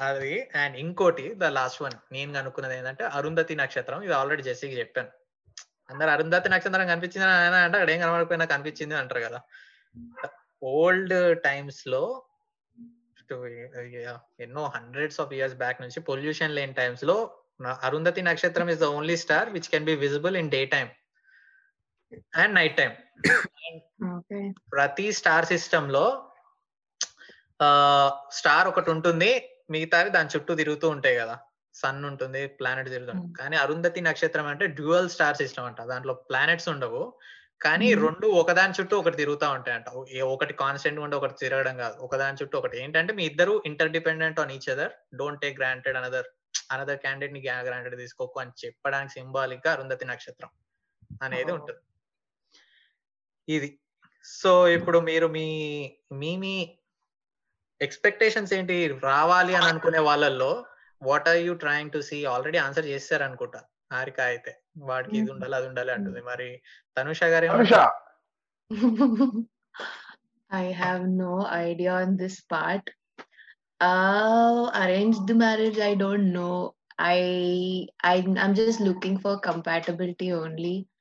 [0.00, 0.48] అది.
[0.54, 1.92] అండ్ ఇంకోటి ద లాస్ట్ వన్.
[2.12, 4.02] నేను కనుక్కున్నది ఏంటంటే అరుంధతి నక్షత్రం.
[4.02, 5.08] ఇది ఆల్రెడీ జెస్సీకి చెప్పాను.
[5.90, 9.40] అందరు అరుంధతి నక్షత్రం కనిపించింది అని అంటే అక్కడ ఏం కనబడిపోయినా కనిపించింది అంటారు కదా.
[10.62, 12.22] ఓల్డ్ టైమ్స్లో
[14.40, 17.34] ఎన్నో హండ్రెడ్స్ ఆఫ్ ఇయర్స్ బ్యాక్ నుంచి పొల్యూషన్ లేని టైమ్స్లో
[17.82, 20.88] అరుంధతి నక్షత్రం is the only star which can be visible in day time
[22.36, 22.92] and night time
[24.72, 26.04] ప్రతి స్టార్ సిస్టమ్లో
[28.32, 29.30] స్టార్ ఒకటి ఉంటుంది
[29.70, 31.38] మిగతావి దాని చుట్టూ తిరుగుతూ ఉంటాయి కదా.
[31.74, 33.38] సన్ ఉంటుంది ప్లానెట్ తిరుగుతుంది.
[33.38, 35.82] కానీ అరుంధతి నక్షత్రం అంటే డ్యూయల్ స్టార్ సిస్టమ్ అంట.
[35.82, 37.14] దాంట్లో ప్లానెట్స్ ఉండవు.
[37.62, 37.94] కానీ.
[37.94, 39.88] రెండు ఒకదాని చుట్టూ ఒకటి తిరుగుతూ ఉంటాయి అంట
[40.22, 41.96] ఒకటి కాన్స్టెంట్ ఉంటే ఒకటి తిరగడం కాదు.
[41.96, 42.82] ఒకదాని చుట్టూ ఒకటి.
[42.82, 46.28] ఏంటంటే మీ ఇద్దరు interdependent on each other don't take granted another
[46.72, 50.50] another క్యాండిడేట్ని గ్రాంటెడ్ తీసుకోకు అని చెప్పడానికి సింబాలిక్గా అరుంధతి నక్షత్రం
[51.22, 51.52] అనేది.
[51.52, 51.80] ఉంటుంది.
[53.48, 53.78] ఇది.
[54.24, 55.46] సో ఇప్పుడు మీరు మీ
[56.12, 56.78] మీ మీ
[57.82, 58.88] ఎక్స్పెక్టేషన్స్ ఏంటి?
[58.88, 60.64] రావాలి అని అనుకునే వాళ్ళల్లో
[61.02, 63.62] what are you trying to see already answer చేశారు అనుకుంటా.
[63.92, 64.60] హారిక అయితే.
[64.78, 66.22] వాడికి ఇది ఉండాలి అది ఉండాలి అంటుంది.
[66.22, 66.62] మరి
[66.98, 67.46] తనుష గారు
[70.54, 72.84] have no idea on this part.
[73.82, 76.70] Uh, arranged marriage, I don't know.
[77.02, 77.20] I
[78.06, 80.91] I I'm just looking for compatibility only.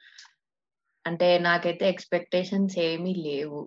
[1.05, 3.61] అంటే నాకైతే ఎక్స్పెక్టేషన్స్ ఏమీ లేవు.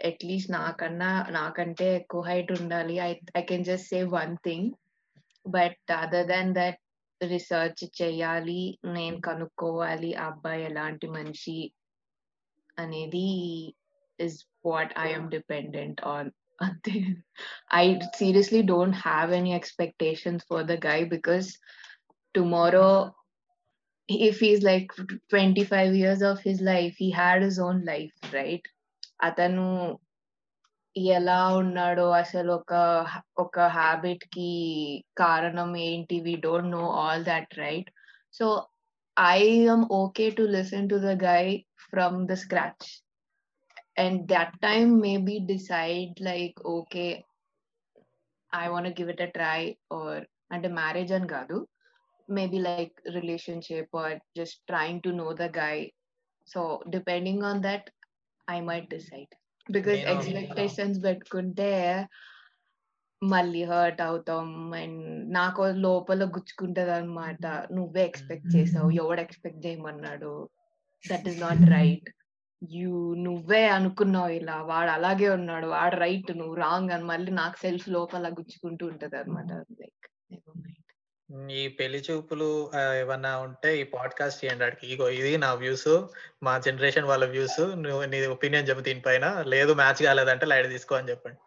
[0.00, 2.94] అట్లీస్ట్ నాకన్నా నాకంటే ఎక్కువ హైట్ ఉండాలి.
[3.08, 4.68] I I can just say one thing
[5.46, 6.80] but other than that
[7.20, 8.62] research చేయాలి.
[8.96, 11.58] నేను కనుక్కోవాలి ఆ అబ్బాయి ఎలాంటి మనిషి
[12.78, 13.28] అనేది
[14.18, 16.94] is what I'm dependent on అంతే.
[17.74, 17.84] I
[18.20, 21.48] seriously don't have any expectations for the guy because
[22.34, 22.88] tomorrow
[24.10, 24.90] if he's like
[25.30, 28.64] 25 years of his life he had his own life right?
[29.22, 29.64] అతను
[30.96, 32.72] ఎలా ఉన్నాడో అసలు ఒక
[33.38, 34.48] ఒక హ్యాబిట్కి
[35.16, 36.16] కారణం ఏంటి?
[36.20, 37.90] We don't know all that right
[38.34, 38.46] so
[39.16, 41.44] I am okay to listen to the guy
[41.86, 42.88] from the scratch
[43.98, 47.06] and that time maybe decide like okay
[48.52, 49.60] I want give it a try
[49.92, 51.58] or అంటే marriage అని కాదు.
[52.30, 55.90] Maybe like relationship or just trying to know the guy.
[56.48, 57.90] So depending on that
[58.48, 59.32] i might decide.
[59.66, 61.70] Because నేను- expectations పెట్టుకుంటే
[63.22, 70.48] మళ్ళీ hurt అవుతాం and నాకు లోపల గుచ్చుకుంటది అనమాట నువ్వే ఎక్స్పెక్ట్ చేసావు ఎవడు ఎక్స్పెక్ట్ చేయమన్నాడు?
[71.10, 72.08] That is not right
[72.62, 77.88] you నువ్వే అనుకున్నావు ఇలా వాడు అలాగే ఉన్నాడు వాడు రైట్ నువ్వు రాంగ్ అని మళ్ళీ నాకు సెల్ఫ్
[77.88, 80.06] లోపల గుచ్చుకుంటూ ఉంటది అనమాట లైక్
[81.50, 84.86] ఈ పెళ్ళి చూపులు ఆ, ఏమన్నా ఉంటే ఈ పాడ్కాస్ట్ చేయండి ఆడికి.
[84.86, 85.90] ఇగో ఇది నా వ్యూస్
[86.42, 89.42] మా జనరేషన్ వాళ్ళ వ్యూస్ నువ్వు నీ ఒపీనియన్ చెప్పు దీనిపైన.
[89.46, 91.38] లేదు మ్యాచ్ కాలేదంటే లైట్ తీసుకో అని చెప్పండి.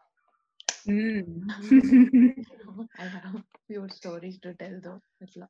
[3.00, 3.36] I have
[3.68, 4.98] few stories to tell though.
[5.22, 5.46] ఇట్లా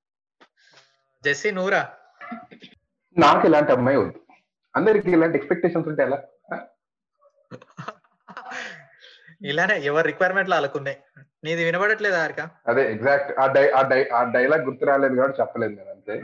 [1.24, 1.82] జెస్సీ నూరా?
[3.18, 4.20] నాకు ఇలాంటి అమ్మాయి వద్దు.
[4.76, 6.20] అందరికి ఇలాంటి ఎక్స్పెక్టేషన్స్ ఉంటే ఎలా?
[9.42, 10.98] ఇలానే ఎవరి రిక్వైర్మెంట్లు వాళ్ళకున్నాయి.
[11.44, 12.42] నీది వినబడట్లేదు హారిక?
[12.68, 16.16] అదే ఎగ్జాక్ట్ ఆ డై ఆ డై ఆ డైలాగ్ గుర్తు రాలేదు కాబట్టి చెప్పలేదు నేను అంతే.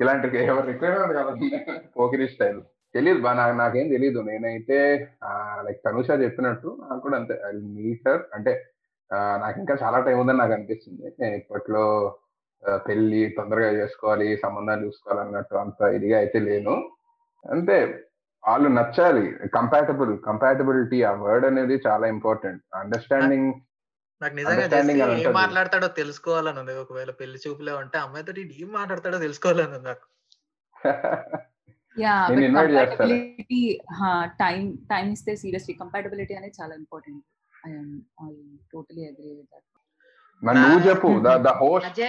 [0.00, 1.32] ఇలాంటి ఎవరు రిక్వైర్మెంట్ కాదు.
[1.96, 2.60] పోకిరి స్టైల్.
[2.94, 4.78] తెలియదు బా నాకు నాకేం తెలియదు నేనైతే
[5.64, 7.34] లైక్ తనుష చెప్పినట్టు నాకు కూడా అంతే.
[7.46, 8.52] ఐ మీటర్ అంటే
[9.40, 11.04] నాకు ఇంకా చాలా టైం ఉందని నాకు అనిపిస్తుంది.
[11.20, 11.84] నేను ఇప్పట్లో
[12.62, 16.74] ఆ, పెళ్ళి తొందరగా చేసుకోవాలి సంబంధాలు చూసుకోవాలి అన్నట్టు అంత ఇదిగా అయితే లేను.
[17.44, 17.76] అంటే
[18.44, 19.24] వాళ్ళు నచ్చాలి.
[19.54, 23.50] కంపాటబుల్ కంపాటబిలిటీ ఆ వర్డ్ అనేది చాలా ఇంపార్టెంట్ అండర్స్టాండిండింగ్
[24.20, 25.32] నాకు నిజంగా ఏం.
[25.32, 26.74] మాట్లాడతాడో తెలుసుకోవాలని ఉంది.
[26.74, 30.06] ఒకవేళ పెళ్ళి చూపులే ఉంటే అమ్మాయితో ఏం మాట్లాడతాడో తెలుసుకోవాలని ఉంది నాకు.
[32.48, 33.60] కంపాటబిలిటీ
[34.40, 37.24] టైం టైం ఇస్తే సీరియస్లీ కంపాటబిలిటీ అనేది చాలా important
[38.72, 39.64] totally agree with that
[40.42, 42.00] మరి నువ్వు చెప్పు ద హోస్ట్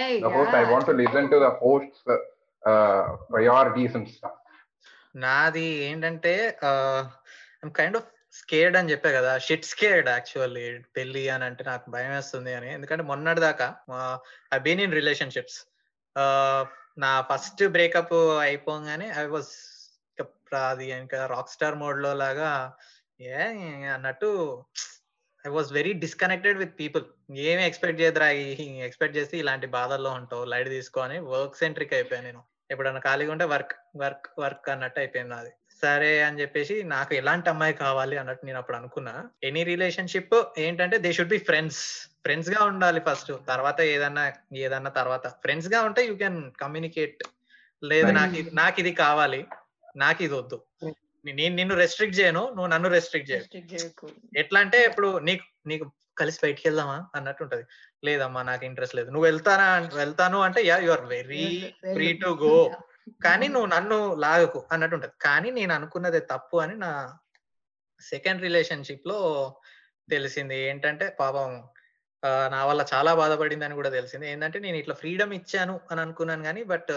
[2.08, 2.20] uh,
[2.62, 4.32] uh,
[5.14, 6.32] నాది ఏంటంటే
[7.78, 8.08] కైండ్ ఆఫ్
[8.40, 9.32] స్కేర్డ్ అని చెప్పా కదా.
[9.46, 10.64] షిట్ స్కేర్డ్ యాక్చువల్లీ
[10.96, 12.68] పెళ్ళి అని అంటే నాకు భయం వేస్తుంది అని.
[12.76, 13.68] ఎందుకంటే మొన్నటి దాకా
[14.56, 15.58] ఐ బీన్ ఇన్ రిలేషన్షిప్స్
[17.04, 18.14] నా ఫస్ట్ బ్రేకప్
[18.46, 19.50] అయిపోగానే ఐ వాజ్
[20.68, 22.50] అది ఇంకా రాక్ స్టార్ మోడ్లో లాగా
[23.20, 23.34] ఏ
[23.94, 24.28] అన్నట్టు
[25.44, 27.04] I was very disconnected with people
[27.48, 28.28] ఏమి ఎక్స్పెక్ట్ చేయదురా
[28.86, 32.42] ఎక్స్పెక్ట్ చేసి ఇలాంటి బాధల్లో ఉంటావు లైట్ తీసుకొని వర్క్ సెంట్రిక్ అయిపోయాను నేను.
[32.70, 35.52] ఎప్పుడన్నా ఖాళీగా ఉంటే వర్క్ వర్క్ వర్క్ అన్నట్టు అయిపోయింది అది
[35.82, 39.12] సరే అని చెప్పేసి నాకు ఎలాంటి అమ్మాయి కావాలి అన్నట్టు నేను అప్పుడు అనుకున్నా.
[39.48, 41.82] ఎనీ రిలేషన్షిప్ ఏంటంటే దే షుడ్ బి ఫ్రెండ్స్
[42.24, 44.24] ఫ్రెండ్స్గా ఉండాలి ఫస్ట్ తర్వాత ఏదన్నా
[44.64, 45.26] ఏదన్నా తర్వాత.
[45.44, 47.22] ఫ్రెండ్స్గా ఉంటే యూ కెన్ కమ్యూనికేట్
[47.82, 49.40] లేదు నాకు నాకు ఇది కావాలి.
[49.96, 50.58] నాకు ఇది వద్దు.
[51.24, 52.42] నేను నిన్ను రెస్ట్రిక్ట్ చేయను.
[52.56, 54.08] నువ్వు నన్ను రెస్ట్రిక్ట్ చేయకు.
[54.42, 55.86] ఎట్లా అంటే ఇప్పుడు నీకు నీకు
[56.20, 57.64] కలిసి బయటికి వెళ్దామా అన్నట్టు ఉంటది.
[58.06, 59.08] లేదమ్మా నాకు ఇంట్రెస్ట్ లేదు.
[59.10, 59.66] నువ్వు వెళ్తానా
[60.02, 61.46] వెళ్తాను అంటే yeah you are very
[61.94, 62.08] free.
[62.22, 62.54] To go
[63.24, 66.92] కానీ నువ్వు నన్ను లాగకు అన్నట్టు ఉంటది కానీ నేను అనుకున్నదే తప్పు అని నా
[68.02, 69.18] సెకండ్ రిలేషన్షిప్లో
[70.08, 70.56] తెలిసింది.
[70.68, 71.48] ఏంటంటే పాపం
[72.54, 74.26] నా వల్ల చాలా బాధపడింది అని కూడా తెలిసింది.
[74.30, 76.90] ఏంటంటే నేను ఇట్లా ఫ్రీడమ్ ఇచ్చాను అని అనుకున్నాను కానీ బట్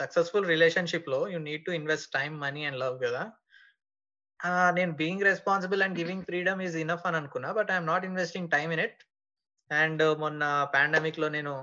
[0.00, 3.22] సక్సెస్ఫుల్ రిలేషన్షిప్లో you need to invest time money and love కదా.
[4.78, 8.72] నేను being responsible and giving freedom is enough అని అనుకున్నా but I'm not investing time
[8.76, 9.00] in it.
[9.70, 11.54] And మొన్న పాండమిక్లో నేను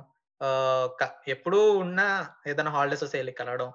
[1.28, 2.08] ఎప్పుడూ ఉన్నా
[2.48, 3.72] ఏదైనా హాలిడేస్ వస్తే వెళ్ళి కలవడం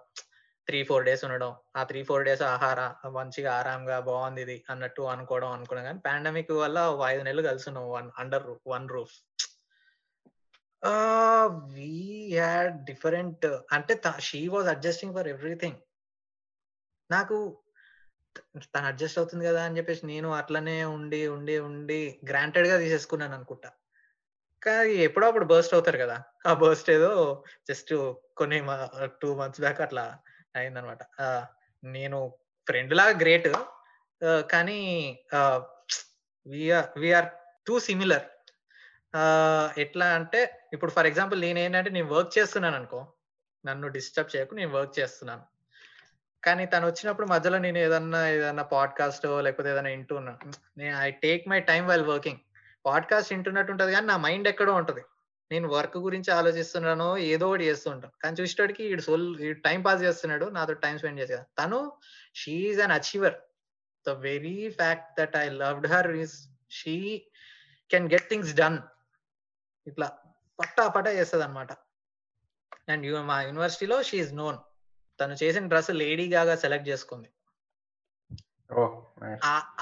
[0.68, 5.50] త్రీ ఫోర్ డేస్ ఉండడం ఆ త్రీ ఫోర్ డేస్ ఆహార మంచిగా ఆరాంగా బాగుంది ఇది అన్నట్టు అనుకోవడం
[5.52, 9.16] అనుకున్నా కానీ పాండమిక్ వల్ల ఐదు నెలలు కలిసి ఉన్నాం one under one roof
[11.74, 11.92] we
[12.32, 15.78] had different అంటే she was adjusting for everything
[17.10, 17.36] నాకు
[18.74, 23.70] తను అడ్జస్ట్ అవుతుంది కదా అని చెప్పేసి నేను అట్లనే ఉండి ఉండి ఉండి గ్రాంటెడ్గా తీసేసుకున్నాను అనుకుంటా.
[24.66, 26.16] కానీ ఎప్పుడో అప్పుడు బర్స్ట్ అవుతారు కదా.
[26.46, 27.10] ఆ బర్స్ట్ ఏదో
[27.68, 27.92] జస్ట్
[28.36, 28.58] కొన్ని
[29.22, 30.04] టూ మంత్స్ బ్యాక్ అట్లా
[30.56, 31.02] అయిందనమాట.
[31.84, 32.18] నేను
[32.66, 33.48] ఫ్రెండ్ లాగా గ్రేట్
[34.50, 34.78] కానీ
[36.96, 37.28] వీఆర్
[37.66, 38.26] టూ సిమిలర్
[39.78, 40.40] ఎట్లా అంటే
[40.72, 43.00] ఇప్పుడు ఫర్ ఎగ్జాంపుల్ నేను ఏంటంటే నేను వర్క్ చేస్తున్నాను అనుకో
[43.64, 45.44] నన్ను డిస్టర్బ్ చేయకు నేను వర్క్ చేస్తున్నాను.
[46.44, 50.38] కానీ తను వచ్చినప్పుడు మధ్యలో నేను ఏదన్నా ఏదన్నా పాడ్కాస్ట్ లేకపోతే ఏదైనా వింటున్నాను
[50.78, 52.42] నేను I take my time while working
[52.86, 55.02] podcast వింటున్నట్టు ఉంటది కానీ నా మైండ్ ఎక్కడో ఉంటది.
[55.50, 60.44] నేను వర్క్ గురించి ఆలోచిస్తున్నాను ఏదో ఒకటి చేస్తూ ఉంటాను కానీ చూసేటడికి ఈడు సోల్ టైం పాస్ చేస్తున్నాడు
[60.44, 61.92] నాతో టైం స్పెండ్ చేసే తను
[62.34, 63.34] she's an achiever
[64.06, 67.26] the very fact that I loved her is she
[67.90, 68.78] can get things done
[69.86, 70.18] ఇట్లా
[70.60, 71.72] పట్టా పట్టా చేస్తుంది అనమాట
[72.88, 74.58] అండ్ మా యూనివర్సిటీలో షీఈ్ నోన్
[75.20, 77.30] తను చేసిన డ్రెస్ లేడీ గాగా సెలెక్ట్ చేసుకుంది.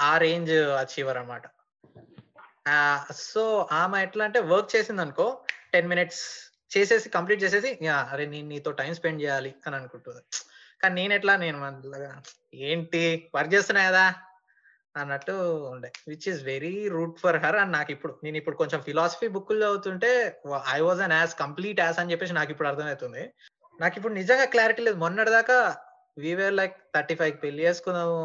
[0.03, 1.43] ఆ రేంజ్ అచీవర్ అనమాట
[3.15, 5.27] సో ఆమె ఎట్లా అంటే వర్క్ చేసింది అనుకో
[5.73, 6.23] టెన్ మినిట్స్
[6.77, 10.21] చేసేసి కంప్లీట్ చేసేసి అరే నేను నీతో టైం స్పెండ్ చేయాలి అని అనుకుంటుంది.
[10.81, 11.57] కానీ నేను ఎట్లా నేను
[12.53, 14.05] ఏంటి వర్క్ చేస్తున్నా కదా
[14.97, 15.31] అన్నట్టు
[15.73, 15.91] ఉండే.
[16.07, 20.41] Which is very root for her and నాకు ఇప్పుడు నేను ఇప్పుడు కొంచెం ఫిలాసఫీ బుక్కులు చదువుతుంటే
[20.67, 23.33] I was an as complete as అని చెప్పేసి నాకు ఇప్పుడు అర్థమవుతుంది.
[23.79, 24.97] నాకు ఇప్పుడు నిజంగా క్లారిటీ లేదు.
[24.97, 25.77] మొన్నటిదాకా
[26.17, 28.19] వీవేర్ లైక్ థర్టీ ఫైవ్ పెళ్ళి చేసుకుందాము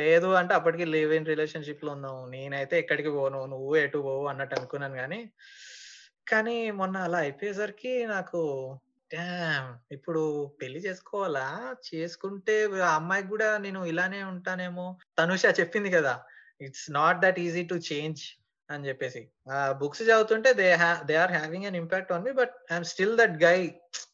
[0.00, 2.22] లేదు అంటే అప్పటికి లివ్ ఇన్ రిలేషన్షిప్లో ఉన్నాము.
[2.34, 3.40] నేనైతే ఎక్కడికి పోను.
[3.52, 5.20] నువ్వు ఎటు పోవు అన్నట్టు అనుకున్నాను కానీ
[6.32, 8.40] కానీ మొన్న అలా అయిపోయేసరికి నాకు
[9.92, 10.22] ఇప్పుడు
[10.60, 11.46] పెళ్ళి చేసుకోవాలా?
[11.88, 12.56] చేసుకుంటే
[12.88, 14.86] ఆ అమ్మాయికి కూడా నేను ఇలానే ఉంటానేమో.
[15.20, 16.14] తనుష చెప్పింది కదా
[16.66, 18.22] it's not that easy to change
[18.68, 19.22] అని చెప్పేసి.
[19.52, 23.16] ఆ బుక్స్ చదువుతుంటే they have they are having an impact on me but I'm still
[23.22, 23.58] that guy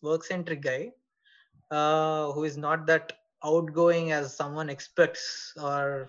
[0.08, 0.80] work centric guy
[2.34, 3.12] who is not that
[3.78, 6.06] outgoing as someone expects or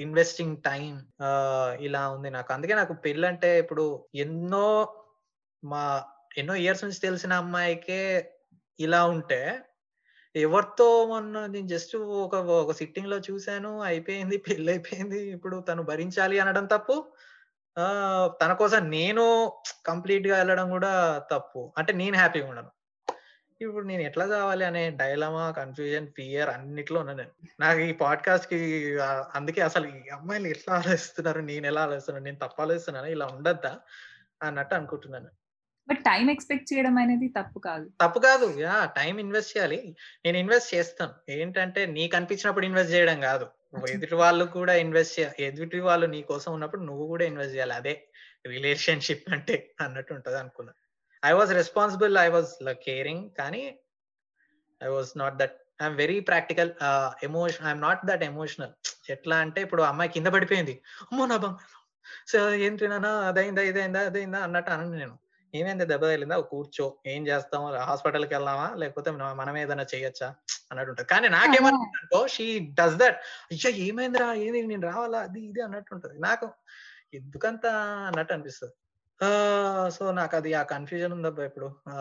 [0.00, 1.02] investing time
[1.80, 2.52] ఇలా ఉంది నాకు.
[2.52, 4.68] అందుకే నాకు పెళ్ళి అంటే ఇప్పుడు ఎన్నో
[5.64, 6.04] మా
[6.38, 8.30] ఎన్నో ఇయర్స్ నుంచి తెలిసిన అమ్మాయికే
[8.80, 9.58] ఇలా ఉంటే
[10.34, 16.66] ఎవరితో మొన్న నేను జస్ట్ ఒక ఒక సిట్టింగ్లో చూశాను అయిపోయింది పెళ్ళి అయిపోయింది ఇప్పుడు తను భరించాలి అనడం
[16.66, 17.04] తప్పు.
[18.42, 19.52] తన కోసం నేను
[19.86, 21.74] కంప్లీట్గా వెళ్ళడం కూడా తప్పు.
[21.78, 22.81] అంటే నేను హ్యాపీగా ఉండను.
[23.68, 27.30] ఇప్పుడు నేను ఎట్లా కావాలి అనే డైలమా కన్ఫ్యూజన్ ఫియర్ అన్నిట్లో ఉన్నాను నేను.
[27.60, 28.98] నాకు ఈ పాడ్కాస్ట్కి
[29.34, 33.78] అందుకే అసలు ఈ అమ్మాయిలు ఎట్లా ఆలోచిస్తున్నారు నేను ఎలా ఆలోచిస్తున్నాను నేను తప్పు ఆలోచిస్తున్నాను ఇలా ఉండద్దా
[34.42, 35.28] అన్నట్టు అనుకుంటున్నాను.
[35.88, 37.90] బట్ టైం ఎక్స్పెక్ట్ చేయడం అనేది తప్పు కాదు.
[38.00, 38.60] తప్పు కాదు.
[38.60, 39.96] యా టైం ఇన్వెస్ట్ చేయాలి.
[40.24, 41.12] నేను ఇన్వెస్ట్ చేస్తాను.
[41.30, 43.46] ఏంటంటే నీకు అనిపించినప్పుడు ఇన్వెస్ట్ చేయడం కాదు.
[43.90, 47.72] ఎదుటి వాళ్ళు కూడా ఇన్వెస్ట్ చేయాలి ఎదుటి వాళ్ళు నీ కోసం ఉన్నప్పుడు నువ్వు కూడా ఇన్వెస్ట్ చేయాలి.
[47.72, 48.08] అదే
[48.46, 50.72] రిలేషన్షిప్ అంటే అన్నట్టు ఉంటది అనుకున్నా.
[51.24, 52.52] I was responsible I was
[52.86, 53.62] caring కానీ
[54.80, 56.70] I was not that I'm very practical
[57.22, 58.72] emotion I'm not that emotional
[59.10, 60.82] ఎట్లా అంటే ఇప్పుడు అమ్మాయి కింద పడిపోయింది.
[61.10, 61.78] అమ్మో నా బంగారం
[62.26, 63.06] సో ఏంటి నాన్న?
[63.06, 65.18] అదైందా ఇదైందా అదైందా అన్నట్టు అనను నేను.
[65.54, 66.36] ఏమైంది దెబ్బ తగిలిందా?
[66.40, 66.98] కూర్చో.
[67.06, 67.62] ఏం చేస్తాం?
[67.88, 68.74] హాస్పిటల్కి వెళ్దామా?
[68.76, 70.28] లేకపోతే మనం ఏదైనా చేయొచ్చా?
[70.70, 71.08] అన్నట్టు ఉంటుంది.
[71.08, 73.18] కానీ నాకేమనుకుంటుందో షీ డస్ దట్
[73.52, 74.34] అయ్యా ఏమైందిరా?
[74.34, 74.66] ఏది?
[74.66, 75.18] నేను రావాలా?
[75.18, 76.18] అది ఇది అన్నట్టు ఉంటుంది.
[76.20, 76.48] నాకు
[77.14, 77.66] ఎందుకంత
[78.08, 78.74] అన్నట్టు అనిపిస్తుంది.
[79.96, 81.68] సో నాకు అది ఆ కన్ఫ్యూజన్ ఉందబ్బా ఇప్పుడు.
[81.88, 81.96] ఆ,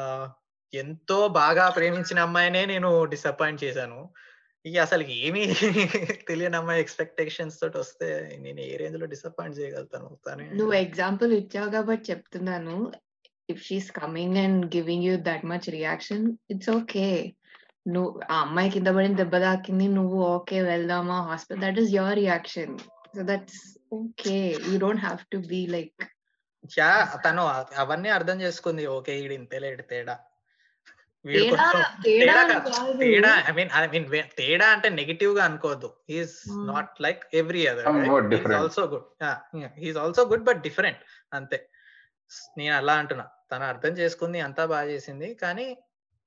[0.73, 3.99] ఎంతో బాగా ప్రేమించిన అమ్మాయినే నేను డిసప్పాయింట్ చేశాను.
[4.65, 5.43] ఇక అసలు ఏమీ
[6.29, 8.07] తెలియని అమ్మాయి ఎక్స్పెక్టేషన్స్ తోటి వస్తే
[8.43, 10.09] నేను ఏ రేంజ్లో డిసప్పాయింట్ చేయగలుగుతాను?
[10.25, 12.75] తనే నువ్వు ఎగ్జాంపుల్ ఇచ్చావు కాబట్టి చెప్తున్నాను.
[13.49, 17.07] If she's coming and giving you that much reaction it's okay
[17.87, 22.75] నువ్వు ఆ అమ్మాయి కింద పడిన దెబ్బ తాకింది నువ్వు ఓకే వెళ్దామా hospital that is your reaction
[23.15, 23.61] so that's
[23.93, 24.35] okay
[24.67, 26.03] you don't have to be like
[26.77, 27.43] yeah తను
[27.75, 28.87] అవన్నీ అర్థం చేసుకుంది.
[28.87, 30.15] ఓకే ఈడు ఇంతేలేడు తేడా.
[31.25, 31.55] వీడు
[32.03, 32.85] తేడా కొంచెం
[33.49, 34.07] ఐ మీన్ ఐ మీన్
[34.37, 35.89] తేడా అంటే నెగిటివ్గా అనుకోవద్దు
[36.47, 36.63] Hmm.
[36.71, 37.87] Not like every other.
[38.53, 39.07] Also good
[39.79, 41.01] he's also good but different
[41.33, 41.59] అంతే.
[42.57, 43.25] నేను అలా అంటున్నా.
[43.51, 45.33] తను అర్థం చేసుకుంది అంతా బాగా చేసింది.
[45.33, 45.77] కానీ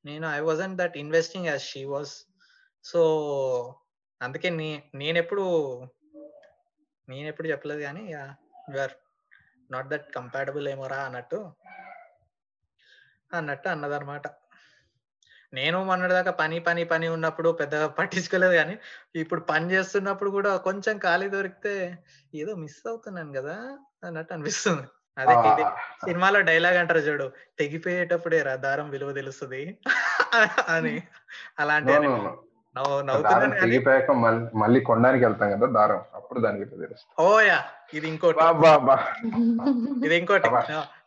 [0.04, 2.14] నేను I wasn't that investing as she was
[2.84, 3.00] so
[4.20, 5.44] అందుకే నే నేను ఎప్పుడు
[7.08, 8.94] నేను ఎప్పుడు చెప్పలేదు కానీ ఆర్
[9.70, 11.52] నాట్ దట్ కంపాటబుల్ ఏమోరా అన్నట్టు.
[13.32, 14.22] అన్నట్టు అన్నదన్నమాట.
[15.54, 18.78] నేను మొన్నటిదాకా పని పని పని ఉన్నప్పుడు పెద్దగా పట్టించుకోలేదు కానీ
[19.14, 21.98] ఇప్పుడు పని చేస్తున్నప్పుడు కూడా కొంచెం ఖాళీ దొరికితే
[22.34, 24.86] ఏదో మిస్ అవుతున్నాను కదా అన్నట్టు అనిపిస్తుంది.
[25.18, 25.34] అదే
[26.04, 29.78] సినిమాలో డైలాగ్ అంటారు చూడు తెగిపోయేటప్పుడే రా దారం విలువ తెలుస్తుంది
[30.68, 31.02] అని
[31.58, 31.92] అలాంటి
[33.62, 34.10] తెగిపోయాక
[34.62, 36.00] మళ్ళీ కొనడానికి వెళ్తాం కదా దారం.
[36.14, 37.14] అప్పుడు దానికి తెలుస్తుంది?
[37.22, 37.58] ఓయా
[37.94, 38.38] ఇది ఇంకోటి.
[40.06, 40.50] ఇది ఇంకోటి.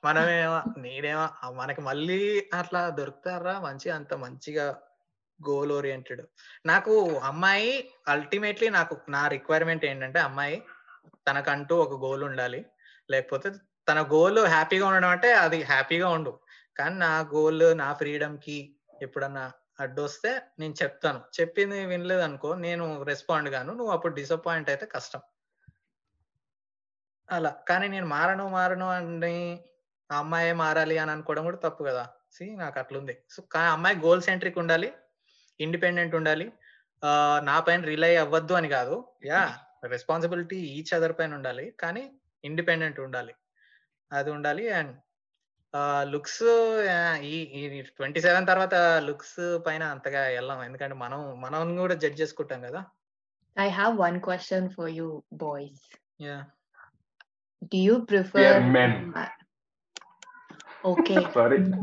[0.06, 2.20] మనమేమో నేనేమో మనకి మళ్ళీ
[2.60, 3.56] అట్లా దొరుకుతారా?
[3.68, 4.68] మంచి అంత మంచిగా
[5.40, 6.22] గోల్ ఓరియంటెడ్
[6.66, 7.72] నాకు అమ్మాయి
[8.08, 10.58] అల్టిమేట్లీ నాకు నా రిక్వైర్మెంట్ ఏంటంటే అమ్మాయి
[11.28, 12.62] తనకంటూ ఒక గోల్ ఉండాలి.
[13.12, 13.50] లేకపోతే
[13.90, 16.34] తన గోల్ హ్యాపీగా ఉండడం అంటే అది హ్యాపీగా ఉండు.
[16.80, 18.58] కానీ నా గోల్ నా ఫ్రీడమ్కి
[19.02, 19.46] ఎప్పుడన్నా
[19.80, 21.20] అడ్డొస్తే నేను చెప్తాను.
[21.40, 23.74] చెప్పింది వినలేదు అనుకో నేను రెస్పాండ్ గాను.
[23.74, 25.22] నువ్వు అప్పుడు డిసప్పాయింట్ అయితే కష్టం.
[27.32, 27.50] అలా.
[27.70, 29.64] కానీ నేను మారను మారను అని
[30.12, 32.04] ఆ అమ్మాయే మారాలి అని అనుకోవడం కూడా తప్పు కదా.
[32.32, 33.18] సి నాకు అట్లుంది.
[33.30, 34.94] సో కానీ అమ్మాయి గోల్ సెంట్రిక్ ఉండాలి
[35.60, 36.52] ఇండిపెండెంట్ ఉండాలి.
[37.44, 38.96] నా పైన రిలై అవ్వద్దు అని కాదు.
[39.26, 39.42] యా
[39.84, 41.66] రెస్పాన్సిబిలిటీ ఈచ్ అదర్ పైన ఉండాలి.
[41.80, 42.04] కానీ
[42.44, 43.34] ఇండిపెండెంట్ ఉండాలి.
[44.12, 44.94] అది ఉండాలి అండ్
[46.04, 46.44] లుక్స్
[47.22, 48.76] ఈ ట్వంటీ సెవెన్ తర్వాత
[49.08, 50.64] లుక్స్ పైన అంతగా వెళ్ళాం.
[50.64, 52.82] ఎందుకంటే మనం మనం కూడా జడ్జ్ చేసుకుంటాం కదా.
[53.60, 55.84] I have one question for you boys
[57.74, 58.60] do you prefer
[60.86, 61.16] okay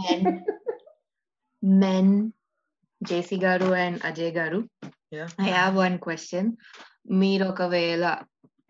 [0.02, 0.26] men
[1.62, 2.30] men
[3.02, 4.60] JC గారు అండ్ అజయ్ గారు
[5.42, 6.50] ఐ హావ్ వన్ క్వశ్చన్
[7.10, 8.04] మీరు ఒకవేళ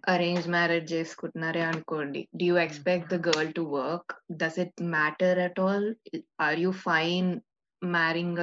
[0.03, 4.11] అరేంజ్ మ్యారేజ్ చేసుకుంటున్నారే అనుకోండి do you expect the girl to work
[4.41, 5.88] does it matter at all
[6.40, 7.30] are you fine
[7.81, 8.40] marrying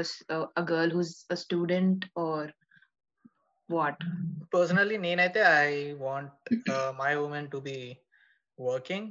[0.57, 2.51] a girl who's a student or
[3.69, 4.03] what
[4.55, 5.71] personally నేనైతే I
[6.01, 6.51] want
[7.01, 7.79] my women to be
[8.59, 9.09] working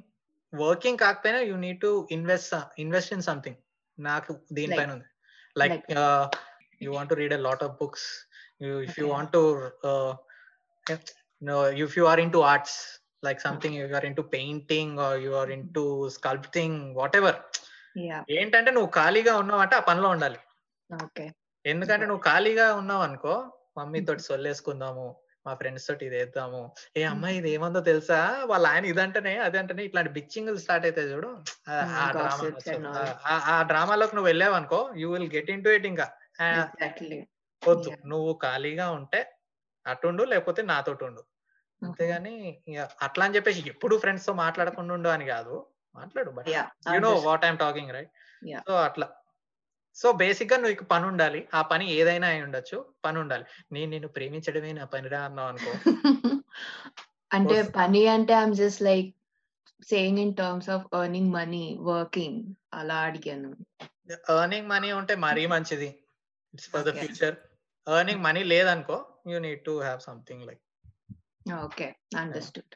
[0.54, 3.60] working కాకపోయినా you need to invest invest in something
[3.98, 5.10] నాకు దీనిపైన ఉంది
[5.56, 5.76] like
[6.82, 8.08] you want to read a lot of books
[8.62, 9.12] if you Okay.
[9.14, 9.44] Want to
[10.86, 11.19] if you are
[12.33, 17.37] into arts like something you are into painting or you are into sculpting whatever
[17.99, 20.39] yeah ఏంటంటే నువ్వు ఖాళీగా ఉన్నావు అంటే ఆ పనిలో ఉండాలి.
[21.67, 26.73] ఎందుకంటే నువ్వు ఖాళీగా ఉన్నావు అనుకో మమ్మీ తోటి సొల్లేసుకుందాము మా ఫ్రెండ్స్ తోటి ఇది వేద్దాము.
[26.97, 28.43] ఏ అమ్మాయి ఇది ఏమందో తెలుసా?
[28.47, 31.29] వాళ్ళ ఆయన ఇదంటేనే అదంటేనే ఇట్లాంటి బిచ్చింగ్ స్టార్ట్ అయితే చూడు.
[31.69, 33.17] ఆ- Mm, డ్రామా all.
[33.27, 36.11] ఆ- డ్రామాలోకి నువ్వు వెళ్ళావు అనుకో you will get into it ఇంకా
[37.69, 37.93] వద్దు.
[38.07, 39.37] నువ్వు ఖాళీగా ఉంటే
[39.87, 41.25] అటుండు లేకపోతే నాతోటి ఉండు.
[41.83, 42.35] అంతేగాని
[43.03, 45.55] అట్లా అని చెప్పేసి ఎప్పుడు ఫ్రెండ్స్తో మాట్లాడకుండా ఉండు అని కాదు.
[45.95, 46.65] మాట్లాడు but you
[47.01, 48.13] know what I'm talking right.
[48.69, 49.07] So అట్లా.
[49.97, 51.49] సో బేసిక్గా నువ్వు పని ఉండాలి.
[51.55, 53.45] ఆ పని ఏదైనా అయి ఉండొచ్చు పని ఉండాలి.
[53.73, 55.73] నేను నిన్ను ప్రేమించడమే నా పనిరా అన్నావు అనుకో.
[57.31, 59.09] అంటే పని అంటే I'm just like
[59.89, 62.41] saying in terms of earning money working
[62.75, 63.51] అలా అడిగాను.
[64.35, 65.91] ఎర్నింగ్ మనీ ఉంటే మరీ మంచిది.
[66.55, 66.93] It's for the.
[66.99, 67.37] Future
[67.87, 68.97] earning money లేదనుకో
[69.27, 70.63] you need to have something like
[71.53, 72.75] okay understood.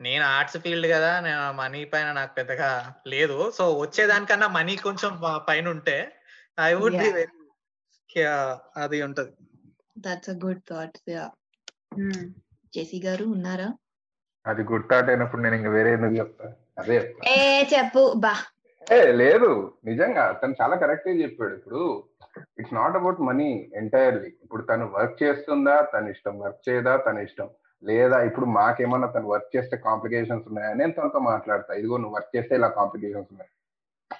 [0.00, 3.50] నేను ఆర్ట్స్ ఫీల్డ్ కదా నేను మనీ పైన నాకు పెద్దగా లేదు.
[3.50, 6.12] సో వచ్చేదానికన్నా మనీ కొంచెం పైన ఉంటే
[6.60, 7.14] I would be Yeah.
[7.14, 7.32] Very
[8.76, 9.32] అది ఉంటది.
[9.98, 11.30] That's a good thought yeah
[11.94, 12.22] Hmm.
[12.74, 13.72] JC గారు ఉన్నారా?
[14.46, 16.46] అది గుడ్ థాట్ అయినప్పుడు నేను ఇంకా వేరే ఎందుకు చెప్తా?
[16.78, 18.34] అదే ఏ చెప్పు బా.
[18.92, 19.80] ఏ లేదు.
[19.84, 21.54] నిజంగా తను చాలా కరెక్ట్ చెప్పాడు.
[21.54, 22.11] ఇప్పుడు
[22.60, 23.48] it's not about money
[23.80, 27.48] entirely ఇప్పుడు తను వర్క్ చేస్తుందా తన ఇష్టం వర్క్ చేయదా తన ఇష్టం
[27.82, 30.72] లేదా ఇప్పుడు మాకేమన్నా తను వర్క్ చేస్తే కాంప్లికేషన్స్ ఉన్నాయా?
[30.80, 31.72] నేను తనతో మాట్లాడతా.
[31.80, 33.50] ఇదిగో నువ్వు వర్క్ చేస్తే ఇలా కాంప్లికేషన్స్ ఉన్నాయి.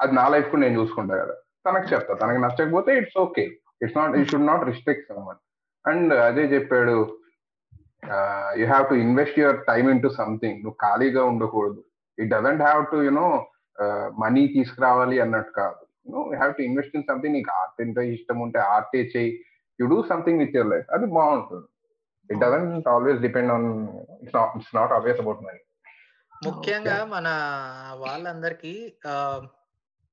[0.02, 1.34] అది నా లైఫ్ కూడా నేను చూసుకుంటా కదా.
[1.66, 2.12] తనకు చెప్తా.
[2.22, 3.44] తనకి నచ్చకపోతే it's okay
[3.82, 5.40] it's not you should not restrict someone
[5.84, 6.96] and అదే చెప్పాడు
[8.60, 11.80] you have to invest your time into something నువ్వు ఖాళీగా ఉండకూడదు.
[12.18, 13.26] It doesn't have to you know
[14.22, 15.81] money తీసుకురావాలి అన్నట్టు కాదు.
[16.08, 19.44] You have to invest in something నీకు art అంటే ఇష్టం ఉంటే ఆర్టే చేయి.
[19.80, 21.66] You do something with your life అది బాగుంటుంది.
[22.30, 23.66] It doesn't always depend on
[24.22, 25.58] it's not it's not always about money
[26.46, 27.28] ముఖ్యంగా మన
[27.94, 28.72] వాళ్ళందరికీ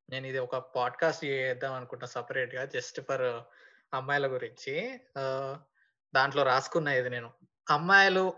[0.10, 3.24] నేను ఇది ఒక పాడ్కాస్ట్ చేద్దాం అనుకుంటున్నా సపరేట్గా జస్ట్ ఫర్
[3.94, 4.76] అమ్మాయిల గురించి.
[6.16, 7.30] దాంట్లో రాసుకున్నా ఇది నేను.
[7.70, 8.34] అమ్మాయిలు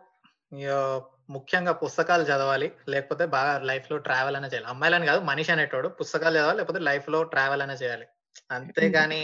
[1.32, 4.68] ముఖ్యంగా పుస్తకాలు చదవాలి లేకపోతే బాగా లైఫ్లో ట్రావెల్ అనే చేయాలి.
[4.68, 8.06] అమ్మాయిలని కాదు మనిషి అనేటోడు పుస్తకాలు చదవాలి లేకపోతే లైఫ్లో ట్రావెల్ అనే చేయాలి.
[8.52, 9.22] అంతేగాని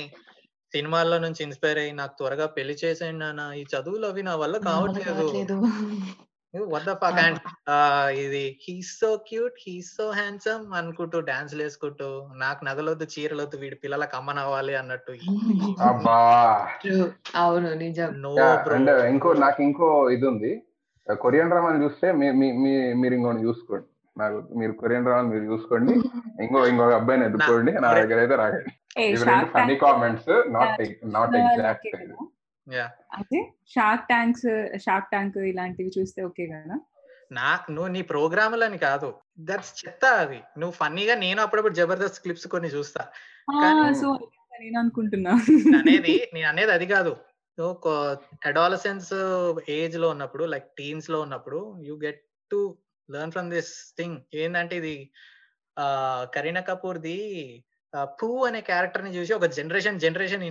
[0.74, 3.52] సినిమాల్లో నుంచి ఇన్స్పైర్ అయ్యి నాకు త్వరగా పెళ్ళి చేసేయండి నాన్న.
[3.56, 5.12] ఈ చదువులు అవి నా వల్ల కావట్లేదు.
[5.12, 5.62] కావట్లేదు.
[6.54, 7.18] What the fuck?
[7.22, 7.36] And
[8.10, 14.16] ఇది he's so cute he's so handsome అనుకుంటూ డాన్స్ వేసుకుంటూ నాకు నగలొద్దు చీరలొద్దు వీడి పిల్లలకు
[14.18, 15.12] అమ్మనవ్వాలి అన్నట్టు.
[17.36, 18.10] అవును నిజం.
[19.06, 20.54] ఇంకో నాకు ఇంకో ఇది ఉంది.
[21.14, 23.86] కొరియన్ డ్రామాలు చూస్తే మీ- మీ- మీ- మీరు ఇంకోటి చూసుకోండి.
[24.20, 25.94] నాకు మీరు కొరియన్ డ్రామాలు మీరు చూసుకోండి.
[26.44, 27.72] ఇంకో ఇంకో అబ్బాయిని ఎదుర్కోండి.
[27.72, 28.70] నా దగ్గర అయితే రాకండి.
[29.46, 31.98] Funny Tank comments not not exact
[33.14, 36.80] అదే షార్క్ ట్యాంక్స్ షార్క్ ట్యాంక్ ఇలాంటివి చూస్తే ఓకే కదా?
[37.32, 39.14] నా నువ్వు నీ ప్రోగ్రాములని కాదు.
[39.40, 40.36] దట్స్ చెత్త అది.
[40.36, 43.06] నువ్వు ఫన్నీగా నేను అప్పుడప్పుడు జబర్దస్త్ క్లిప్స్ కొన్ని చూస్తా.
[44.62, 45.32] నేను అనుకుంటున్నా.
[45.32, 47.16] నేను అనేది నేను అనేది అది కాదు.
[48.46, 49.14] అడాలసెన్స్
[49.70, 52.22] ఏజ్లో ఉన్నప్పుడు లైక్ టీన్స్లో ఉన్నప్పుడు you get
[52.52, 52.78] to
[53.10, 54.18] learn from this thing.
[54.34, 55.12] ఏంటంటే ఇది
[56.36, 57.18] కరీనా కపూర్ ది
[58.22, 60.44] పూ అనే క్యారెక్టర్ని చూసి ఒక generation generation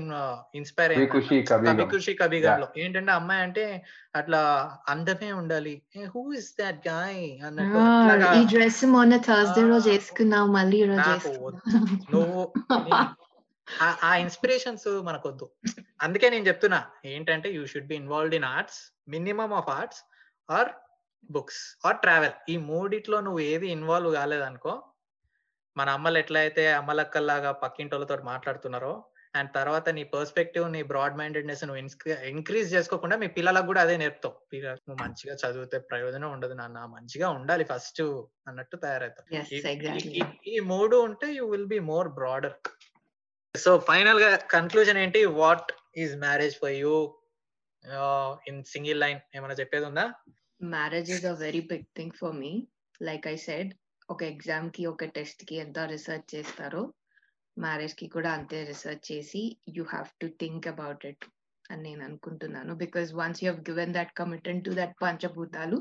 [0.54, 3.84] inspire Kabhi Khushi గమ్లో ఏంటంటే అమ్మాయి అంటే
[4.16, 4.40] అట్లా
[4.88, 5.82] అందమే ఉండాలి.
[6.14, 9.68] హూ ఇస్ దట్ గాయ్ అన్నట్టు డ్రెస్ మొన్న థర్స్డే.
[9.68, 12.52] రోజు వేసుకున్నావు మళ్ళీ నువ్వు
[12.86, 13.25] నీ-
[14.02, 15.46] ఆ- ఇన్స్పిరేషన్స్ మనకొద్దు.
[16.00, 20.02] అందుకే నేను చెప్తున్నా ఏంటంటే you should be involved in arts minimum of arts
[20.48, 20.70] or
[21.30, 24.74] books or travel ఈ మూడిట్లో నువ్వు ఏది ఇన్వాల్వ్ కాలేదనుకో
[25.76, 28.92] మన అమ్మలు ఎట్లయితే అమ్మలక్కల్లాగా పక్కింటోళ్ళతో మాట్లాడుతున్నారో
[29.34, 31.80] అండ్ తర్వాత నీ పర్స్పెక్టివ్ నీ బ్రాడ్ మైండెడ్నెస్ నువ్వు
[32.30, 34.36] ఇంక్రీజ్ చేసుకోకుండా మీ పిల్లలకు కూడా అదే నేర్పుతావు.
[34.80, 38.02] నువ్వు మంచిగా చదివితే ప్రయోజనం ఉండదు నాన్న మంచిగా ఉండాలి ఫస్ట్
[38.48, 39.28] అన్నట్టు తయారవుతావు.
[40.46, 42.56] ఈ మూడు ఉంటే you will be more broader
[43.64, 45.20] so ఫైనల్గా కన్క్లూజన్ ఏంటి?
[45.42, 45.70] What
[46.02, 46.94] is marriage for you
[48.50, 50.04] in single line ఏమైనా చెప్పేది ఉందా?
[50.76, 52.52] Marriage is a very big thing for me
[53.08, 53.70] like I said
[54.08, 56.82] ఒక ఎగ్జామ్కి ఒక టెస్ట్కి ఎంత రీసెర్చ్ చేస్తారో
[57.56, 59.42] మ్యారేజ్కి కూడా అంతే రీసెర్చ్ చేసి
[59.76, 61.24] you have to think about it
[61.64, 62.72] అని నేను అనుకుంటున్నాను.
[62.84, 65.78] Because once you have given that committed to that పంచభూతాలు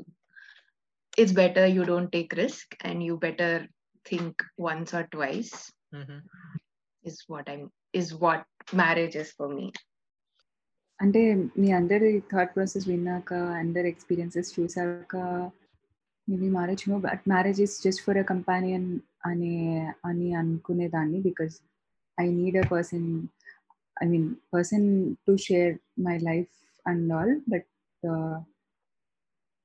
[1.13, 3.59] it's better you don't take risk and you better
[4.05, 5.53] think once or twice
[7.05, 7.57] is what I
[7.93, 8.45] is what
[8.75, 9.67] marriage is for me
[10.99, 11.21] అంటే
[11.59, 15.15] మీ అందరి thought process విన్నాక అందరి experiences చూసాక
[16.27, 18.87] maybe marriage no but marriage is just for a companion
[19.25, 19.55] అనే
[20.05, 21.55] అని అనుకునేదాన్ని because
[22.17, 23.07] I need a person
[23.97, 24.87] I mean person
[25.27, 26.53] to share my life
[26.85, 27.67] and all but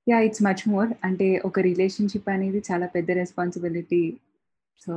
[0.06, 4.04] yeah it's much more అంటే ఒక relationship అనేది చాలా పెద్ద responsibility
[4.82, 4.92] so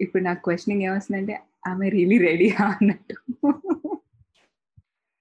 [0.00, 3.16] ఇప్పుడు నాకు క్వశ్చనింగ్ ఏమొస్తుందంటే ఆమె రియలీ రెడీ అన్నట్టు.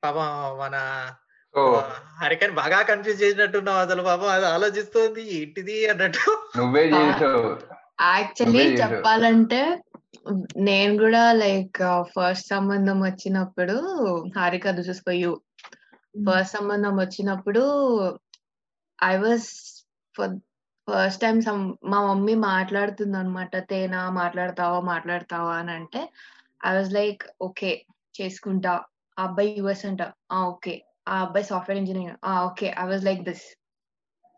[0.03, 0.75] పాపం మన
[2.21, 6.23] హరికన్ బాగా కన్ఫ్యూజ్ చేసినట్టున్నావు అసలు పాపం అది ఆలోచిస్తుంది ఏంటిది అన్నట్టు.
[6.57, 7.43] నువ్వే చేసావు.
[8.01, 8.65] యాక్చువల్లీ.
[8.81, 9.61] చెప్పాలంటే
[10.57, 11.79] నేను కూడా లైక్
[12.13, 13.75] ఫస్ట్ సంబంధం వచ్చినప్పుడు
[14.37, 15.31] Harika this is for you
[16.27, 17.63] first సంబంధం వచ్చినప్పుడు
[18.99, 19.47] I was
[20.15, 20.33] for
[20.87, 25.53] first time some మా మమ్మీ మాట్లాడుతుంది అనమాట తేనా మాట్లాడతావా మాట్లాడతావా?
[25.61, 26.01] అని అంటే
[26.63, 27.71] ఐ వాజ్ లైక్ ఓకే
[28.15, 28.73] చేసుకుంటా.
[29.17, 30.01] ఆ అబ్బాయి యుఎస్ అంట
[30.31, 30.73] ఆ ఓకే.
[31.07, 33.45] ఆ అబ్బాయి సాఫ్ట్వేర్ ఇంజనీర్ ఆ okay I was like this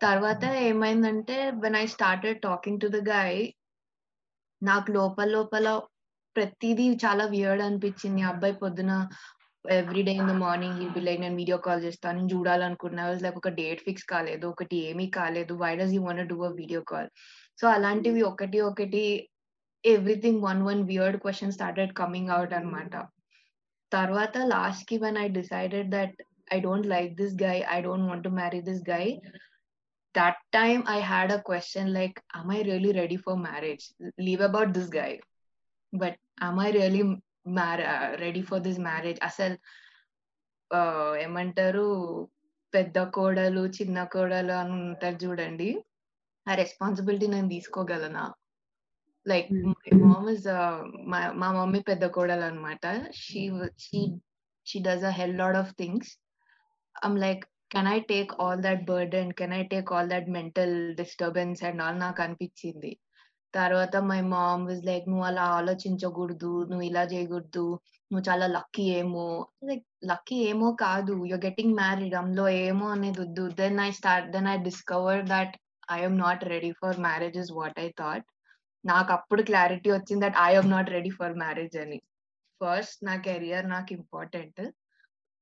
[0.01, 3.39] తర్వాత ఏమైందంటే when I started talking to the guy
[4.61, 5.67] నాకు లోపల లోపల
[6.35, 8.21] ప్రతిదీ చాలా వియర్డ్ అనిపించింది.
[8.31, 8.93] అబ్బాయి పొద్దున
[9.65, 13.39] every day in the morning ఈ బి లైక్ నేను వీడియో కాల్ చేస్తాను నేను చూడాలనుకున్నా లైక్
[13.41, 17.09] ఒక డేట్ ఫిక్స్ కాలేదు ఒకటి ఏమీ కాలేదు why does you want do a video call
[17.59, 19.03] so అలాంటివి ఒకటి ఒకటి
[19.83, 22.95] everything one one weird question started coming out అన్నమాట
[23.91, 26.17] తర్వాత లాస్ట్కి when I decided that
[26.55, 29.05] I don't like this guy I don't want to marry this guy
[30.15, 33.83] that time I had a question like, Am I really ready for marriage?
[34.17, 35.19] Leave about this guy.
[35.93, 37.03] But am I really
[38.21, 39.19] ready for this marriage?
[39.23, 39.55] అసలు
[40.71, 41.85] uh, ఏమంటారు
[42.73, 45.69] పెద్ద కోడలు చిన్న కోడలు అని ఉంటారు చూడండి.
[46.49, 48.33] ఆ రెస్పాన్సిబిలిటీ నేను తీసుకోగలనా?
[49.27, 49.49] లైక్.
[50.03, 50.47] మామ్ ఇస్
[51.11, 54.01] మా మమ్మీ పెద్ద కోడలు అనమాట she she
[54.67, 56.11] she does a hell load of things
[57.05, 61.63] I'm like can I take all that burden can I take all that mental disturbance
[61.63, 62.99] and all నాకు అనిపించింది.
[63.53, 67.65] తర్వాత my mom Vij like నువ్వు అలా ఆలోచించకూడదు నువ్వు ఇలా చేయకూడదు
[68.11, 69.25] నువ్వు చాలా లక్కీ ఏమో.
[69.69, 73.45] లైక్ లక్కీ ఏమో కాదు యూర్ గెటింగ్ మ్యారీడ్ అందులో ఏమో అనేది వద్దు.
[73.61, 75.55] Then I start then I discover that
[75.97, 78.27] I'm not ready for marriage is what I thought
[78.83, 81.99] నాకు అప్పుడు క్లారిటీ వచ్చింది that I'm not ready for marriage అని.
[82.61, 84.61] ఫస్ట్ నా కెరియర్ నాకు ఇంపార్టెంట్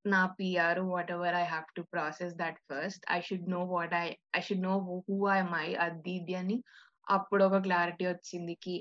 [0.06, 0.80] నా PR
[1.16, 4.06] whatever I have to process that first I should know what I
[4.38, 4.76] I should know
[5.08, 6.58] who I my అది ఇది అని
[7.17, 8.77] అప్పుడు ఒక క్లారిటీ వచ్చింది కి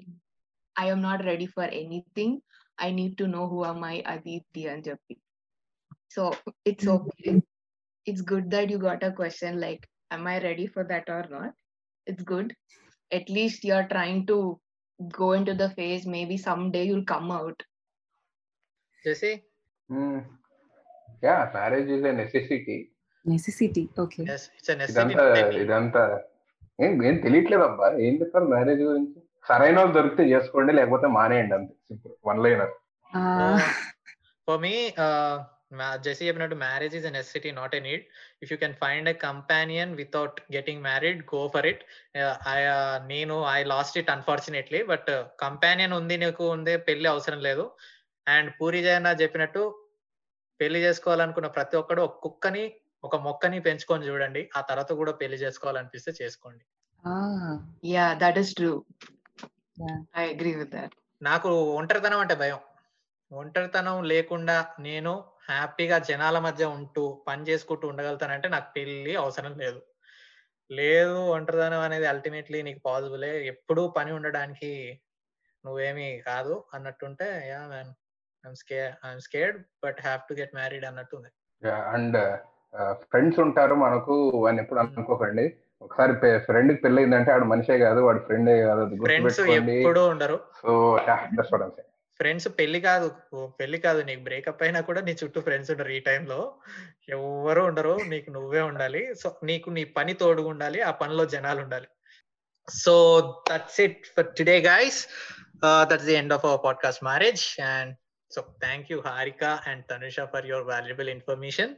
[0.76, 2.36] I'm not ready for anything
[2.78, 5.16] I need to know who I my అది ఇది అని చెప్పి
[6.16, 6.24] so
[6.72, 7.32] it's okay
[8.08, 11.54] it's good that you got a question like am I ready for that or not?
[12.08, 12.54] It's good.
[13.12, 14.38] At least you're trying to
[15.00, 16.06] go into the phase.
[16.08, 17.60] Maybe someday you'll come out.
[19.04, 19.30] చేసి
[21.24, 22.76] yeah marriage is a necessity
[23.26, 24.46] necessity okay it's
[24.84, 25.24] ఇదంతా
[25.62, 26.04] ఇదంతా
[26.79, 29.19] ఏం ఏం తెలియట్లేదు అబ్బా ఏం చెప్తారు marriage గురించి?
[29.45, 31.75] సరైన వాళ్ళు దొరికితే చేసుకోండి లేకపోతే మానేయండి అంతే.
[31.89, 32.13] Simple.
[32.29, 32.73] One liner.
[34.49, 34.75] For me
[36.05, 38.03] JC చెప్పినట్టు marriage is a necessity not a need
[38.43, 41.83] if you can find a companion without getting married go for it
[43.13, 45.11] నేను I lost it unfortunately but
[45.45, 47.65] companion ఉంది నీకు ఉంది పెళ్ళి అవసరం లేదు.
[48.27, 49.63] And puri Jayanna చెప్పినట్టు
[50.61, 52.65] పెళ్ళి చేసుకోవాలనుకున్న ప్రతి ఒక్కడు ఒక కుక్కని
[53.07, 56.65] ఒక మొక్కని పెంచుకొని చూడండి ఆ తర్వాత కూడా పెళ్ళి చేసుకోవాలనిపిస్తే చేసుకోండి
[58.15, 58.79] that is true.
[59.77, 59.99] Yeah.
[60.15, 60.93] I agree with that.
[61.23, 62.61] నాకు ఒంటరితనం అంటే భయం
[63.31, 65.13] ఒంటరితనం లేకుండా నేను
[65.47, 69.81] హ్యాపీగా జనాల మధ్య ఉంటూ పని చేసుకుంటూ ఉండగలుగుతానంటే నాకు పెళ్ళి అవసరం లేదు
[70.71, 74.73] లేదు ఒంటరితనం అనేది అల్టిమేట్లీ నీకు పాసిబులే ఎప్పుడూ పని ఉండడానికి
[75.65, 77.93] నువ్వేమీ కాదు అన్నట్టుంటే yeah man
[78.45, 81.31] I'm scare I'm scared but have to get married అన్నట్టుంది
[81.93, 82.19] అండ్
[82.93, 85.55] ఫ్రెండ్స్ ఉంటారు మనకు అని ఎప్పుడు అనుకోకండి.
[85.83, 90.41] ఒకసారి ఫ్రెండ్కి పెళ్ళయిందంటే ఆడు మనిషే కాదు వాడు ఫ్రెండే కాదు గుర్తుపెట్టుకోండి ఉండరు.
[90.63, 90.99] సో
[92.17, 93.13] ఫ్రెండ్స్ పెళ్ళి కాదు
[93.61, 96.53] పెళ్ళి కాదు నీకు బ్రేకప్ అయినా కూడా నీ చుట్టూ ఫ్రెండ్స్ ఉండరు ఈ టైంలో
[97.09, 99.15] ఎవరు ఉండరు నీకు నువ్వే ఉండాలి.
[99.15, 101.87] సో నీకు నీ పని తోడుగా ఉండాలి ఆ పనిలో జనాలు ఉండాలి.
[102.69, 102.95] So
[103.53, 105.09] that's it for today guys
[105.65, 107.97] that's the end of our podcast marriage and
[108.35, 111.75] so thank you Harika and Tanusha for your valuable information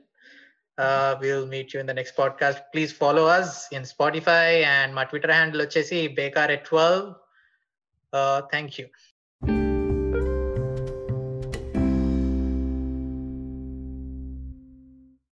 [0.78, 2.62] Uh, we'll meet you in the next podcast.
[2.72, 7.16] Please follow us in Spotify and my Twitter handle, Chesi Baker at 12.
[8.12, 8.88] Uh, thank you.